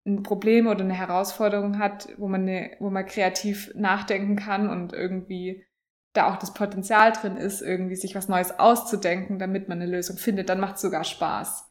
ein 0.06 0.22
Problem 0.22 0.66
oder 0.66 0.80
eine 0.80 0.94
Herausforderung 0.94 1.78
hat, 1.78 2.08
wo 2.16 2.28
man, 2.28 2.42
eine, 2.42 2.76
wo 2.80 2.90
man 2.90 3.06
kreativ 3.06 3.72
nachdenken 3.74 4.36
kann 4.36 4.68
und 4.68 4.92
irgendwie 4.92 5.64
da 6.12 6.32
auch 6.32 6.38
das 6.38 6.54
Potenzial 6.54 7.12
drin 7.12 7.36
ist, 7.36 7.60
irgendwie 7.60 7.96
sich 7.96 8.14
was 8.14 8.28
Neues 8.28 8.58
auszudenken, 8.58 9.38
damit 9.38 9.68
man 9.68 9.80
eine 9.80 9.90
Lösung 9.90 10.16
findet, 10.16 10.48
dann 10.48 10.60
macht 10.60 10.76
es 10.76 10.82
sogar 10.82 11.04
Spaß. 11.04 11.70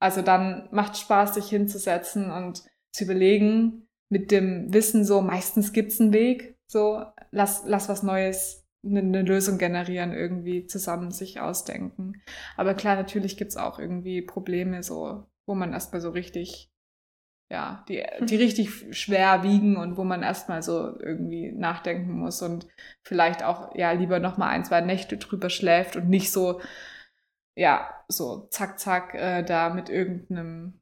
Also 0.00 0.22
dann 0.22 0.68
macht 0.70 0.96
Spaß, 0.96 1.34
sich 1.34 1.48
hinzusetzen 1.48 2.30
und 2.30 2.62
zu 2.92 3.04
überlegen, 3.04 3.88
mit 4.08 4.30
dem 4.30 4.72
Wissen 4.72 5.04
so, 5.04 5.20
meistens 5.20 5.72
gibt's 5.72 6.00
einen 6.00 6.12
Weg, 6.12 6.56
so, 6.66 7.04
lass, 7.30 7.64
lass 7.66 7.88
was 7.88 8.02
Neues, 8.02 8.66
eine, 8.84 9.00
eine 9.00 9.22
Lösung 9.22 9.58
generieren, 9.58 10.12
irgendwie 10.12 10.66
zusammen 10.66 11.10
sich 11.10 11.40
ausdenken. 11.40 12.22
Aber 12.56 12.74
klar, 12.74 12.96
natürlich 12.96 13.36
gibt's 13.36 13.56
auch 13.56 13.78
irgendwie 13.78 14.22
Probleme, 14.22 14.82
so, 14.82 15.26
wo 15.46 15.54
man 15.54 15.72
erstmal 15.72 16.00
so 16.00 16.10
richtig 16.10 16.69
ja, 17.50 17.84
die, 17.88 18.04
die 18.20 18.36
richtig 18.36 18.96
schwer 18.96 19.42
wiegen 19.42 19.76
und 19.76 19.96
wo 19.96 20.04
man 20.04 20.22
erstmal 20.22 20.62
so 20.62 20.96
irgendwie 21.00 21.50
nachdenken 21.50 22.12
muss 22.12 22.42
und 22.42 22.68
vielleicht 23.02 23.42
auch 23.42 23.74
ja 23.74 23.90
lieber 23.90 24.20
nochmal 24.20 24.50
ein, 24.50 24.64
zwei 24.64 24.80
Nächte 24.80 25.16
drüber 25.16 25.50
schläft 25.50 25.96
und 25.96 26.08
nicht 26.08 26.30
so, 26.30 26.60
ja, 27.56 27.92
so 28.06 28.46
zack, 28.50 28.78
zack, 28.78 29.14
äh, 29.14 29.42
da 29.42 29.70
mit 29.70 29.88
irgendeinem 29.88 30.80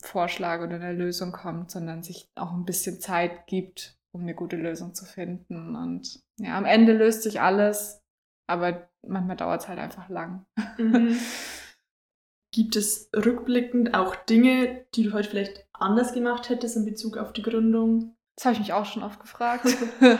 Vorschlag 0.00 0.62
oder 0.62 0.76
einer 0.76 0.92
Lösung 0.92 1.32
kommt, 1.32 1.72
sondern 1.72 2.04
sich 2.04 2.30
auch 2.36 2.52
ein 2.52 2.64
bisschen 2.64 3.00
Zeit 3.00 3.48
gibt, 3.48 3.98
um 4.12 4.22
eine 4.22 4.36
gute 4.36 4.56
Lösung 4.56 4.94
zu 4.94 5.04
finden. 5.04 5.74
Und 5.74 6.22
ja, 6.36 6.56
am 6.56 6.64
Ende 6.64 6.92
löst 6.92 7.24
sich 7.24 7.40
alles, 7.40 8.00
aber 8.46 8.88
manchmal 9.04 9.36
dauert 9.36 9.62
es 9.62 9.68
halt 9.68 9.80
einfach 9.80 10.08
lang. 10.08 10.46
Mhm. 10.78 11.16
Gibt 12.54 12.76
es 12.76 13.10
rückblickend 13.14 13.94
auch 13.94 14.16
Dinge, 14.16 14.86
die 14.94 15.02
du 15.02 15.12
heute 15.12 15.28
vielleicht 15.28 15.67
anders 15.80 16.12
gemacht 16.12 16.48
hättest 16.48 16.76
in 16.76 16.84
Bezug 16.84 17.16
auf 17.16 17.32
die 17.32 17.42
Gründung? 17.42 18.14
Das 18.36 18.44
habe 18.44 18.54
ich 18.54 18.60
mich 18.60 18.72
auch 18.72 18.86
schon 18.86 19.02
oft 19.02 19.20
gefragt. 19.20 19.64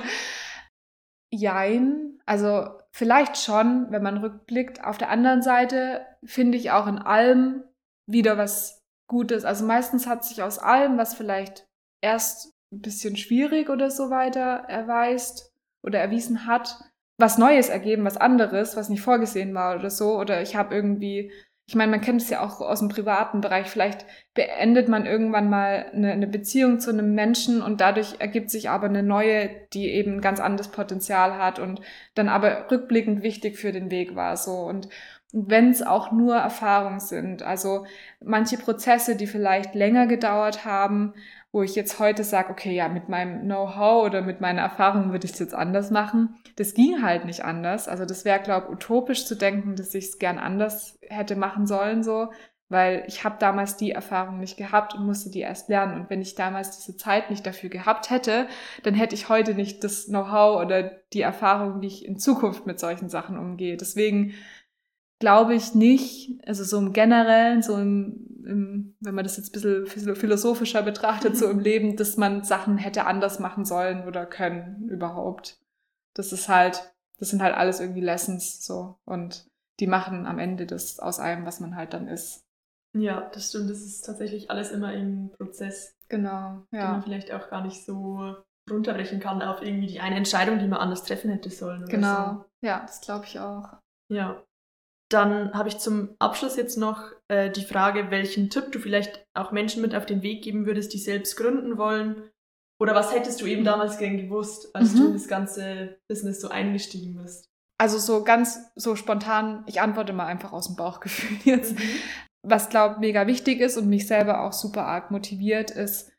Jein. 1.30 2.20
Also 2.26 2.68
vielleicht 2.90 3.36
schon, 3.36 3.90
wenn 3.90 4.02
man 4.02 4.18
rückblickt. 4.18 4.84
Auf 4.84 4.98
der 4.98 5.10
anderen 5.10 5.42
Seite 5.42 6.04
finde 6.24 6.58
ich 6.58 6.70
auch 6.70 6.86
in 6.86 6.98
allem 6.98 7.64
wieder 8.06 8.36
was 8.36 8.82
Gutes. 9.08 9.44
Also 9.44 9.64
meistens 9.64 10.06
hat 10.06 10.24
sich 10.24 10.42
aus 10.42 10.58
allem, 10.58 10.98
was 10.98 11.14
vielleicht 11.14 11.66
erst 12.02 12.54
ein 12.72 12.80
bisschen 12.80 13.16
schwierig 13.16 13.70
oder 13.70 13.90
so 13.90 14.10
weiter 14.10 14.64
erweist 14.68 15.54
oder 15.82 15.98
erwiesen 15.98 16.46
hat, 16.46 16.78
was 17.18 17.38
Neues 17.38 17.68
ergeben, 17.68 18.04
was 18.04 18.16
anderes, 18.16 18.76
was 18.76 18.88
nicht 18.88 19.00
vorgesehen 19.00 19.54
war 19.54 19.76
oder 19.76 19.90
so. 19.90 20.18
Oder 20.18 20.42
ich 20.42 20.56
habe 20.56 20.74
irgendwie 20.74 21.32
ich 21.68 21.74
meine, 21.74 21.90
man 21.90 22.00
kennt 22.00 22.22
es 22.22 22.30
ja 22.30 22.42
auch 22.42 22.62
aus 22.62 22.78
dem 22.78 22.88
privaten 22.88 23.42
Bereich. 23.42 23.66
Vielleicht 23.66 24.06
beendet 24.32 24.88
man 24.88 25.04
irgendwann 25.04 25.50
mal 25.50 25.84
eine, 25.92 26.12
eine, 26.12 26.26
Beziehung 26.26 26.80
zu 26.80 26.88
einem 26.88 27.14
Menschen 27.14 27.60
und 27.60 27.82
dadurch 27.82 28.14
ergibt 28.20 28.50
sich 28.50 28.70
aber 28.70 28.86
eine 28.86 29.02
neue, 29.02 29.50
die 29.74 29.90
eben 29.90 30.14
ein 30.14 30.20
ganz 30.22 30.40
anderes 30.40 30.68
Potenzial 30.68 31.36
hat 31.36 31.58
und 31.58 31.82
dann 32.14 32.30
aber 32.30 32.70
rückblickend 32.70 33.22
wichtig 33.22 33.58
für 33.58 33.70
den 33.70 33.90
Weg 33.90 34.16
war. 34.16 34.38
So 34.38 34.52
und, 34.52 34.88
wenn 35.32 35.68
es 35.70 35.82
auch 35.82 36.10
nur 36.10 36.36
Erfahrungen 36.36 37.00
sind, 37.00 37.42
also 37.42 37.84
manche 38.24 38.56
Prozesse, 38.56 39.14
die 39.14 39.26
vielleicht 39.26 39.74
länger 39.74 40.06
gedauert 40.06 40.64
haben, 40.64 41.12
wo 41.50 41.62
ich 41.62 41.74
jetzt 41.74 41.98
heute 41.98 42.24
sage, 42.24 42.50
okay, 42.50 42.74
ja, 42.74 42.88
mit 42.88 43.08
meinem 43.08 43.42
Know-how 43.42 44.04
oder 44.04 44.20
mit 44.20 44.40
meiner 44.40 44.62
Erfahrung 44.62 45.12
würde 45.12 45.24
ich 45.26 45.32
es 45.32 45.38
jetzt 45.38 45.54
anders 45.54 45.90
machen. 45.90 46.36
Das 46.56 46.74
ging 46.74 47.02
halt 47.02 47.24
nicht 47.24 47.44
anders. 47.44 47.88
Also 47.88 48.04
das 48.04 48.24
wäre, 48.24 48.40
glaube 48.40 48.66
ich, 48.66 48.74
utopisch 48.74 49.24
zu 49.24 49.34
denken, 49.34 49.74
dass 49.74 49.94
ich 49.94 50.06
es 50.06 50.18
gern 50.18 50.38
anders 50.38 50.98
hätte 51.08 51.36
machen 51.36 51.66
sollen, 51.66 52.02
so, 52.02 52.28
weil 52.68 53.04
ich 53.06 53.24
habe 53.24 53.36
damals 53.38 53.76
die 53.76 53.92
Erfahrung 53.92 54.40
nicht 54.40 54.58
gehabt 54.58 54.94
und 54.94 55.06
musste 55.06 55.30
die 55.30 55.40
erst 55.40 55.70
lernen. 55.70 55.98
Und 55.98 56.10
wenn 56.10 56.20
ich 56.20 56.34
damals 56.34 56.76
diese 56.76 56.98
Zeit 56.98 57.30
nicht 57.30 57.46
dafür 57.46 57.70
gehabt 57.70 58.10
hätte, 58.10 58.46
dann 58.82 58.92
hätte 58.92 59.14
ich 59.14 59.30
heute 59.30 59.54
nicht 59.54 59.82
das 59.84 60.06
Know-how 60.06 60.60
oder 60.60 60.82
die 61.14 61.22
Erfahrung, 61.22 61.80
wie 61.80 61.86
ich 61.86 62.04
in 62.04 62.18
Zukunft 62.18 62.66
mit 62.66 62.78
solchen 62.78 63.08
Sachen 63.08 63.38
umgehe. 63.38 63.78
Deswegen 63.78 64.34
glaube 65.18 65.54
ich 65.54 65.74
nicht, 65.74 66.40
also 66.46 66.64
so 66.64 66.78
im 66.78 66.92
Generellen, 66.92 67.62
so 67.62 67.76
im, 67.76 68.42
im, 68.44 68.96
wenn 69.00 69.14
man 69.14 69.24
das 69.24 69.36
jetzt 69.36 69.54
ein 69.56 69.84
bisschen 69.84 70.16
philosophischer 70.16 70.82
betrachtet, 70.82 71.36
so 71.36 71.48
im 71.48 71.58
Leben, 71.60 71.96
dass 71.96 72.16
man 72.16 72.44
Sachen 72.44 72.78
hätte 72.78 73.06
anders 73.06 73.38
machen 73.38 73.64
sollen 73.64 74.06
oder 74.06 74.26
können 74.26 74.88
überhaupt. 74.88 75.58
Das 76.14 76.32
ist 76.32 76.48
halt, 76.48 76.94
das 77.18 77.30
sind 77.30 77.42
halt 77.42 77.54
alles 77.54 77.80
irgendwie 77.80 78.00
Lessons 78.00 78.64
so 78.64 78.98
und 79.04 79.46
die 79.80 79.86
machen 79.86 80.26
am 80.26 80.38
Ende 80.38 80.66
das 80.66 80.98
aus 80.98 81.20
allem, 81.20 81.46
was 81.46 81.60
man 81.60 81.76
halt 81.76 81.94
dann 81.94 82.08
ist. 82.08 82.44
Ja, 82.94 83.30
das 83.32 83.50
stimmt. 83.50 83.70
Das 83.70 83.80
ist 83.80 84.02
tatsächlich 84.02 84.50
alles 84.50 84.72
immer 84.72 84.92
im 84.92 85.30
Prozess. 85.30 85.94
Genau, 86.08 86.64
ja. 86.72 86.86
Den 86.86 86.90
man 86.92 87.02
vielleicht 87.02 87.32
auch 87.32 87.48
gar 87.50 87.62
nicht 87.62 87.84
so 87.84 88.36
runterbrechen 88.68 89.20
kann 89.20 89.42
auf 89.42 89.62
irgendwie 89.62 89.86
die 89.86 90.00
eine 90.00 90.16
Entscheidung, 90.16 90.58
die 90.58 90.66
man 90.66 90.80
anders 90.80 91.04
treffen 91.04 91.30
hätte 91.30 91.50
sollen. 91.50 91.86
genau, 91.86 92.32
so. 92.34 92.44
ja, 92.66 92.80
das 92.80 93.00
glaube 93.00 93.24
ich 93.26 93.38
auch. 93.38 93.76
Ja, 94.10 94.42
dann 95.10 95.54
habe 95.54 95.68
ich 95.68 95.78
zum 95.78 96.14
Abschluss 96.18 96.56
jetzt 96.56 96.76
noch 96.76 97.12
äh, 97.28 97.50
die 97.50 97.64
Frage, 97.64 98.10
welchen 98.10 98.50
Tipp 98.50 98.72
du 98.72 98.78
vielleicht 98.78 99.26
auch 99.34 99.52
Menschen 99.52 99.80
mit 99.82 99.94
auf 99.94 100.06
den 100.06 100.22
Weg 100.22 100.42
geben 100.42 100.66
würdest, 100.66 100.92
die 100.92 100.98
selbst 100.98 101.36
gründen 101.36 101.78
wollen. 101.78 102.30
Oder 102.80 102.94
was 102.94 103.12
hättest 103.12 103.40
du 103.40 103.46
eben 103.46 103.64
damals 103.64 103.98
gern 103.98 104.18
gewusst, 104.18 104.74
als 104.74 104.92
mhm. 104.92 104.98
du 104.98 105.06
in 105.06 105.12
das 105.14 105.26
ganze 105.26 105.98
Business 106.08 106.40
so 106.40 106.48
eingestiegen 106.48 107.16
bist? 107.16 107.50
Also 107.80 107.98
so 107.98 108.22
ganz 108.22 108.58
so 108.76 108.96
spontan, 108.96 109.64
ich 109.66 109.80
antworte 109.80 110.12
mal 110.12 110.26
einfach 110.26 110.52
aus 110.52 110.66
dem 110.66 110.76
Bauchgefühl 110.76 111.38
jetzt. 111.44 111.78
Mhm. 111.78 111.82
Was 112.46 112.68
glaube 112.68 113.00
mega 113.00 113.26
wichtig 113.26 113.60
ist 113.60 113.76
und 113.78 113.88
mich 113.88 114.06
selber 114.06 114.42
auch 114.42 114.52
super 114.52 114.86
arg 114.86 115.10
motiviert, 115.10 115.70
ist, 115.70 116.12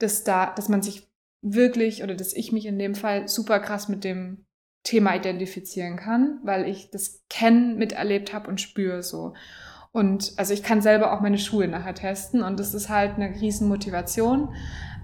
dass 0.00 0.22
da, 0.22 0.52
dass 0.54 0.68
man 0.68 0.82
sich 0.82 1.08
wirklich 1.42 2.02
oder 2.02 2.14
dass 2.14 2.32
ich 2.32 2.52
mich 2.52 2.66
in 2.66 2.78
dem 2.78 2.94
Fall 2.94 3.28
super 3.28 3.58
krass 3.60 3.88
mit 3.88 4.04
dem 4.04 4.46
Thema 4.84 5.16
identifizieren 5.16 5.96
kann, 5.96 6.38
weil 6.44 6.68
ich 6.68 6.90
das 6.90 7.24
kennen, 7.28 7.76
miterlebt 7.76 8.32
habe 8.32 8.48
und 8.48 8.60
spüre 8.60 9.02
so. 9.02 9.34
Und 9.92 10.34
also 10.36 10.52
ich 10.52 10.62
kann 10.62 10.82
selber 10.82 11.12
auch 11.12 11.20
meine 11.20 11.38
Schuhe 11.38 11.66
nachher 11.68 11.94
testen 11.94 12.42
und 12.42 12.60
das 12.60 12.74
ist 12.74 12.88
halt 12.88 13.16
eine 13.16 13.40
riesen 13.40 13.68
Motivation. 13.68 14.54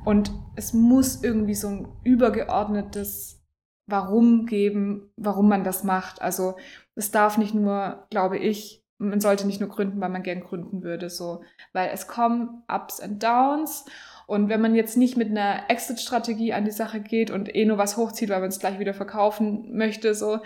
Und 0.05 0.33
es 0.57 0.73
muss 0.73 1.23
irgendwie 1.23 1.55
so 1.55 1.69
ein 1.69 1.89
übergeordnetes 2.05 3.39
Warum 3.87 4.47
geben, 4.47 5.11
warum 5.17 5.49
man 5.49 5.65
das 5.65 5.83
macht. 5.83 6.23
Also 6.23 6.57
es 6.95 7.11
darf 7.11 7.39
nicht 7.39 7.55
nur, 7.55 8.07
glaube 8.11 8.39
ich, 8.39 8.85
man 8.99 9.21
sollte 9.21 9.47
nicht 9.47 9.61
nur 9.61 9.71
gründen, 9.71 10.01
weil 10.01 10.11
man 10.11 10.23
gern 10.23 10.41
gründen 10.41 10.83
würde, 10.83 11.09
so, 11.09 11.43
weil 11.73 11.91
es 11.93 12.07
kommen 12.07 12.63
Ups 12.69 13.01
and 13.01 13.23
Downs 13.23 13.87
und 14.31 14.49
wenn 14.49 14.61
man 14.61 14.77
jetzt 14.77 14.97
nicht 14.97 15.17
mit 15.17 15.29
einer 15.29 15.69
Exit-Strategie 15.69 16.53
an 16.53 16.65
die 16.65 16.71
Sache 16.71 17.01
geht 17.01 17.33
und 17.33 17.53
eh 17.53 17.65
nur 17.65 17.79
was 17.79 17.97
hochzieht, 17.97 18.29
weil 18.29 18.39
man 18.39 18.51
es 18.51 18.61
gleich 18.61 18.79
wieder 18.79 18.95
verkaufen 18.95 19.77
möchte, 19.77 20.15
so, 20.15 20.39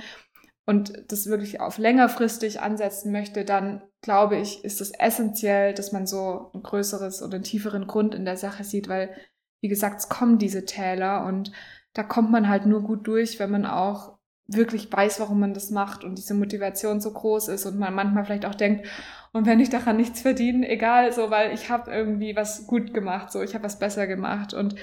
und 0.65 1.05
das 1.09 1.27
wirklich 1.27 1.61
auf 1.61 1.77
längerfristig 1.77 2.63
ansetzen 2.63 3.13
möchte, 3.13 3.45
dann 3.45 3.83
glaube 4.01 4.39
ich, 4.39 4.65
ist 4.65 4.81
es 4.81 4.91
essentiell, 4.99 5.75
dass 5.75 5.93
man 5.93 6.07
so 6.07 6.51
ein 6.55 6.63
größeres 6.63 7.23
oder 7.23 7.35
einen 7.35 7.45
tieferen 7.45 7.87
Grund 7.87 8.15
in 8.15 8.25
der 8.25 8.39
Sache 8.39 8.65
sieht, 8.65 8.89
weil, 8.89 9.15
wie 9.63 9.69
gesagt, 9.69 10.01
es 10.01 10.09
kommen 10.09 10.39
diese 10.39 10.65
Täler 10.65 11.27
und 11.27 11.53
da 11.93 12.05
kommt 12.05 12.31
man 12.31 12.49
halt 12.49 12.65
nur 12.65 12.83
gut 12.83 13.07
durch, 13.07 13.39
wenn 13.39 13.51
man 13.51 13.67
auch 13.67 14.17
wirklich 14.47 14.91
weiß, 14.91 15.21
warum 15.21 15.41
man 15.41 15.53
das 15.53 15.71
macht 15.71 16.05
und 16.05 16.17
diese 16.17 16.33
Motivation 16.33 17.03
so 17.03 17.13
groß 17.13 17.49
ist 17.49 17.67
und 17.67 17.79
man 17.79 17.93
manchmal 17.93 18.25
vielleicht 18.25 18.47
auch 18.47 18.55
denkt, 18.55 18.87
und 19.35 19.47
wenn 19.47 19.59
ich 19.59 19.69
daran 19.69 19.97
nichts 19.97 20.23
verdiene, 20.23 20.69
egal, 20.69 21.13
so, 21.13 21.29
weil 21.29 21.53
ich 21.53 21.69
habe 21.69 21.91
irgendwie 21.91 22.37
was 22.37 22.69
gut 22.69 22.95
gemacht, 22.95 23.33
so, 23.33 23.43
ich 23.43 23.55
habe 23.55 23.65
was 23.65 23.81
besser 23.81 24.07
gemacht 24.07 24.55
und 24.55 24.77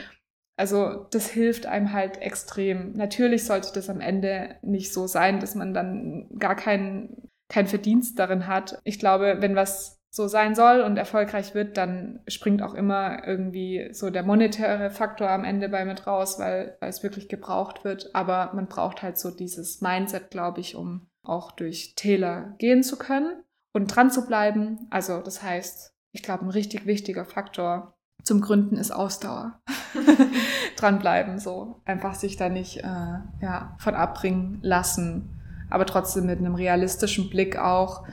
also 0.59 1.07
das 1.09 1.29
hilft 1.29 1.65
einem 1.65 1.93
halt 1.93 2.21
extrem. 2.21 2.91
Natürlich 2.93 3.45
sollte 3.45 3.71
das 3.73 3.89
am 3.89 4.01
Ende 4.01 4.57
nicht 4.61 4.93
so 4.93 5.07
sein, 5.07 5.39
dass 5.39 5.55
man 5.55 5.73
dann 5.73 6.27
gar 6.37 6.55
keinen 6.55 7.29
kein 7.49 7.67
Verdienst 7.67 8.19
darin 8.19 8.47
hat. 8.47 8.79
Ich 8.83 8.99
glaube, 8.99 9.37
wenn 9.39 9.55
was 9.55 9.99
so 10.13 10.27
sein 10.27 10.53
soll 10.53 10.81
und 10.81 10.97
erfolgreich 10.97 11.55
wird, 11.55 11.77
dann 11.77 12.19
springt 12.27 12.61
auch 12.61 12.73
immer 12.73 13.25
irgendwie 13.25 13.89
so 13.93 14.09
der 14.09 14.23
monetäre 14.23 14.89
Faktor 14.89 15.29
am 15.29 15.45
Ende 15.45 15.69
bei 15.69 15.85
mit 15.85 16.05
raus, 16.05 16.37
weil, 16.39 16.75
weil 16.81 16.89
es 16.89 17.03
wirklich 17.03 17.29
gebraucht 17.29 17.85
wird. 17.85 18.13
Aber 18.13 18.51
man 18.53 18.67
braucht 18.67 19.01
halt 19.01 19.17
so 19.17 19.31
dieses 19.31 19.79
Mindset, 19.81 20.29
glaube 20.29 20.59
ich, 20.59 20.75
um 20.75 21.07
auch 21.25 21.51
durch 21.51 21.95
Täler 21.95 22.55
gehen 22.57 22.83
zu 22.83 22.97
können 22.97 23.43
und 23.73 23.87
dran 23.87 24.11
zu 24.11 24.25
bleiben. 24.25 24.87
Also 24.89 25.21
das 25.21 25.41
heißt, 25.43 25.93
ich 26.11 26.23
glaube, 26.23 26.45
ein 26.45 26.49
richtig 26.49 26.85
wichtiger 26.85 27.25
Faktor 27.25 27.97
zum 28.23 28.41
Gründen 28.41 28.77
ist 28.77 28.91
Ausdauer. 28.91 29.61
Dranbleiben, 30.75 31.39
so. 31.39 31.81
Einfach 31.85 32.15
sich 32.15 32.37
da 32.37 32.49
nicht 32.49 32.77
äh, 32.77 33.19
ja, 33.41 33.75
von 33.79 33.95
abbringen 33.95 34.59
lassen, 34.61 35.41
aber 35.69 35.85
trotzdem 35.85 36.25
mit 36.25 36.39
einem 36.39 36.55
realistischen 36.55 37.29
Blick 37.29 37.57
auch 37.57 38.05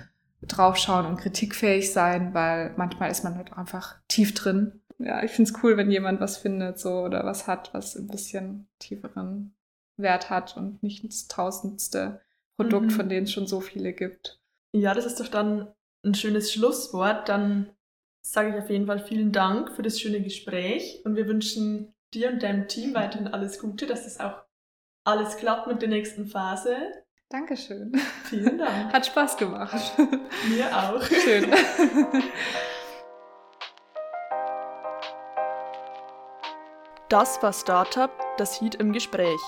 draufschauen 0.42 1.06
und 1.06 1.18
kritikfähig 1.18 1.92
sein, 1.92 2.32
weil 2.32 2.72
manchmal 2.76 3.10
ist 3.10 3.24
man 3.24 3.36
halt 3.36 3.52
einfach 3.52 3.96
tief 4.08 4.34
drin. 4.34 4.80
Ja, 4.98 5.22
ich 5.22 5.32
finde 5.32 5.50
es 5.50 5.62
cool, 5.62 5.76
wenn 5.76 5.90
jemand 5.90 6.20
was 6.20 6.36
findet 6.36 6.78
so 6.78 7.02
oder 7.02 7.24
was 7.24 7.46
hat, 7.46 7.72
was 7.74 7.96
ein 7.96 8.08
bisschen 8.08 8.68
tieferen 8.78 9.54
Wert 9.96 10.30
hat 10.30 10.56
und 10.56 10.82
nicht 10.82 11.04
das 11.04 11.28
tausendste 11.28 12.20
Produkt, 12.56 12.86
mhm. 12.86 12.90
von 12.90 13.08
denen 13.08 13.24
es 13.24 13.32
schon 13.32 13.46
so 13.46 13.60
viele 13.60 13.92
gibt. 13.92 14.40
Ja, 14.72 14.94
das 14.94 15.06
ist 15.06 15.20
doch 15.20 15.28
dann 15.28 15.72
ein 16.04 16.14
schönes 16.14 16.52
Schlusswort. 16.52 17.28
Dann 17.28 17.70
sage 18.22 18.50
ich 18.50 18.62
auf 18.62 18.70
jeden 18.70 18.86
Fall 18.86 18.98
vielen 18.98 19.32
Dank 19.32 19.72
für 19.72 19.82
das 19.82 20.00
schöne 20.00 20.20
Gespräch 20.20 21.02
und 21.04 21.16
wir 21.16 21.26
wünschen 21.26 21.94
dir 22.14 22.30
und 22.30 22.42
deinem 22.42 22.68
Team 22.68 22.94
weiterhin 22.94 23.28
alles 23.28 23.58
Gute, 23.58 23.86
dass 23.86 24.04
das 24.04 24.20
auch 24.20 24.42
alles 25.04 25.36
klappt 25.36 25.66
mit 25.66 25.80
der 25.80 25.88
nächsten 25.88 26.26
Phase. 26.26 26.76
Dankeschön. 27.30 27.92
Vielen 28.24 28.58
Dank. 28.58 28.92
Hat 28.92 29.06
Spaß 29.06 29.36
gemacht. 29.36 29.92
Mir 30.48 30.66
auch. 30.76 31.02
Schön. 31.02 31.50
Das 37.08 37.42
war 37.42 37.54
Startup, 37.54 38.10
das 38.36 38.60
Heat 38.60 38.74
im 38.74 38.92
Gespräch. 38.92 39.40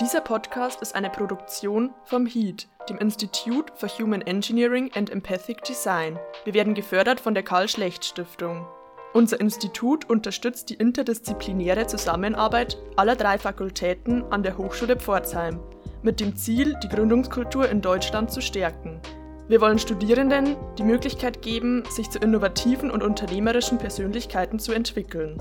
Dieser 0.00 0.22
Podcast 0.22 0.80
ist 0.80 0.94
eine 0.94 1.10
Produktion 1.10 1.90
vom 2.04 2.24
HEAT, 2.24 2.68
dem 2.88 2.96
Institute 2.96 3.70
for 3.76 3.86
Human 3.90 4.22
Engineering 4.22 4.90
and 4.94 5.10
Empathic 5.10 5.62
Design. 5.62 6.18
Wir 6.44 6.54
werden 6.54 6.72
gefördert 6.72 7.20
von 7.20 7.34
der 7.34 7.42
Karl-Schlecht-Stiftung. 7.42 8.66
Unser 9.12 9.38
Institut 9.40 10.08
unterstützt 10.08 10.70
die 10.70 10.76
interdisziplinäre 10.76 11.86
Zusammenarbeit 11.86 12.78
aller 12.96 13.14
drei 13.14 13.36
Fakultäten 13.36 14.24
an 14.30 14.42
der 14.42 14.56
Hochschule 14.56 14.96
Pforzheim, 14.96 15.60
mit 16.02 16.18
dem 16.18 16.34
Ziel, 16.34 16.74
die 16.82 16.88
Gründungskultur 16.88 17.68
in 17.68 17.82
Deutschland 17.82 18.32
zu 18.32 18.40
stärken. 18.40 19.02
Wir 19.48 19.60
wollen 19.60 19.78
Studierenden 19.78 20.56
die 20.78 20.84
Möglichkeit 20.84 21.42
geben, 21.42 21.82
sich 21.90 22.08
zu 22.08 22.20
innovativen 22.20 22.90
und 22.90 23.02
unternehmerischen 23.02 23.76
Persönlichkeiten 23.76 24.58
zu 24.60 24.72
entwickeln. 24.72 25.36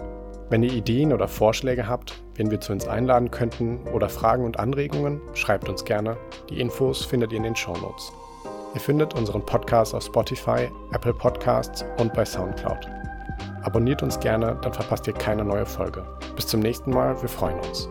Wenn 0.50 0.64
ihr 0.64 0.74
Ideen 0.74 1.14
oder 1.14 1.28
Vorschläge 1.28 1.88
habt, 1.88 2.24
wen 2.34 2.50
wir 2.50 2.60
zu 2.60 2.74
uns 2.74 2.88
einladen 2.88 3.30
könnten 3.30 3.80
oder 3.94 4.10
Fragen 4.10 4.44
und 4.44 4.58
Anregungen, 4.60 5.22
schreibt 5.36 5.70
uns 5.70 5.86
gerne. 5.86 6.18
Die 6.50 6.60
Infos 6.60 7.06
findet 7.06 7.32
ihr 7.32 7.38
in 7.38 7.44
den 7.44 7.56
Show 7.56 7.74
Notes. 7.78 8.12
Ihr 8.74 8.82
findet 8.82 9.14
unseren 9.14 9.46
Podcast 9.46 9.94
auf 9.94 10.04
Spotify, 10.04 10.70
Apple 10.92 11.14
Podcasts 11.14 11.86
und 12.00 12.14
bei 12.16 12.26
SoundCloud. 12.26 12.88
Abonniert 13.62 14.02
uns 14.02 14.20
gerne, 14.20 14.58
dann 14.64 14.74
verpasst 14.74 15.06
ihr 15.06 15.14
keine 15.14 15.44
neue 15.44 15.68
Folge. 15.68 16.04
Bis 16.36 16.48
zum 16.48 16.62
nächsten 16.62 16.92
Mal, 16.92 17.22
wir 17.22 17.30
freuen 17.30 17.60
uns. 17.60 17.88